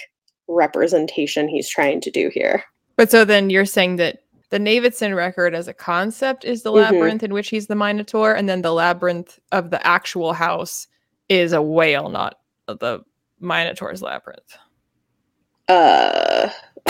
representation 0.47 1.47
he's 1.47 1.69
trying 1.69 2.01
to 2.01 2.09
do 2.09 2.29
here 2.33 2.63
but 2.95 3.11
so 3.11 3.23
then 3.23 3.49
you're 3.49 3.65
saying 3.65 3.97
that 3.97 4.23
the 4.51 4.59
Navidson 4.59 5.15
record 5.15 5.55
as 5.55 5.67
a 5.67 5.73
concept 5.73 6.45
is 6.45 6.61
the 6.61 6.71
mm-hmm. 6.71 6.93
labyrinth 6.93 7.23
in 7.23 7.33
which 7.33 7.49
he's 7.49 7.67
the 7.67 7.75
Minotaur, 7.75 8.35
and 8.35 8.47
then 8.47 8.61
the 8.61 8.73
labyrinth 8.73 9.39
of 9.53 9.71
the 9.71 9.85
actual 9.87 10.33
house 10.33 10.87
is 11.29 11.53
a 11.53 11.61
whale, 11.61 12.09
not 12.09 12.39
the 12.67 12.99
Minotaur's 13.39 14.01
labyrinth. 14.01 14.57
Uh 15.67 16.49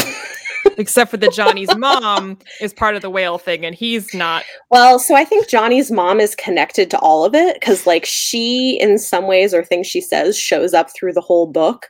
except 0.78 1.12
for 1.12 1.18
that 1.18 1.34
Johnny's 1.34 1.76
mom 1.78 2.38
is 2.60 2.74
part 2.74 2.96
of 2.96 3.02
the 3.02 3.10
whale 3.10 3.38
thing 3.38 3.66
and 3.66 3.76
he's 3.76 4.14
not. 4.14 4.44
Well, 4.70 5.00
so 5.00 5.16
I 5.16 5.26
think 5.26 5.48
Johnny's 5.48 5.92
mom 5.92 6.20
is 6.20 6.36
connected 6.36 6.90
to 6.92 7.00
all 7.00 7.26
of 7.26 7.36
it 7.36 7.56
because, 7.60 7.88
like, 7.88 8.06
she, 8.06 8.80
in 8.80 8.98
some 8.98 9.28
ways, 9.28 9.54
or 9.54 9.64
things 9.64 9.88
she 9.88 10.02
says, 10.02 10.38
shows 10.38 10.74
up 10.74 10.90
through 10.94 11.14
the 11.14 11.22
whole 11.22 11.48
book. 11.48 11.88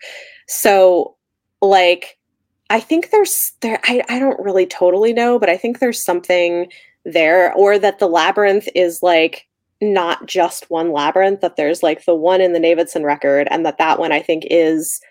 So, 0.48 1.16
like, 1.62 2.18
I 2.72 2.80
think 2.80 3.12
there's 3.12 3.52
there. 3.60 3.82
I 3.84 4.02
I 4.08 4.18
don't 4.18 4.40
really 4.40 4.66
totally 4.66 5.12
know, 5.12 5.38
but 5.38 5.50
I 5.50 5.58
think 5.58 5.80
there's 5.80 6.04
something 6.04 6.72
there, 7.04 7.54
or 7.54 7.78
that 7.78 8.00
the 8.00 8.08
labyrinth 8.08 8.70
is 8.74 9.04
like 9.04 9.46
not 9.82 10.26
just 10.26 10.70
one 10.70 10.94
labyrinth. 10.94 11.42
That 11.42 11.58
there's 11.58 11.84
like 11.84 12.06
the 12.06 12.16
one 12.16 12.40
in 12.40 12.54
the 12.54 12.60
Navidson 12.60 13.04
record, 13.04 13.50
and 13.52 13.66
that 13.66 13.78
that 13.78 14.00
one 14.00 14.14
I 14.14 14.22
think 14.22 14.46
is 14.50 15.02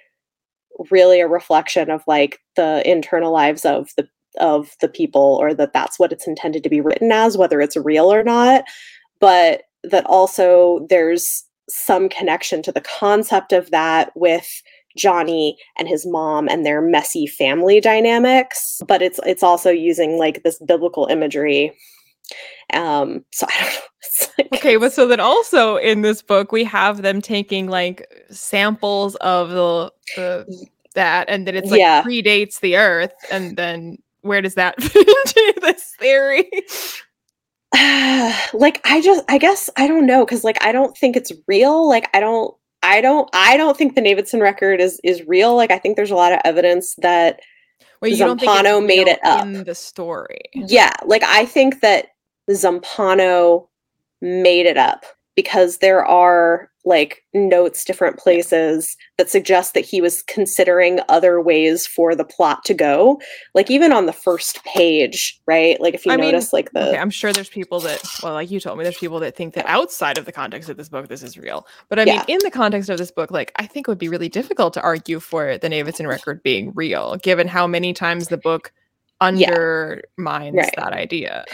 really 0.90 1.21
a 1.21 1.29
reflection 1.29 1.90
of 1.90 2.03
like 2.07 2.38
the 2.57 2.88
internal 2.88 3.33
lives 3.33 3.64
of 3.64 3.90
the 3.97 4.09
of 4.38 4.77
the 4.81 4.88
people 4.88 5.38
or 5.40 5.53
that 5.55 5.73
that's 5.73 5.99
what 5.99 6.12
it's 6.12 6.27
intended 6.27 6.62
to 6.62 6.71
be 6.71 6.81
written 6.81 7.11
as 7.11 7.37
whether 7.37 7.61
it's 7.61 7.77
real 7.77 8.12
or 8.12 8.23
not. 8.23 8.64
But 9.19 9.62
that 9.83 10.07
also 10.07 10.87
there's 10.88 11.45
some 11.69 12.09
connection 12.09 12.62
to 12.62 12.73
the 12.73 12.81
concept 12.81 13.53
of 13.53 13.71
that 13.71 14.12
with 14.14 14.62
Johnny 14.97 15.57
and 15.79 15.88
his 15.88 16.07
mom 16.07 16.49
and 16.49 16.64
their 16.64 16.81
messy 16.81 17.27
family 17.27 17.81
dynamics. 17.81 18.81
But 18.87 19.03
it's 19.03 19.21
it's 19.27 19.43
also 19.43 19.71
using 19.71 20.19
like 20.19 20.43
this 20.43 20.61
biblical 20.66 21.07
imagery. 21.07 21.77
Um 22.73 23.25
so 23.33 23.47
i 23.49 23.64
don't 23.64 23.75
know 23.75 23.89
like, 24.38 24.48
okay 24.54 24.76
but 24.76 24.92
so 24.92 25.06
then 25.06 25.20
also 25.20 25.76
in 25.76 26.02
this 26.02 26.22
book 26.22 26.52
we 26.52 26.64
have 26.64 27.02
them 27.02 27.20
taking 27.20 27.68
like 27.68 28.26
samples 28.30 29.14
of 29.16 29.50
the, 29.50 29.92
the 30.16 30.66
that 30.94 31.28
and 31.28 31.46
then 31.46 31.54
it's 31.54 31.70
like 31.70 31.80
yeah. 31.80 32.02
predates 32.02 32.60
the 32.60 32.76
earth 32.76 33.12
and 33.30 33.56
then 33.56 33.98
where 34.22 34.42
does 34.42 34.54
that 34.54 34.80
fit 34.82 35.08
into 35.08 35.54
this 35.60 35.94
theory 35.98 36.50
like 38.52 38.80
i 38.84 39.00
just 39.02 39.24
i 39.28 39.38
guess 39.38 39.70
i 39.76 39.86
don't 39.86 40.06
know 40.06 40.24
because 40.24 40.44
like 40.44 40.62
i 40.64 40.72
don't 40.72 40.96
think 40.96 41.16
it's 41.16 41.32
real 41.46 41.88
like 41.88 42.08
i 42.14 42.20
don't 42.20 42.54
i 42.82 43.00
don't 43.00 43.28
i 43.32 43.56
don't 43.56 43.76
think 43.76 43.94
the 43.94 44.00
Navidson 44.00 44.40
record 44.40 44.80
is 44.80 45.00
is 45.04 45.22
real 45.28 45.54
like 45.54 45.70
i 45.70 45.78
think 45.78 45.96
there's 45.96 46.10
a 46.10 46.16
lot 46.16 46.32
of 46.32 46.40
evidence 46.44 46.94
that 46.96 47.40
well, 48.00 48.10
Zampanò 48.10 48.84
made 48.84 49.08
it 49.08 49.20
up 49.24 49.44
in 49.44 49.64
the 49.64 49.74
story. 49.74 50.40
Yeah, 50.54 50.92
like 51.04 51.22
I 51.22 51.44
think 51.44 51.80
that 51.80 52.08
Zampanò 52.48 53.68
made 54.20 54.66
it 54.66 54.76
up 54.76 55.04
because 55.37 55.78
there 55.78 56.04
are 56.04 56.70
like 56.85 57.22
notes 57.35 57.85
different 57.85 58.18
places 58.18 58.96
that 59.18 59.28
suggest 59.28 59.74
that 59.74 59.85
he 59.85 60.00
was 60.00 60.22
considering 60.22 60.98
other 61.09 61.40
ways 61.40 61.87
for 61.87 62.14
the 62.14 62.24
plot 62.24 62.64
to 62.64 62.72
go 62.72 63.20
like 63.54 63.70
even 63.70 63.92
on 63.92 64.06
the 64.06 64.12
first 64.12 64.64
page 64.64 65.38
right 65.46 65.78
like 65.80 65.94
if 65.94 66.06
you 66.06 66.12
I 66.12 66.16
notice 66.16 66.52
mean, 66.52 66.59
like 66.59 66.72
the 66.72 66.88
okay, 66.88 66.98
i'm 66.98 67.11
sure 67.11 67.33
there's 67.33 67.50
people 67.50 67.80
that 67.80 68.02
well 68.22 68.33
like 68.33 68.50
you 68.50 68.61
told 68.61 68.78
me 68.78 68.85
there's 68.85 68.96
people 68.96 69.20
that 69.20 69.37
think 69.37 69.54
that 69.54 69.66
outside 69.66 70.16
of 70.16 70.24
the 70.24 70.33
context 70.33 70.70
of 70.70 70.78
this 70.78 70.88
book 70.88 71.09
this 71.09 71.22
is 71.22 71.37
real 71.37 71.66
but 71.90 71.98
i 71.98 72.04
yeah. 72.04 72.16
mean 72.16 72.24
in 72.28 72.38
the 72.42 72.50
context 72.50 72.88
of 72.88 72.96
this 72.96 73.11
book 73.11 73.30
like 73.30 73.52
i 73.56 73.66
think 73.66 73.87
it 73.87 73.90
would 73.90 73.98
be 73.98 74.09
really 74.09 74.28
difficult 74.28 74.72
to 74.74 74.83
argue 74.83 75.20
for 75.20 75.59
the 75.59 75.68
Navidson 75.68 76.06
record 76.06 76.42
being 76.42 76.72
real 76.74 77.16
given 77.16 77.46
how 77.46 77.66
many 77.66 77.92
times 77.92 78.28
the 78.28 78.38
book 78.38 78.72
undermines 79.20 80.54
yeah. 80.54 80.62
right. 80.62 80.74
that 80.76 80.92
idea 80.94 81.44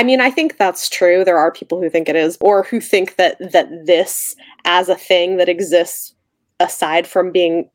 I 0.00 0.02
mean, 0.02 0.22
I 0.22 0.30
think 0.30 0.56
that's 0.56 0.88
true. 0.88 1.26
There 1.26 1.36
are 1.36 1.52
people 1.52 1.78
who 1.78 1.90
think 1.90 2.08
it 2.08 2.16
is, 2.16 2.38
or 2.40 2.62
who 2.62 2.80
think 2.80 3.16
that 3.16 3.36
that 3.52 3.68
this 3.84 4.34
as 4.64 4.88
a 4.88 4.94
thing 4.94 5.36
that 5.36 5.50
exists 5.50 6.14
aside 6.58 7.06
from 7.06 7.30
being 7.30 7.68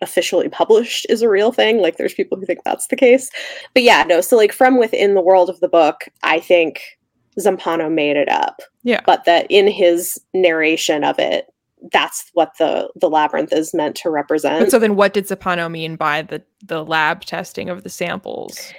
officially 0.00 0.48
published 0.48 1.04
is 1.10 1.20
a 1.20 1.28
real 1.28 1.52
thing. 1.52 1.82
Like, 1.82 1.98
there's 1.98 2.14
people 2.14 2.38
who 2.38 2.46
think 2.46 2.60
that's 2.64 2.86
the 2.86 2.96
case. 2.96 3.28
But 3.74 3.82
yeah, 3.82 4.04
no. 4.04 4.22
So, 4.22 4.38
like, 4.38 4.52
from 4.52 4.78
within 4.78 5.12
the 5.12 5.20
world 5.20 5.50
of 5.50 5.60
the 5.60 5.68
book, 5.68 6.08
I 6.22 6.40
think 6.40 6.80
Zampanò 7.38 7.92
made 7.92 8.16
it 8.16 8.30
up. 8.30 8.62
Yeah. 8.82 9.02
But 9.04 9.26
that 9.26 9.46
in 9.50 9.68
his 9.68 10.18
narration 10.32 11.04
of 11.04 11.18
it, 11.18 11.44
that's 11.92 12.30
what 12.32 12.52
the 12.58 12.90
the 12.96 13.10
labyrinth 13.10 13.52
is 13.52 13.74
meant 13.74 13.96
to 13.96 14.08
represent. 14.08 14.60
But 14.60 14.70
so 14.70 14.78
then, 14.78 14.96
what 14.96 15.12
did 15.12 15.26
Zampanò 15.26 15.70
mean 15.70 15.96
by 15.96 16.22
the 16.22 16.42
the 16.64 16.86
lab 16.86 17.26
testing 17.26 17.68
of 17.68 17.82
the 17.82 17.90
samples? 17.90 18.72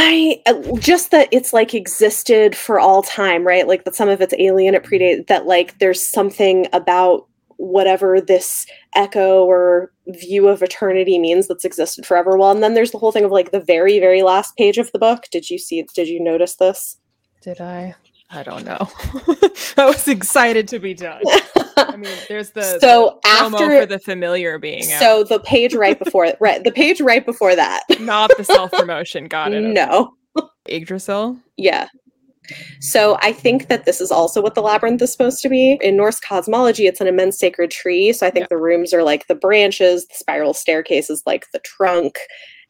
I 0.00 0.40
uh, 0.46 0.76
just 0.78 1.10
that 1.10 1.28
it's 1.32 1.52
like 1.52 1.74
existed 1.74 2.56
for 2.56 2.78
all 2.78 3.02
time, 3.02 3.44
right? 3.44 3.66
Like 3.66 3.84
that 3.84 3.96
some 3.96 4.08
of 4.08 4.20
it's 4.20 4.34
alien, 4.38 4.76
it 4.76 4.84
predate 4.84 5.26
that 5.26 5.46
like 5.46 5.76
there's 5.80 6.00
something 6.00 6.68
about 6.72 7.26
whatever 7.56 8.20
this 8.20 8.64
echo 8.94 9.44
or 9.44 9.92
view 10.06 10.46
of 10.46 10.62
eternity 10.62 11.18
means 11.18 11.48
that's 11.48 11.64
existed 11.64 12.06
forever. 12.06 12.38
Well, 12.38 12.52
and 12.52 12.62
then 12.62 12.74
there's 12.74 12.92
the 12.92 12.98
whole 12.98 13.10
thing 13.10 13.24
of 13.24 13.32
like 13.32 13.50
the 13.50 13.58
very, 13.58 13.98
very 13.98 14.22
last 14.22 14.56
page 14.56 14.78
of 14.78 14.92
the 14.92 15.00
book. 15.00 15.24
Did 15.32 15.50
you 15.50 15.58
see? 15.58 15.80
It 15.80 15.90
did 15.92 16.06
you 16.06 16.22
notice 16.22 16.54
this? 16.54 16.96
Did 17.42 17.60
I? 17.60 17.96
I 18.30 18.42
don't 18.42 18.64
know. 18.64 18.76
I 19.78 19.86
was 19.86 20.06
excited 20.06 20.68
to 20.68 20.78
be 20.78 20.92
done. 20.92 21.22
I 21.76 21.96
mean, 21.96 22.14
there's 22.28 22.50
the 22.50 22.62
so 22.62 23.18
the 23.22 23.28
after 23.28 23.80
for 23.80 23.86
the 23.86 23.98
familiar 23.98 24.58
being 24.58 24.82
so 24.82 25.20
out. 25.20 25.28
the 25.28 25.40
page 25.40 25.74
right 25.74 25.98
before 25.98 26.32
right 26.40 26.62
the 26.62 26.72
page 26.72 27.00
right 27.00 27.24
before 27.24 27.56
that, 27.56 27.84
not 28.00 28.30
the 28.36 28.44
self 28.44 28.70
promotion. 28.72 29.28
Got 29.28 29.54
it. 29.54 29.62
No, 29.62 30.14
Yggdrasil. 30.66 31.38
Yeah. 31.56 31.88
So 32.80 33.18
I 33.20 33.32
think 33.32 33.68
that 33.68 33.84
this 33.84 34.00
is 34.00 34.10
also 34.10 34.42
what 34.42 34.54
the 34.54 34.62
labyrinth 34.62 35.02
is 35.02 35.12
supposed 35.12 35.42
to 35.42 35.48
be. 35.48 35.78
In 35.82 35.96
Norse 35.96 36.18
cosmology, 36.20 36.86
it's 36.86 37.00
an 37.00 37.06
immense 37.06 37.38
sacred 37.38 37.70
tree. 37.70 38.12
So 38.12 38.26
I 38.26 38.30
think 38.30 38.44
yeah. 38.44 38.48
the 38.50 38.56
rooms 38.56 38.94
are 38.94 39.02
like 39.02 39.26
the 39.26 39.34
branches, 39.34 40.06
the 40.06 40.14
spiral 40.14 40.54
staircase 40.54 41.10
is 41.10 41.22
like 41.26 41.46
the 41.52 41.60
trunk, 41.60 42.18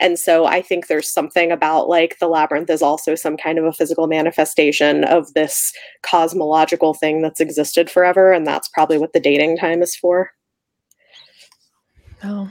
and 0.01 0.19
so 0.19 0.47
I 0.47 0.63
think 0.63 0.87
there's 0.87 1.11
something 1.11 1.51
about 1.51 1.89
like 1.89 2.19
the 2.21 2.29
labyrinth 2.29 2.71
is 2.71 2.83
also 2.83 3.15
some 3.15 3.37
kind 3.37 3.59
of 3.59 3.65
a 3.65 3.73
physical 3.73 4.07
manifestation 4.07 5.05
of 5.05 5.33
this 5.35 5.73
cosmological 6.03 6.95
thing 6.95 7.21
that's 7.21 7.41
existed 7.41 7.91
forever. 7.91 8.33
And 8.33 8.47
that's 8.47 8.69
probably 8.69 8.99
what 8.99 9.13
the 9.13 9.21
dating 9.21 9.59
time 9.59 9.83
is 9.83 9.97
for. 9.97 10.31
Oh, 12.22 12.51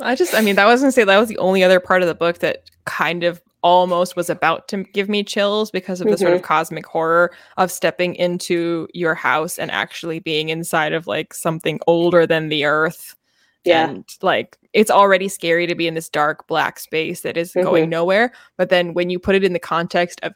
I 0.00 0.14
just, 0.14 0.34
I 0.34 0.40
mean, 0.40 0.56
that 0.56 0.66
was 0.66 0.80
going 0.80 0.88
to 0.88 0.92
say 0.92 1.04
that 1.04 1.18
was 1.18 1.28
the 1.28 1.38
only 1.38 1.62
other 1.62 1.80
part 1.80 2.02
of 2.02 2.08
the 2.08 2.14
book 2.14 2.38
that 2.38 2.68
kind 2.84 3.22
of 3.22 3.40
almost 3.62 4.16
was 4.16 4.30
about 4.30 4.68
to 4.68 4.84
give 4.84 5.08
me 5.08 5.24
chills 5.24 5.70
because 5.70 6.00
of 6.00 6.06
the 6.06 6.12
mm-hmm. 6.12 6.20
sort 6.20 6.32
of 6.32 6.38
mm-hmm. 6.40 6.46
cosmic 6.46 6.86
horror 6.86 7.32
of 7.56 7.70
stepping 7.70 8.14
into 8.14 8.88
your 8.94 9.14
house 9.14 9.58
and 9.58 9.70
actually 9.70 10.20
being 10.20 10.48
inside 10.48 10.92
of 10.92 11.06
like 11.06 11.34
something 11.34 11.80
older 11.86 12.26
than 12.26 12.48
the 12.48 12.64
earth 12.64 13.16
Yeah. 13.64 13.88
And 13.88 14.04
like 14.22 14.56
it's 14.72 14.90
already 14.90 15.28
scary 15.28 15.66
to 15.66 15.74
be 15.74 15.86
in 15.86 15.94
this 15.94 16.08
dark 16.08 16.46
black 16.46 16.78
space 16.78 17.22
that 17.22 17.36
is 17.36 17.52
Mhm. 17.52 17.62
going 17.64 17.90
nowhere. 17.90 18.32
But 18.56 18.68
then 18.70 18.94
when 18.94 19.10
you 19.10 19.18
put 19.18 19.34
it 19.34 19.44
in 19.44 19.52
the 19.52 19.58
context 19.58 20.20
of 20.22 20.32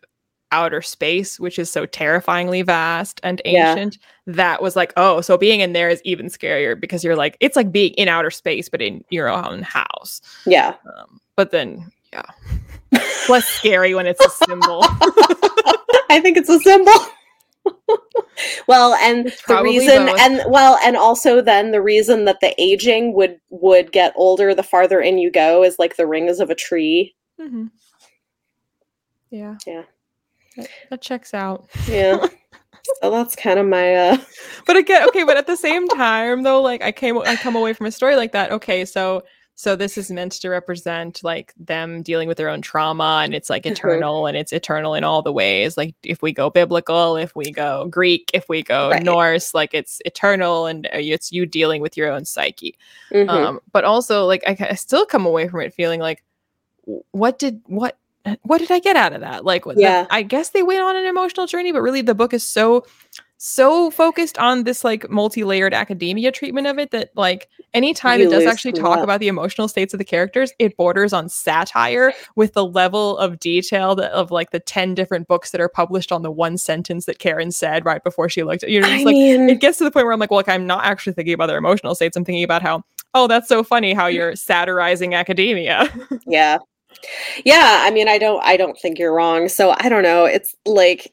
outer 0.51 0.83
space, 0.83 1.41
which 1.41 1.59
is 1.59 1.71
so 1.71 1.87
terrifyingly 1.87 2.61
vast 2.63 3.21
and 3.23 3.41
Yeah. 3.45 3.71
ancient, 3.73 3.99
that 4.27 4.61
was 4.61 4.77
like, 4.77 4.93
oh, 4.99 5.21
so 5.23 5.39
being 5.39 5.61
in 5.61 5.73
there 5.73 5.89
is 5.89 6.03
even 6.05 6.27
scarier 6.27 6.79
because 6.79 7.03
you're 7.03 7.17
like, 7.17 7.37
it's 7.41 7.57
like 7.57 7.73
being 7.73 7.93
in 7.95 8.09
outer 8.09 8.31
space, 8.31 8.69
but 8.69 8.83
in 8.83 9.03
your 9.09 9.29
own 9.31 9.63
house. 9.63 10.21
Yeah. 10.45 10.75
Um, 10.99 11.21
but 11.37 11.53
then, 11.53 11.91
yeah, 12.13 12.23
less 13.31 13.47
scary 13.47 13.95
when 13.95 14.07
it's 14.07 14.23
a 14.25 14.29
symbol. 14.45 14.81
I 16.11 16.21
think 16.23 16.37
it's 16.37 16.51
a 16.51 16.61
symbol. 16.61 16.93
well, 18.69 18.95
and 18.95 19.27
It's 19.27 19.43
the 19.47 19.63
reason 19.63 20.07
both. 20.07 20.21
and 20.21 20.43
well, 20.49 20.79
and 20.85 20.97
also 20.97 21.41
then 21.41 21.71
the 21.73 21.83
reason 21.83 22.25
that 22.27 22.41
the 22.41 22.55
aging 22.61 23.15
would 23.15 23.39
would 23.51 23.93
get 23.93 24.13
older 24.17 24.55
the 24.55 24.63
farther 24.63 25.01
in 25.01 25.19
you 25.19 25.31
go 25.31 25.63
is 25.65 25.79
like 25.79 25.97
the 25.97 26.07
rings 26.07 26.41
of 26.41 26.51
a 26.51 26.55
tree. 26.55 27.15
Mm-hmm. 27.41 27.67
Yeah. 29.31 29.57
Yeah. 29.67 29.83
That, 30.57 30.69
that 30.91 31.01
checks 31.03 31.33
out. 31.35 31.69
Yeah. 31.89 32.27
so 33.01 33.11
that's 33.11 33.35
kind 33.37 33.59
of 33.59 33.67
my 33.67 33.95
uh 33.95 34.17
But 34.67 34.77
again, 34.77 35.07
okay, 35.09 35.25
but 35.25 35.37
at 35.37 35.47
the 35.47 35.57
same 35.57 35.89
time 35.89 36.43
though, 36.43 36.61
like 36.61 36.83
I 36.83 36.93
came 36.93 37.17
I 37.19 37.37
come 37.37 37.57
away 37.57 37.73
from 37.73 37.87
a 37.87 37.93
story 37.93 38.17
like 38.17 38.33
that. 38.33 38.53
Okay, 38.53 38.85
so 38.85 39.23
so 39.63 39.77
this 39.77 39.97
is 39.97 40.11
meant 40.11 40.33
to 40.33 40.49
represent 40.49 41.23
like 41.23 41.55
them 41.57 42.03
dealing 42.03 42.27
with 42.27 42.37
their 42.37 42.49
own 42.49 42.61
trauma 42.63 43.21
and 43.23 43.33
it's 43.33 43.49
like 43.49 43.63
Mhm. 43.63 43.71
eternal 43.73 44.27
and 44.27 44.37
it's 44.37 44.53
eternal 44.53 44.95
in 44.95 45.05
all 45.05 45.23
the 45.23 45.33
ways. 45.33 45.77
Like 45.77 45.95
if 46.03 46.21
we 46.21 46.33
go 46.33 46.51
biblical, 46.51 47.17
if 47.17 47.37
we 47.37 47.53
go 47.53 47.87
Greek, 47.87 48.31
if 48.35 48.49
we 48.49 48.63
go 48.63 48.91
Right. 48.91 49.03
Norse, 49.03 49.55
like 49.55 49.73
it's 49.73 50.01
eternal 50.05 50.67
and 50.67 50.87
uh, 50.87 50.99
it's 51.15 51.31
you 51.31 51.47
dealing 51.47 51.81
with 51.81 51.97
your 51.97 52.11
own 52.11 52.25
psyche. 52.25 52.75
mhm. 53.13 53.29
um 53.29 53.61
but 53.73 53.85
also 53.85 54.25
like 54.27 54.43
I, 54.49 54.57
I 54.71 54.75
still 54.75 55.07
come 55.07 55.27
away 55.27 55.47
from 55.49 55.61
it 55.61 55.73
feeling 55.75 56.01
like 56.01 56.25
what 57.13 57.39
did 57.39 57.61
what 57.67 57.97
what 58.43 58.59
did 58.59 58.71
i 58.71 58.79
get 58.81 58.97
out 58.97 59.13
of 59.13 59.21
that 59.21 59.45
like 59.45 59.67
what 59.67 59.77
the- 59.77 59.83
Yeah. 59.83 60.07
i 60.11 60.23
guess 60.23 60.51
they 60.51 60.63
went 60.63 60.81
on 60.81 60.97
an 60.97 61.05
emotional 61.05 61.47
journey 61.47 61.71
but 61.73 61.83
really 61.83 62.03
the 62.03 62.15
book 62.15 62.33
is 62.35 62.43
so 62.45 62.85
so 63.45 63.91
focused 63.91 64.39
on 64.39 64.63
this 64.63 64.85
like 64.85 65.11
multi-layered 65.11 65.75
academia 65.75 66.31
treatment 66.31 66.69
of 66.69 66.79
it 66.79 66.93
that 66.93 67.11
like 67.17 67.49
anytime 67.75 68.21
You 68.21 68.29
it 68.29 68.31
does 68.31 68.47
actually 68.47 68.73
talk 68.73 68.97
love. 68.97 69.03
about 69.03 69.19
the 69.19 69.27
emotional 69.27 69.67
states 69.67 69.93
of 69.93 69.99
the 69.99 70.05
characters 70.05 70.53
it 70.61 70.77
borders 70.77 71.13
on 71.13 71.29
satire 71.29 72.13
with 72.37 72.53
the 72.53 72.65
level 72.65 73.19
of 73.19 73.41
detail 73.41 73.97
that, 73.97 74.13
of 74.13 74.31
like 74.31 74.53
the 74.53 74.61
10 74.61 74.95
different 74.95 75.27
books 75.27 75.51
that 75.51 75.61
are 75.61 75.69
published 75.69 76.13
on 76.13 76.23
the 76.23 76.31
one 76.31 76.57
sentence 76.57 77.07
that 77.07 77.19
karen 77.19 77.51
said 77.51 77.85
right 77.85 78.05
before 78.05 78.29
she 78.29 78.45
looked 78.45 78.63
at 78.63 78.71
you 78.71 78.81
know 78.81 78.87
I 78.87 79.03
like 79.03 79.07
mean, 79.07 79.49
it 79.49 79.61
gets 79.61 79.79
to 79.79 79.85
the 79.85 79.91
point 79.91 80.07
where 80.07 80.13
I'm 80.13 80.21
like, 80.21 80.31
well, 80.31 80.39
like, 80.39 80.49
I'm 80.49 80.67
not 80.67 80.85
actually 80.85 81.13
thinking 81.15 81.35
about 81.35 81.47
their 81.47 81.59
emotional 81.59 81.95
states. 81.95 82.17
I'm 82.17 82.25
thinking 82.25 82.45
about 82.45 82.63
how, 82.63 82.85
oh, 83.15 83.27
that's 83.27 83.49
so 83.49 83.63
funny 83.63 83.93
how 83.93 84.07
you're 84.07 84.37
satirizing 84.37 85.15
academia. 85.15 85.89
yeah. 86.27 86.59
Yeah, 87.45 87.81
I 87.85 87.91
mean, 87.91 88.09
I 88.09 88.19
don't 88.19 88.43
I 88.45 88.57
don't 88.57 88.79
think 88.79 88.99
you're 88.99 89.15
wrong. 89.15 89.49
So 89.49 89.75
I 89.79 89.89
don't 89.89 90.03
know. 90.03 90.25
It's 90.27 90.55
like 90.67 91.13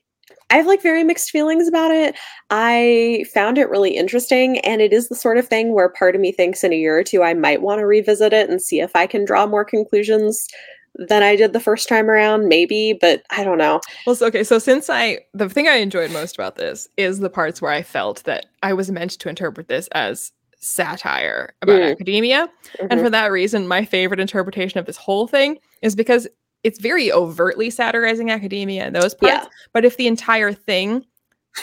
I 0.52 0.56
have 0.58 0.66
like 0.68 0.82
very 0.82 1.04
mixed 1.04 1.30
feelings 1.30 1.68
about 1.68 1.92
it. 1.92 2.16
I 2.50 3.26
found 3.34 3.58
it 3.58 3.70
really 3.70 3.96
interesting 3.96 4.60
and 4.60 4.82
it 4.82 4.92
is 4.94 5.08
the 5.08 5.16
sort 5.16 5.38
of 5.38 5.48
thing 5.48 5.74
where 5.74 5.90
part 5.90 6.16
of 6.16 6.22
me 6.22 6.32
thinks 6.32 6.64
in 6.64 6.74
a 6.74 6.78
year 6.78 6.98
or 6.98 7.04
two 7.04 7.22
I 7.24 7.34
might 7.34 7.62
want 7.62 7.80
to 7.80 7.86
revisit 7.86 8.34
it 8.34 8.50
and 8.50 8.62
see 8.62 8.80
if 8.82 8.96
I 8.96 9.06
can 9.08 9.26
draw 9.26 9.46
more 9.46 9.64
conclusions 9.64 10.48
than 10.96 11.22
I 11.24 11.36
did 11.36 11.54
the 11.54 11.60
first 11.60 11.88
time 11.88 12.10
around, 12.10 12.48
maybe, 12.50 12.98
but 13.00 13.22
I 13.30 13.44
don't 13.44 13.60
know. 13.60 13.80
well, 14.06 14.16
so, 14.16 14.26
okay. 14.26 14.44
So 14.44 14.58
since 14.60 14.90
I, 14.90 15.20
the 15.34 15.48
thing 15.48 15.68
I 15.68 15.76
enjoyed 15.76 16.12
most 16.12 16.36
about 16.36 16.56
this 16.58 16.90
is 16.98 17.20
the 17.20 17.30
parts 17.30 17.62
where 17.62 17.72
I 17.72 17.84
felt 17.84 18.24
that 18.24 18.48
I 18.64 18.74
was 18.74 18.90
meant 18.92 19.12
to 19.12 19.30
interpret 19.30 19.68
this 19.68 19.88
as 19.94 20.32
satire 20.58 21.54
about 21.62 21.80
Mm. 21.80 21.92
academia. 21.92 22.50
And 22.90 23.00
Mhm. 23.00 23.04
for 23.04 23.10
that 23.12 23.32
reason, 23.32 23.68
my 23.68 23.86
favorite 23.86 24.20
interpretation 24.20 24.80
of 24.80 24.88
this 24.88 24.98
whole 24.98 25.28
thing 25.28 25.60
is 25.82 25.96
because 25.96 26.28
it's 26.64 26.80
very 26.80 27.12
overtly 27.12 27.70
satirizing 27.70 28.32
academia 28.32 28.88
in 28.88 28.94
those 28.94 29.14
parts. 29.14 29.44
Yeah. 29.44 29.48
But 29.74 29.86
if 29.86 29.98
the 29.98 30.08
entire 30.08 30.52
thing, 30.54 31.06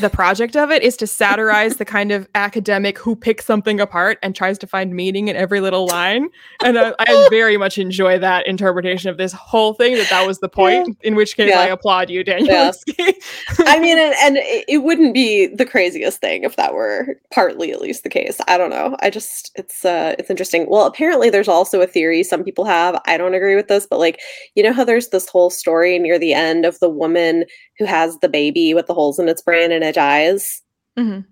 the 0.01 0.11
project 0.11 0.57
of 0.57 0.71
it 0.71 0.83
is 0.83 0.97
to 0.99 1.07
satirize 1.07 1.77
the 1.77 1.85
kind 1.85 2.13
of 2.13 2.29
academic 2.35 2.99
who 2.99 3.17
picks 3.17 3.45
something 3.45 3.81
apart 3.81 4.19
and 4.23 4.35
tries 4.35 4.59
to 4.59 4.67
find 4.67 4.95
meaning 4.95 5.29
in 5.29 5.37
every 5.37 5.61
little 5.61 5.87
line. 5.87 6.29
And 6.63 6.79
I, 6.79 6.95
I 6.99 7.27
very 7.31 7.57
much 7.57 7.79
enjoy 7.79 8.19
that 8.19 8.47
interpretation 8.47 9.11
of 9.11 9.17
this 9.17 9.33
whole 9.33 9.75
thing, 9.75 9.95
that 9.97 10.11
that 10.11 10.27
was 10.27 10.39
the 10.41 10.49
point, 10.49 10.97
in 11.03 11.15
which 11.15 11.37
case 11.37 11.51
Yeah. 11.51 11.61
I 11.61 11.67
applaud 11.67 12.11
you, 12.11 12.23
Daniel. 12.25 12.47
Yeah. 12.49 12.73
I 13.61 13.79
mean, 13.79 13.99
and, 13.99 14.15
and 14.23 14.37
it 14.39 14.77
it 14.77 14.83
wouldn't 14.83 15.15
be 15.15 15.47
the 15.47 15.65
craziest 15.65 16.21
thing 16.21 16.45
if 16.45 16.57
that 16.57 16.75
were 16.75 17.17
partly 17.33 17.73
at 17.73 17.81
least 17.81 18.03
the 18.03 18.11
case. 18.11 18.39
I 18.47 18.59
don't 18.59 18.71
know. 18.71 18.97
I 19.01 19.11
just 19.11 19.53
it's 19.55 19.85
uh 19.85 20.15
it's 20.19 20.31
interesting. 20.31 20.67
Well, 20.69 20.87
apparently 20.87 21.31
there's 21.31 21.49
also 21.49 21.81
a 21.81 21.87
theory 21.87 22.23
some 22.23 22.45
people 22.45 22.65
have. 22.65 23.01
I 23.07 23.17
don't 23.17 23.35
agree 23.35 23.57
with 23.57 23.69
this, 23.69 23.87
but 23.87 23.99
like 23.99 24.21
you 24.55 24.63
know 24.63 24.73
how 24.73 24.85
there's 24.85 25.09
this 25.09 25.29
whole 25.29 25.51
story 25.51 25.99
near 25.99 26.19
the 26.19 26.35
end 26.35 26.65
of 26.65 26.79
the 26.81 26.91
woman 26.91 27.45
who 27.79 27.85
has 27.85 28.19
the 28.19 28.29
baby 28.29 28.75
with 28.75 28.87
the 28.87 28.95
holes 28.95 29.19
in 29.19 29.29
its 29.29 29.43
brain 29.43 29.73
and 29.73 29.85
it 29.85 29.95
dies. 29.95 30.63
Mhm. 30.99 31.25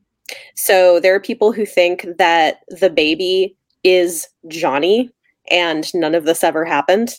So 0.55 1.01
there 1.01 1.14
are 1.14 1.20
people 1.20 1.53
who 1.53 1.66
think 1.66 2.07
that 2.18 2.61
the 2.68 2.90
baby 2.90 3.57
is 3.82 4.28
Johnny 4.49 5.11
and 5.51 5.92
none 5.95 6.14
of 6.14 6.24
this 6.24 6.42
ever 6.42 6.64
happened. 6.64 7.18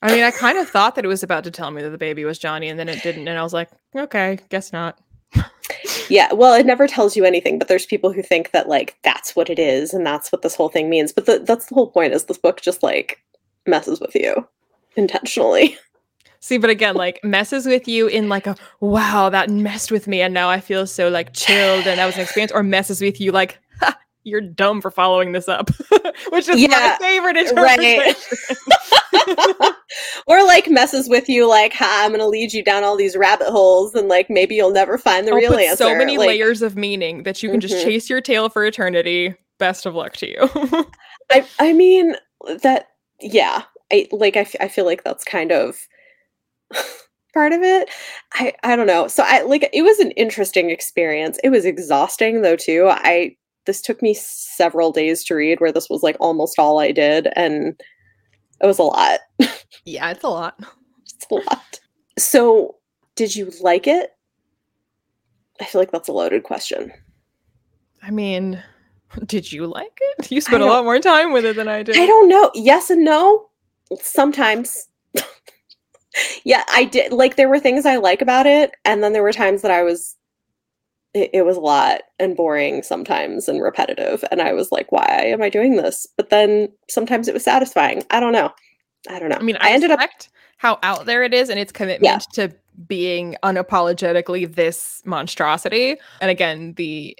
I 0.00 0.14
mean, 0.14 0.22
I 0.22 0.30
kind 0.30 0.58
of 0.58 0.68
thought 0.68 0.94
that 0.94 1.04
it 1.04 1.08
was 1.08 1.24
about 1.24 1.42
to 1.44 1.50
tell 1.50 1.72
me 1.72 1.82
that 1.82 1.90
the 1.90 1.98
baby 1.98 2.24
was 2.24 2.38
Johnny, 2.38 2.68
and 2.68 2.78
then 2.78 2.88
it 2.88 3.02
didn't. 3.02 3.26
And 3.26 3.36
I 3.36 3.42
was 3.42 3.52
like, 3.52 3.68
okay, 3.96 4.38
guess 4.48 4.72
not. 4.72 4.98
Yeah, 6.08 6.32
well, 6.32 6.54
it 6.54 6.64
never 6.64 6.86
tells 6.86 7.16
you 7.16 7.26
anything, 7.26 7.58
but 7.58 7.68
there's 7.68 7.84
people 7.84 8.10
who 8.12 8.22
think 8.22 8.52
that 8.52 8.66
like 8.66 8.96
that's 9.04 9.36
what 9.36 9.50
it 9.50 9.58
is 9.58 9.92
and 9.92 10.06
that's 10.06 10.32
what 10.32 10.40
this 10.40 10.54
whole 10.54 10.70
thing 10.70 10.88
means. 10.88 11.12
But 11.12 11.26
the, 11.26 11.40
that's 11.40 11.66
the 11.66 11.74
whole 11.74 11.90
point 11.90 12.14
is 12.14 12.24
this 12.24 12.38
book 12.38 12.62
just 12.62 12.82
like 12.82 13.22
messes 13.66 14.00
with 14.00 14.14
you 14.14 14.48
intentionally. 14.96 15.76
See, 16.40 16.58
but 16.58 16.70
again, 16.70 16.94
like 16.94 17.20
messes 17.24 17.66
with 17.66 17.88
you 17.88 18.06
in 18.06 18.28
like 18.28 18.46
a 18.46 18.56
wow, 18.80 19.28
that 19.30 19.50
messed 19.50 19.90
with 19.90 20.06
me, 20.06 20.20
and 20.22 20.32
now 20.32 20.48
I 20.48 20.60
feel 20.60 20.86
so 20.86 21.08
like 21.08 21.32
chilled, 21.34 21.86
and 21.86 21.98
that 21.98 22.06
was 22.06 22.14
an 22.16 22.22
experience, 22.22 22.52
or 22.52 22.62
messes 22.62 23.00
with 23.00 23.20
you 23.20 23.32
like 23.32 23.58
ha, 23.80 23.98
you're 24.24 24.40
dumb 24.40 24.80
for 24.80 24.90
following 24.90 25.32
this 25.32 25.48
up, 25.48 25.70
which 26.30 26.48
is 26.48 26.56
my 26.56 26.68
Yeah, 26.68 26.98
favorite 26.98 27.36
right. 27.36 27.78
interpretation. 27.80 28.14
or 30.26 30.44
like 30.44 30.68
messes 30.68 31.08
with 31.08 31.28
you 31.28 31.48
like, 31.48 31.72
ha, 31.72 32.02
I'm 32.04 32.12
gonna 32.12 32.26
lead 32.26 32.52
you 32.52 32.62
down 32.62 32.84
all 32.84 32.96
these 32.96 33.16
rabbit 33.16 33.48
holes 33.48 33.94
and 33.94 34.08
like 34.08 34.28
maybe 34.30 34.54
you'll 34.54 34.70
never 34.72 34.98
find 34.98 35.26
the 35.26 35.34
real 35.34 35.54
answer. 35.54 35.76
so 35.84 35.94
many 35.96 36.18
like, 36.18 36.28
layers 36.28 36.62
of 36.62 36.76
meaning 36.76 37.22
that 37.24 37.42
you 37.42 37.50
can 37.50 37.60
just 37.60 37.74
Mhm. 37.76 37.84
chase 37.84 38.10
your 38.10 38.20
tail 38.20 38.48
for 38.48 38.64
eternity. 38.64 39.34
Best 39.58 39.86
of 39.86 39.94
luck 39.94 40.14
to 40.18 40.28
you. 40.28 40.86
I 41.30 41.46
I 41.58 41.72
mean 41.72 42.14
that 42.62 42.88
yeah. 43.20 43.62
I 43.92 44.06
like 44.12 44.36
I, 44.36 44.40
f- 44.40 44.54
I 44.60 44.68
feel 44.68 44.84
like 44.84 45.02
that's 45.04 45.24
kind 45.24 45.50
of 45.50 45.78
part 47.34 47.52
of 47.52 47.62
it. 47.62 47.88
I 48.34 48.52
I 48.62 48.76
don't 48.76 48.86
know. 48.86 49.08
So 49.08 49.22
I 49.26 49.42
like 49.42 49.68
it 49.72 49.82
was 49.82 49.98
an 49.98 50.10
interesting 50.12 50.70
experience. 50.70 51.38
It 51.44 51.50
was 51.50 51.64
exhausting 51.64 52.42
though 52.42 52.56
too. 52.56 52.88
I 52.88 53.36
this 53.66 53.80
took 53.82 54.00
me 54.00 54.14
several 54.14 54.92
days 54.92 55.22
to 55.24 55.34
read 55.34 55.60
where 55.60 55.72
this 55.72 55.90
was 55.90 56.02
like 56.02 56.16
almost 56.20 56.58
all 56.58 56.78
I 56.78 56.90
did 56.90 57.28
and 57.36 57.80
it 58.60 58.66
was 58.66 58.78
a 58.78 58.82
lot. 58.82 59.20
yeah, 59.84 60.10
it's 60.10 60.24
a 60.24 60.28
lot. 60.28 60.58
It's 61.04 61.26
a 61.30 61.34
lot. 61.34 61.80
So, 62.18 62.76
did 63.14 63.36
you 63.36 63.52
like 63.60 63.86
it? 63.86 64.10
I 65.60 65.64
feel 65.64 65.80
like 65.80 65.90
that's 65.90 66.08
a 66.08 66.12
loaded 66.12 66.42
question. 66.42 66.92
I 68.02 68.10
mean, 68.10 68.62
did 69.26 69.52
you 69.52 69.66
like 69.66 69.98
it? 70.00 70.30
You 70.30 70.40
spent 70.40 70.62
a 70.62 70.66
lot 70.66 70.84
more 70.84 70.98
time 70.98 71.32
with 71.32 71.44
it 71.44 71.56
than 71.56 71.68
I 71.68 71.82
did. 71.82 71.96
I 71.96 72.06
don't 72.06 72.28
know. 72.28 72.50
Yes 72.54 72.90
and 72.90 73.04
no. 73.04 73.48
Sometimes. 74.00 74.88
yeah, 76.44 76.64
I 76.70 76.84
did. 76.84 77.12
Like, 77.12 77.36
there 77.36 77.48
were 77.48 77.60
things 77.60 77.86
I 77.86 77.96
like 77.96 78.22
about 78.22 78.46
it, 78.46 78.72
and 78.84 79.02
then 79.02 79.12
there 79.12 79.22
were 79.22 79.32
times 79.32 79.62
that 79.62 79.70
I 79.70 79.82
was. 79.82 80.14
It, 81.14 81.30
it 81.32 81.42
was 81.46 81.56
a 81.56 81.60
lot 81.60 82.02
and 82.18 82.36
boring 82.36 82.82
sometimes 82.82 83.48
and 83.48 83.62
repetitive, 83.62 84.22
and 84.30 84.42
I 84.42 84.52
was 84.52 84.70
like, 84.70 84.92
"Why 84.92 85.06
am 85.26 85.42
I 85.42 85.48
doing 85.48 85.76
this?" 85.76 86.06
But 86.16 86.30
then 86.30 86.68
sometimes 86.90 87.28
it 87.28 87.34
was 87.34 87.44
satisfying. 87.44 88.04
I 88.10 88.20
don't 88.20 88.32
know. 88.32 88.52
I 89.08 89.18
don't 89.18 89.30
know. 89.30 89.36
I 89.36 89.42
mean, 89.42 89.56
I, 89.60 89.70
I 89.70 89.72
ended 89.72 89.90
up. 89.90 90.00
how 90.58 90.78
out 90.82 91.06
there 91.06 91.22
it 91.22 91.32
is 91.32 91.48
and 91.48 91.58
its 91.58 91.72
commitment 91.72 92.26
to 92.34 92.52
being 92.86 93.36
unapologetically 93.42 94.54
this 94.54 95.00
monstrosity. 95.04 95.96
And 96.20 96.30
again, 96.30 96.74
the 96.74 97.16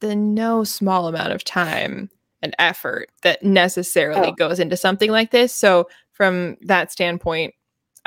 the 0.00 0.14
no 0.16 0.64
small 0.64 1.06
amount 1.06 1.32
of 1.32 1.44
time 1.44 2.10
and 2.42 2.54
effort 2.58 3.08
that 3.22 3.42
necessarily 3.42 4.28
Oh. 4.28 4.32
goes 4.32 4.58
into 4.60 4.76
something 4.76 5.10
like 5.10 5.30
this. 5.32 5.54
So 5.54 5.88
from 6.12 6.56
that 6.62 6.90
standpoint, 6.92 7.54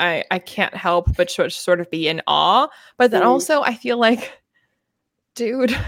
I 0.01 0.23
I 0.31 0.39
can't 0.39 0.73
help 0.75 1.15
but 1.15 1.29
sort 1.31 1.79
of 1.79 1.89
be 1.89 2.07
in 2.09 2.21
awe. 2.27 2.67
But 2.97 3.11
then 3.11 3.21
Mm. 3.21 3.27
also 3.27 3.61
I 3.61 3.75
feel 3.75 3.97
like, 3.97 4.33
dude. 5.35 5.75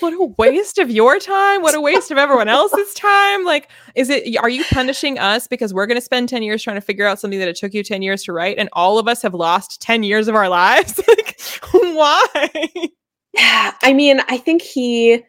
What 0.00 0.14
a 0.14 0.32
waste 0.38 0.78
of 0.78 0.90
your 0.90 1.18
time. 1.18 1.60
What 1.60 1.74
a 1.74 1.80
waste 1.82 2.10
of 2.10 2.16
everyone 2.16 2.48
else's 2.48 2.94
time. 2.94 3.44
Like, 3.44 3.68
is 3.94 4.08
it, 4.08 4.34
are 4.38 4.48
you 4.48 4.64
punishing 4.70 5.18
us 5.18 5.46
because 5.46 5.74
we're 5.74 5.86
going 5.86 5.98
to 5.98 6.04
spend 6.04 6.30
10 6.30 6.42
years 6.42 6.62
trying 6.62 6.76
to 6.76 6.80
figure 6.80 7.04
out 7.04 7.20
something 7.20 7.38
that 7.40 7.48
it 7.48 7.56
took 7.56 7.74
you 7.74 7.82
10 7.82 8.00
years 8.00 8.22
to 8.22 8.32
write 8.32 8.56
and 8.56 8.70
all 8.72 8.98
of 8.98 9.06
us 9.06 9.20
have 9.20 9.34
lost 9.34 9.82
10 9.82 10.02
years 10.02 10.28
of 10.28 10.34
our 10.34 10.48
lives? 10.48 10.98
like, 11.08 11.38
why? 11.72 12.48
Yeah, 13.34 13.72
I 13.82 13.92
mean, 13.92 14.20
I 14.28 14.38
think 14.38 14.62
he 14.62 15.22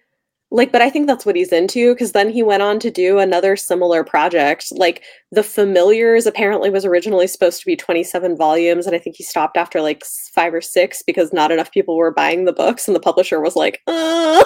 like 0.49 0.71
but 0.71 0.81
i 0.81 0.89
think 0.89 1.07
that's 1.07 1.25
what 1.25 1.35
he's 1.35 1.51
into 1.51 1.93
because 1.93 2.13
then 2.13 2.29
he 2.29 2.41
went 2.41 2.63
on 2.63 2.79
to 2.79 2.89
do 2.89 3.19
another 3.19 3.55
similar 3.55 4.03
project 4.03 4.67
like 4.71 5.03
the 5.31 5.43
familiars 5.43 6.25
apparently 6.25 6.69
was 6.69 6.85
originally 6.85 7.27
supposed 7.27 7.59
to 7.59 7.65
be 7.65 7.75
27 7.75 8.37
volumes 8.37 8.85
and 8.85 8.95
i 8.95 8.99
think 8.99 9.15
he 9.15 9.23
stopped 9.23 9.57
after 9.57 9.81
like 9.81 10.03
five 10.33 10.53
or 10.53 10.61
six 10.61 11.03
because 11.03 11.33
not 11.33 11.51
enough 11.51 11.71
people 11.71 11.97
were 11.97 12.11
buying 12.11 12.45
the 12.45 12.53
books 12.53 12.87
and 12.87 12.95
the 12.95 13.01
publisher 13.01 13.39
was 13.39 13.55
like 13.55 13.81
uh. 13.87 14.43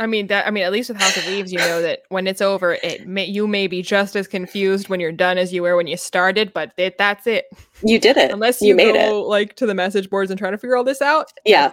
I 0.00 0.06
mean 0.06 0.28
that. 0.28 0.46
I 0.46 0.52
mean, 0.52 0.62
at 0.62 0.70
least 0.70 0.88
with 0.88 1.00
House 1.00 1.16
of 1.16 1.26
Leaves, 1.26 1.52
you 1.52 1.58
know 1.58 1.82
that 1.82 2.02
when 2.08 2.28
it's 2.28 2.40
over, 2.40 2.78
it 2.84 3.08
may 3.08 3.24
you 3.24 3.48
may 3.48 3.66
be 3.66 3.82
just 3.82 4.14
as 4.14 4.28
confused 4.28 4.88
when 4.88 5.00
you're 5.00 5.10
done 5.10 5.38
as 5.38 5.52
you 5.52 5.62
were 5.62 5.74
when 5.76 5.88
you 5.88 5.96
started, 5.96 6.52
but 6.52 6.72
it, 6.76 6.96
that's 6.98 7.26
it. 7.26 7.46
You 7.82 7.98
did 7.98 8.16
it. 8.16 8.30
Unless 8.30 8.62
you, 8.62 8.68
you 8.68 8.74
made 8.76 8.94
go 8.94 9.22
it. 9.22 9.26
like 9.26 9.56
to 9.56 9.66
the 9.66 9.74
message 9.74 10.08
boards 10.08 10.30
and 10.30 10.38
try 10.38 10.52
to 10.52 10.58
figure 10.58 10.76
all 10.76 10.84
this 10.84 11.02
out. 11.02 11.32
Yeah. 11.44 11.72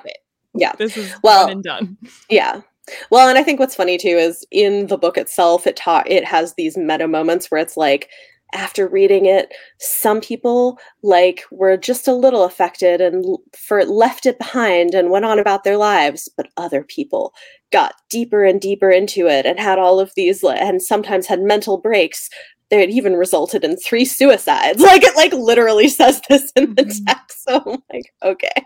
Yeah. 0.55 0.73
This 0.77 0.97
is 0.97 1.13
Well, 1.23 1.47
and 1.49 1.63
done. 1.63 1.97
Yeah. 2.29 2.61
Well, 3.09 3.27
and 3.27 3.37
I 3.37 3.43
think 3.43 3.59
what's 3.59 3.75
funny 3.75 3.97
too 3.97 4.09
is 4.09 4.45
in 4.51 4.87
the 4.87 4.97
book 4.97 5.17
itself, 5.17 5.65
it 5.65 5.75
taught 5.75 6.09
it 6.09 6.23
has 6.23 6.53
these 6.53 6.77
meta 6.77 7.07
moments 7.07 7.49
where 7.49 7.59
it's 7.61 7.77
like, 7.77 8.09
after 8.53 8.87
reading 8.87 9.25
it, 9.25 9.51
some 9.79 10.21
people 10.21 10.77
like 11.03 11.43
were 11.51 11.75
just 11.77 12.07
a 12.07 12.13
little 12.13 12.43
affected 12.45 13.01
and 13.01 13.25
for 13.57 13.83
left 13.85 14.25
it 14.27 14.37
behind 14.37 14.93
and 14.93 15.09
went 15.09 15.25
on 15.25 15.39
about 15.39 15.63
their 15.63 15.77
lives, 15.77 16.29
but 16.37 16.47
other 16.55 16.83
people 16.83 17.33
got 17.71 17.95
deeper 18.09 18.45
and 18.45 18.61
deeper 18.61 18.89
into 18.91 19.27
it 19.27 19.45
and 19.47 19.59
had 19.59 19.79
all 19.79 19.99
of 19.99 20.11
these 20.15 20.43
and 20.43 20.81
sometimes 20.81 21.25
had 21.25 21.41
mental 21.41 21.77
breaks. 21.79 22.29
That 22.71 22.89
even 22.89 23.13
resulted 23.13 23.63
in 23.63 23.77
three 23.77 24.05
suicides. 24.05 24.81
Like 24.81 25.03
it 25.03 25.15
like 25.15 25.33
literally 25.33 25.87
says 25.87 26.19
this 26.27 26.51
in 26.55 26.73
the 26.75 26.83
Mhm. 26.85 27.05
text. 27.05 27.43
So 27.47 27.61
I'm 27.63 27.77
like, 27.93 28.11
okay. 28.23 28.65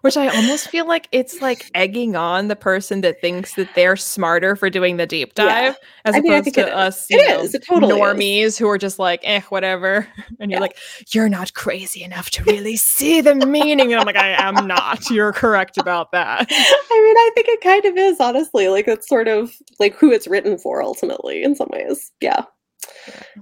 Which 0.00 0.16
I 0.16 0.28
almost 0.34 0.68
feel 0.68 0.86
like 0.86 1.08
it's 1.12 1.40
like 1.40 1.70
egging 1.74 2.16
on 2.16 2.48
the 2.48 2.56
person 2.56 3.02
that 3.02 3.20
thinks 3.20 3.54
that 3.54 3.68
they're 3.74 3.96
smarter 3.96 4.56
for 4.56 4.68
doing 4.68 4.96
the 4.96 5.06
deep 5.06 5.32
Yeah. 5.38 5.44
dive, 5.44 5.76
as 6.04 6.14
I 6.16 6.20
mean, 6.20 6.32
opposed 6.32 6.54
to 6.54 6.66
is. 6.66 6.72
us, 6.74 7.06
It 7.10 7.28
know, 7.28 7.40
is. 7.42 7.54
It 7.54 7.64
totally 7.64 7.92
is. 7.92 7.98
normies 8.00 8.58
who 8.58 8.68
are 8.68 8.78
just 8.78 8.98
like, 8.98 9.20
eh, 9.22 9.40
whatever. 9.50 10.08
And 10.40 10.50
you're 10.50 10.58
Yeah. 10.58 10.62
like, 10.62 10.76
you're 11.12 11.28
not 11.28 11.54
crazy 11.54 12.02
enough 12.02 12.30
to 12.30 12.44
really 12.44 12.76
see 12.76 13.20
the 13.20 13.34
meaning. 13.34 13.92
And 13.92 14.00
I'm 14.00 14.06
like, 14.06 14.16
I 14.16 14.30
am 14.30 14.66
not. 14.66 15.08
You're 15.10 15.32
correct 15.32 15.78
about 15.78 16.10
that. 16.12 16.46
I 16.50 17.00
mean, 17.04 17.16
I 17.16 17.30
think 17.34 17.48
it 17.48 17.60
kind 17.60 17.84
of 17.84 17.96
is, 17.96 18.18
honestly. 18.20 18.68
Like 18.68 18.88
it's 18.88 19.08
sort 19.08 19.28
of 19.28 19.54
like 19.78 19.94
who 19.94 20.10
it's 20.12 20.26
written 20.26 20.58
for 20.58 20.82
ultimately 20.82 21.42
in 21.44 21.54
some 21.54 21.68
ways. 21.70 22.10
Yeah. 22.20 22.44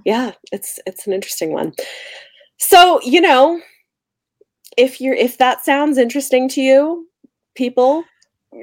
Yeah, 0.05 0.31
it's 0.51 0.79
it's 0.85 1.07
an 1.07 1.13
interesting 1.13 1.51
one. 1.53 1.73
So, 2.59 3.01
you 3.03 3.19
know, 3.21 3.59
if 4.77 4.99
you're 5.01 5.15
if 5.15 5.37
that 5.37 5.63
sounds 5.63 5.97
interesting 5.97 6.47
to 6.49 6.61
you, 6.61 7.07
people, 7.55 8.03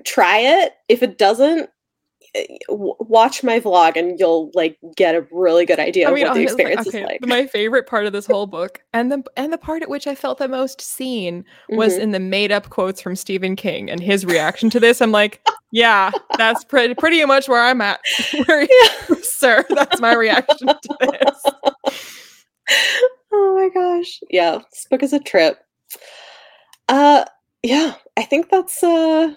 try 0.05 0.39
it. 0.39 0.75
If 0.89 1.03
it 1.03 1.19
doesn't, 1.19 1.69
eh, 2.35 2.45
watch 2.69 3.43
my 3.43 3.61
vlog 3.61 3.97
and 3.97 4.19
you'll 4.19 4.51
like 4.55 4.79
get 4.97 5.15
a 5.15 5.27
really 5.33 5.67
good 5.67 5.79
idea 5.81 6.09
of 6.09 6.13
what 6.19 6.35
the 6.35 6.43
experience 6.43 6.87
okay, 6.89 7.03
is 7.03 7.07
like. 7.07 7.27
My 7.27 7.47
favorite 7.47 7.87
part 7.87 8.07
of 8.07 8.13
this 8.13 8.27
whole 8.27 8.47
book, 8.47 8.83
and 8.93 9.11
the 9.11 9.23
and 9.37 9.53
the 9.53 9.59
part 9.59 9.83
at 9.83 9.89
which 9.89 10.07
I 10.07 10.15
felt 10.15 10.39
the 10.39 10.49
most 10.49 10.81
seen, 10.81 11.45
was 11.71 11.95
Mhm. 11.95 12.01
in 12.01 12.11
the 12.13 12.21
made 12.21 12.53
up 12.53 12.71
quotes 12.71 13.01
from 13.01 13.17
Stephen 13.17 13.57
King 13.57 13.91
and 13.91 14.01
his 14.03 14.25
reaction 14.27 14.71
to 14.71 14.81
this. 14.81 15.01
I'm 15.01 15.13
like, 15.13 15.41
yeah, 15.73 16.11
that's 16.37 16.65
pretty 16.65 16.95
pretty 16.95 17.25
much 17.25 17.49
where 17.49 17.63
I'm 17.63 17.81
at. 17.81 18.01
Where 18.47 18.63
Yeah. 18.63 19.17
sir, 19.23 19.65
that's 19.71 20.01
my 20.01 20.15
reaction 20.15 20.69
to 20.69 20.97
this. 21.01 21.43
oh 23.33 23.55
my 23.57 23.69
gosh. 23.73 24.21
Yeah, 24.31 24.59
this 24.71 24.87
book 24.91 25.03
is 25.03 25.13
a 25.13 25.19
trip. 25.21 25.59
Uh 26.89 27.25
yeah, 27.63 27.95
I 28.17 28.23
think 28.25 28.51
that's 28.51 28.83
uh 28.83 29.35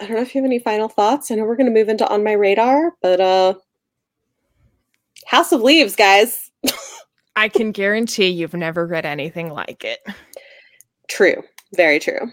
I 0.00 0.06
don't 0.06 0.16
know 0.16 0.22
if 0.22 0.34
you 0.34 0.40
have 0.40 0.48
any 0.48 0.58
final 0.58 0.88
thoughts. 0.88 1.30
I 1.30 1.34
know 1.34 1.44
we're 1.44 1.56
gonna 1.56 1.70
move 1.70 1.88
into 1.88 2.08
on 2.08 2.24
my 2.24 2.32
radar, 2.32 2.94
but 3.02 3.20
uh 3.20 3.54
House 5.26 5.52
of 5.52 5.62
Leaves, 5.62 5.96
guys. 5.96 6.50
I 7.36 7.48
can 7.48 7.70
guarantee 7.70 8.28
you've 8.28 8.54
never 8.54 8.86
read 8.86 9.06
anything 9.06 9.52
like 9.52 9.84
it. 9.84 10.00
True. 11.08 11.42
Very 11.76 11.98
true. 11.98 12.32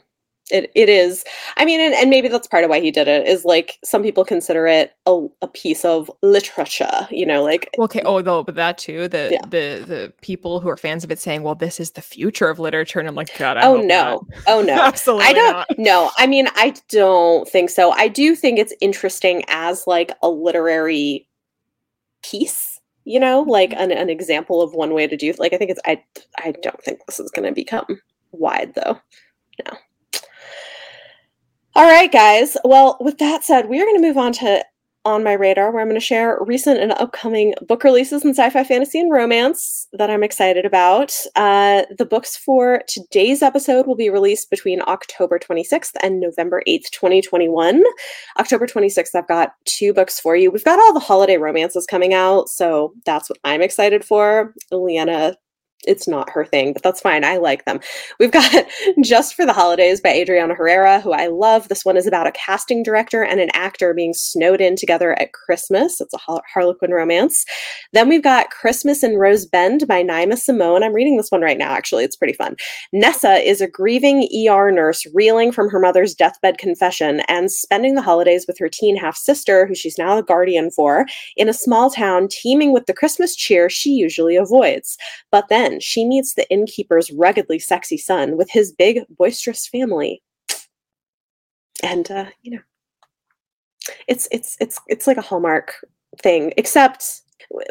It 0.51 0.71
it 0.75 0.89
is. 0.89 1.23
I 1.57 1.65
mean, 1.65 1.79
and, 1.79 1.95
and 1.95 2.09
maybe 2.11 2.27
that's 2.27 2.47
part 2.47 2.63
of 2.63 2.69
why 2.69 2.79
he 2.79 2.91
did 2.91 3.07
it, 3.07 3.27
is 3.27 3.45
like 3.45 3.79
some 3.83 4.03
people 4.03 4.23
consider 4.23 4.67
it 4.67 4.95
a, 5.07 5.25
a 5.41 5.47
piece 5.47 5.83
of 5.83 6.11
literature, 6.21 7.07
you 7.09 7.25
know, 7.25 7.43
like 7.43 7.69
okay. 7.79 8.03
Oh, 8.05 8.21
though, 8.21 8.43
but 8.43 8.53
that 8.53 8.77
too. 8.77 9.07
The 9.07 9.29
Yeah. 9.31 9.41
the 9.41 9.83
the 9.85 10.13
people 10.21 10.59
who 10.59 10.69
are 10.69 10.77
fans 10.77 11.03
of 11.03 11.09
it 11.09 11.17
saying, 11.17 11.41
"Well, 11.41 11.55
this 11.55 11.79
is 11.79 11.91
the 11.91 12.01
future 12.01 12.47
of 12.47 12.59
literature," 12.59 12.99
and 12.99 13.07
I'm 13.07 13.15
like, 13.15 13.35
God, 13.39 13.57
I 13.57 13.65
oh 13.65 13.77
no. 13.77 13.83
not. 13.85 14.25
Oh 14.45 14.61
no. 14.61 14.73
absolutely 14.83 15.25
I 15.25 15.33
don't 15.33 15.79
no, 15.79 16.11
I 16.17 16.27
mean 16.27 16.47
I 16.55 16.75
don't 16.89 17.49
think 17.49 17.71
so. 17.71 17.91
I 17.91 18.07
do 18.07 18.35
think 18.35 18.59
it's 18.59 18.73
interesting 18.81 19.43
as 19.47 19.87
like 19.87 20.11
a 20.21 20.29
literary 20.29 21.27
piece, 22.23 22.79
you 23.03 23.19
know, 23.19 23.41
like 23.41 23.71
mm-hmm. 23.71 23.81
an, 23.81 23.91
an 23.91 24.09
example 24.11 24.61
of 24.61 24.75
one 24.75 24.93
way 24.93 25.07
to 25.07 25.17
do 25.17 25.33
like 25.39 25.53
I 25.53 25.57
think 25.57 25.71
it's 25.71 25.81
I 25.85 26.03
I 26.37 26.53
don't 26.61 26.81
think 26.83 26.99
this 27.07 27.19
is 27.19 27.31
gonna 27.31 27.51
become 27.51 27.99
wide 28.31 28.75
though. 28.75 28.99
No. 29.65 29.77
All 31.77 31.83
right, 31.83 32.09
guys. 32.09 32.55
Well, 32.63 32.95
with 33.01 33.17
that 33.17 33.43
said, 33.43 33.67
we 33.67 33.81
are 33.81 33.85
going 33.85 34.01
to 34.01 34.07
move 34.07 34.17
on 34.17 34.31
to 34.33 34.63
on 35.03 35.25
my 35.25 35.33
radar, 35.33 35.71
where 35.71 35.81
I'm 35.81 35.87
going 35.89 35.99
to 35.99 36.05
share 36.05 36.39
recent 36.41 36.79
and 36.79 36.93
upcoming 36.93 37.53
book 37.67 37.83
releases 37.83 38.23
in 38.23 38.31
sci-fi, 38.31 38.63
fantasy, 38.63 38.99
and 38.99 39.11
romance 39.11 39.87
that 39.91 40.09
I'm 40.09 40.23
excited 40.23 40.65
about. 40.65 41.11
Uh, 41.35 41.83
the 41.97 42.05
books 42.05 42.37
for 42.37 42.81
today's 42.87 43.43
episode 43.43 43.87
will 43.87 43.97
be 43.97 44.09
released 44.09 44.49
between 44.49 44.81
October 44.87 45.37
26th 45.37 45.91
and 46.01 46.21
November 46.21 46.63
8th, 46.65 46.89
2021. 46.91 47.83
October 48.39 48.65
26th, 48.65 49.13
I've 49.13 49.27
got 49.27 49.51
two 49.65 49.93
books 49.93 50.17
for 50.17 50.35
you. 50.35 50.49
We've 50.51 50.63
got 50.63 50.79
all 50.79 50.93
the 50.93 50.99
holiday 51.01 51.37
romances 51.37 51.85
coming 51.85 52.13
out, 52.13 52.47
so 52.47 52.93
that's 53.05 53.29
what 53.29 53.37
I'm 53.43 53.61
excited 53.61 54.05
for. 54.05 54.53
Leanna 54.71 55.35
it's 55.83 56.07
not 56.07 56.29
her 56.29 56.45
thing, 56.45 56.73
but 56.73 56.83
that's 56.83 57.01
fine. 57.01 57.23
I 57.23 57.37
like 57.37 57.65
them. 57.65 57.79
We've 58.19 58.31
got 58.31 58.65
Just 59.03 59.35
for 59.35 59.45
the 59.45 59.53
Holidays 59.53 60.01
by 60.01 60.09
Adriana 60.09 60.55
Herrera, 60.55 60.99
who 60.99 61.11
I 61.11 61.27
love. 61.27 61.67
This 61.67 61.85
one 61.85 61.97
is 61.97 62.07
about 62.07 62.27
a 62.27 62.31
casting 62.31 62.83
director 62.83 63.23
and 63.23 63.39
an 63.39 63.49
actor 63.53 63.93
being 63.93 64.13
snowed 64.13 64.61
in 64.61 64.75
together 64.75 65.17
at 65.19 65.33
Christmas. 65.33 66.01
It's 66.01 66.13
a 66.13 66.41
Harlequin 66.53 66.91
romance. 66.91 67.45
Then 67.93 68.09
we've 68.09 68.23
got 68.23 68.49
Christmas 68.51 69.03
in 69.03 69.17
Rose 69.17 69.45
Bend 69.45 69.87
by 69.87 70.03
Naima 70.03 70.37
Simone. 70.37 70.83
I'm 70.83 70.93
reading 70.93 71.17
this 71.17 71.29
one 71.29 71.41
right 71.41 71.57
now, 71.57 71.71
actually. 71.71 72.03
It's 72.03 72.15
pretty 72.15 72.33
fun. 72.33 72.55
Nessa 72.93 73.35
is 73.35 73.61
a 73.61 73.67
grieving 73.67 74.27
ER 74.49 74.71
nurse 74.71 75.05
reeling 75.13 75.51
from 75.51 75.69
her 75.69 75.79
mother's 75.79 76.15
deathbed 76.15 76.57
confession 76.57 77.21
and 77.27 77.51
spending 77.51 77.95
the 77.95 78.01
holidays 78.01 78.45
with 78.47 78.57
her 78.57 78.69
teen 78.69 78.95
half 78.95 79.17
sister, 79.17 79.65
who 79.65 79.75
she's 79.75 79.97
now 79.97 80.17
a 80.17 80.23
guardian 80.23 80.71
for, 80.71 81.05
in 81.35 81.49
a 81.49 81.53
small 81.53 81.89
town 81.89 82.27
teeming 82.29 82.71
with 82.73 82.85
the 82.85 82.93
Christmas 82.93 83.35
cheer 83.35 83.69
she 83.69 83.91
usually 83.91 84.35
avoids. 84.35 84.97
But 85.31 85.49
then 85.65 85.79
she 85.79 86.05
meets 86.05 86.35
the 86.35 86.49
innkeeper's 86.49 87.11
ruggedly 87.11 87.59
sexy 87.59 87.97
son 87.97 88.37
with 88.37 88.49
his 88.51 88.71
big, 88.71 89.01
boisterous 89.09 89.67
family. 89.67 90.21
And 91.83 92.09
uh, 92.09 92.25
you 92.41 92.51
know, 92.51 92.61
it's 94.07 94.27
it's 94.31 94.55
it's 94.59 94.79
it's 94.87 95.07
like 95.07 95.17
a 95.17 95.21
Hallmark 95.21 95.73
thing, 96.21 96.53
except 96.57 97.21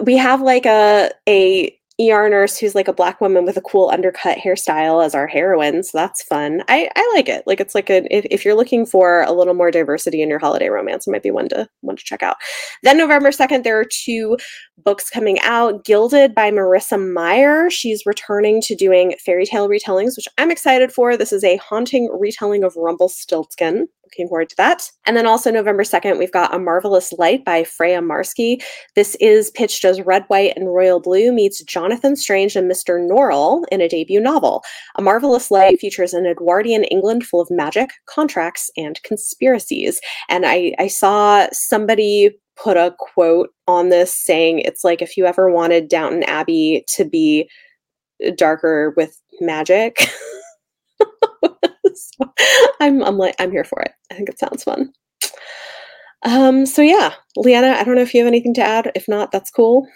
we 0.02 0.16
have 0.16 0.42
like 0.42 0.66
a 0.66 1.10
a 1.28 1.76
ER 2.00 2.28
nurse 2.28 2.58
who's 2.58 2.74
like 2.74 2.88
a 2.88 2.92
black 2.92 3.20
woman 3.20 3.44
with 3.44 3.56
a 3.56 3.60
cool 3.60 3.88
undercut 3.88 4.38
hairstyle 4.38 5.04
as 5.04 5.14
our 5.14 5.28
heroine, 5.28 5.82
so 5.84 5.96
that's 5.96 6.24
fun. 6.24 6.62
I 6.66 6.90
I 6.96 7.12
like 7.14 7.28
it. 7.28 7.44
Like 7.46 7.60
it's 7.60 7.74
like 7.74 7.88
a 7.88 8.04
if, 8.14 8.26
if 8.30 8.44
you're 8.44 8.56
looking 8.56 8.84
for 8.84 9.22
a 9.22 9.32
little 9.32 9.54
more 9.54 9.70
diversity 9.70 10.20
in 10.20 10.28
your 10.28 10.40
holiday 10.40 10.68
romance, 10.68 11.06
it 11.06 11.12
might 11.12 11.22
be 11.22 11.30
one 11.30 11.48
to 11.50 11.68
one 11.82 11.94
to 11.96 12.02
check 12.02 12.22
out. 12.22 12.36
Then 12.82 12.98
November 12.98 13.30
2nd, 13.30 13.62
there 13.62 13.78
are 13.78 13.84
two 13.84 14.36
books 14.84 15.08
coming 15.08 15.38
out. 15.40 15.84
Gilded 15.84 16.34
by 16.34 16.50
Marissa 16.50 16.98
Meyer. 17.12 17.70
She's 17.70 18.04
returning 18.06 18.60
to 18.62 18.74
doing 18.74 19.14
fairy 19.24 19.46
tale 19.46 19.68
retellings, 19.68 20.16
which 20.16 20.28
I'm 20.36 20.50
excited 20.50 20.90
for. 20.92 21.16
This 21.16 21.32
is 21.32 21.44
a 21.44 21.56
haunting 21.58 22.10
retelling 22.12 22.64
of 22.64 22.74
Rumpelstiltskin. 22.76 23.86
Looking 24.14 24.28
forward 24.28 24.48
to 24.50 24.56
that. 24.58 24.90
And 25.06 25.16
then 25.16 25.26
also 25.26 25.50
November 25.50 25.82
2nd, 25.82 26.18
we've 26.18 26.30
got 26.30 26.54
A 26.54 26.58
Marvelous 26.58 27.12
Light 27.14 27.44
by 27.44 27.64
Freya 27.64 28.00
Marske. 28.00 28.62
This 28.94 29.16
is 29.16 29.50
pitched 29.50 29.84
as 29.84 30.00
Red, 30.00 30.24
White, 30.28 30.52
and 30.54 30.72
Royal 30.72 31.00
Blue 31.00 31.32
meets 31.32 31.60
Jonathan 31.64 32.14
Strange 32.14 32.54
and 32.54 32.70
Mr. 32.70 33.00
Norrell 33.04 33.64
in 33.72 33.80
a 33.80 33.88
debut 33.88 34.20
novel. 34.20 34.62
A 34.94 35.02
Marvelous 35.02 35.50
Light 35.50 35.80
features 35.80 36.14
an 36.14 36.26
Edwardian 36.26 36.84
England 36.84 37.26
full 37.26 37.40
of 37.40 37.50
magic, 37.50 37.90
contracts, 38.06 38.70
and 38.76 39.02
conspiracies. 39.02 40.00
And 40.28 40.46
I, 40.46 40.74
I 40.78 40.86
saw 40.86 41.48
somebody 41.50 42.38
put 42.56 42.76
a 42.76 42.94
quote 43.00 43.50
on 43.66 43.88
this 43.88 44.14
saying 44.14 44.60
it's 44.60 44.84
like 44.84 45.02
if 45.02 45.16
you 45.16 45.26
ever 45.26 45.50
wanted 45.50 45.88
Downton 45.88 46.22
Abbey 46.22 46.84
to 46.90 47.04
be 47.04 47.50
darker 48.36 48.94
with 48.96 49.18
magic. 49.40 50.06
I'm 52.80 53.02
I'm 53.02 53.18
like 53.18 53.34
I'm 53.38 53.50
here 53.50 53.64
for 53.64 53.80
it. 53.82 53.92
I 54.10 54.14
think 54.14 54.28
it 54.28 54.38
sounds 54.38 54.64
fun. 54.64 54.92
Um 56.24 56.66
so 56.66 56.82
yeah, 56.82 57.14
Leanna, 57.36 57.76
I 57.78 57.84
don't 57.84 57.96
know 57.96 58.02
if 58.02 58.14
you 58.14 58.20
have 58.20 58.28
anything 58.28 58.54
to 58.54 58.62
add. 58.62 58.92
If 58.94 59.08
not, 59.08 59.32
that's 59.32 59.50
cool. 59.50 59.86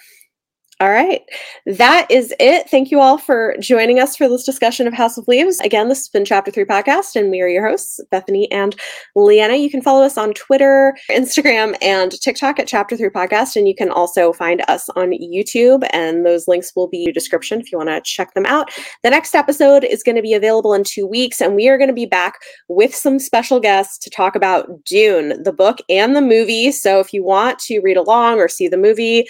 All 0.80 0.90
right. 0.90 1.22
That 1.66 2.08
is 2.08 2.32
it. 2.38 2.70
Thank 2.70 2.92
you 2.92 3.00
all 3.00 3.18
for 3.18 3.56
joining 3.58 3.98
us 3.98 4.16
for 4.16 4.28
this 4.28 4.44
discussion 4.44 4.86
of 4.86 4.94
House 4.94 5.18
of 5.18 5.26
Leaves. 5.26 5.58
Again, 5.58 5.88
this 5.88 5.98
has 5.98 6.08
been 6.08 6.24
Chapter 6.24 6.52
3 6.52 6.66
Podcast, 6.66 7.16
and 7.16 7.32
we 7.32 7.40
are 7.40 7.48
your 7.48 7.66
hosts, 7.66 7.98
Bethany 8.12 8.48
and 8.52 8.76
Leanna. 9.16 9.56
You 9.56 9.70
can 9.70 9.82
follow 9.82 10.04
us 10.04 10.16
on 10.16 10.34
Twitter, 10.34 10.96
Instagram, 11.10 11.76
and 11.82 12.12
TikTok 12.12 12.60
at 12.60 12.68
Chapter 12.68 12.96
3 12.96 13.08
Podcast, 13.08 13.56
and 13.56 13.66
you 13.66 13.74
can 13.74 13.90
also 13.90 14.32
find 14.32 14.62
us 14.68 14.88
on 14.90 15.10
YouTube, 15.10 15.84
and 15.92 16.24
those 16.24 16.46
links 16.46 16.70
will 16.76 16.86
be 16.86 17.00
in 17.02 17.06
the 17.06 17.12
description 17.12 17.60
if 17.60 17.72
you 17.72 17.78
want 17.78 17.90
to 17.90 18.00
check 18.04 18.34
them 18.34 18.46
out. 18.46 18.70
The 19.02 19.10
next 19.10 19.34
episode 19.34 19.82
is 19.82 20.04
going 20.04 20.14
to 20.14 20.22
be 20.22 20.34
available 20.34 20.74
in 20.74 20.84
two 20.84 21.08
weeks, 21.08 21.40
and 21.40 21.56
we 21.56 21.68
are 21.68 21.76
going 21.76 21.88
to 21.88 21.92
be 21.92 22.06
back 22.06 22.34
with 22.68 22.94
some 22.94 23.18
special 23.18 23.58
guests 23.58 23.98
to 23.98 24.10
talk 24.10 24.36
about 24.36 24.84
Dune, 24.84 25.42
the 25.42 25.52
book 25.52 25.78
and 25.88 26.14
the 26.14 26.22
movie. 26.22 26.70
So 26.70 27.00
if 27.00 27.12
you 27.12 27.24
want 27.24 27.58
to 27.60 27.80
read 27.80 27.96
along 27.96 28.38
or 28.38 28.46
see 28.46 28.68
the 28.68 28.76
movie, 28.76 29.26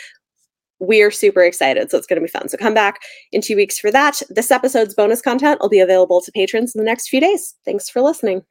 we're 0.81 1.11
super 1.11 1.43
excited. 1.43 1.91
So 1.91 1.99
it's 1.99 2.07
going 2.07 2.21
to 2.21 2.27
be 2.27 2.31
fun. 2.31 2.49
So 2.49 2.57
come 2.57 2.75
back 2.75 3.01
in 3.33 3.41
two 3.41 3.57
weeks 3.57 3.79
for 3.79 3.91
that. 3.91 4.23
This 4.31 4.51
episode's 4.51 4.95
bonus 4.95 5.21
content 5.21 5.61
will 5.61 5.69
be 5.69 5.81
available 5.81 6.21
to 6.23 6.33
patrons 6.33 6.75
in 6.75 6.79
the 6.79 6.85
next 6.85 7.09
few 7.09 7.21
days. 7.21 7.55
Thanks 7.65 7.89
for 7.89 8.01
listening. 8.01 8.43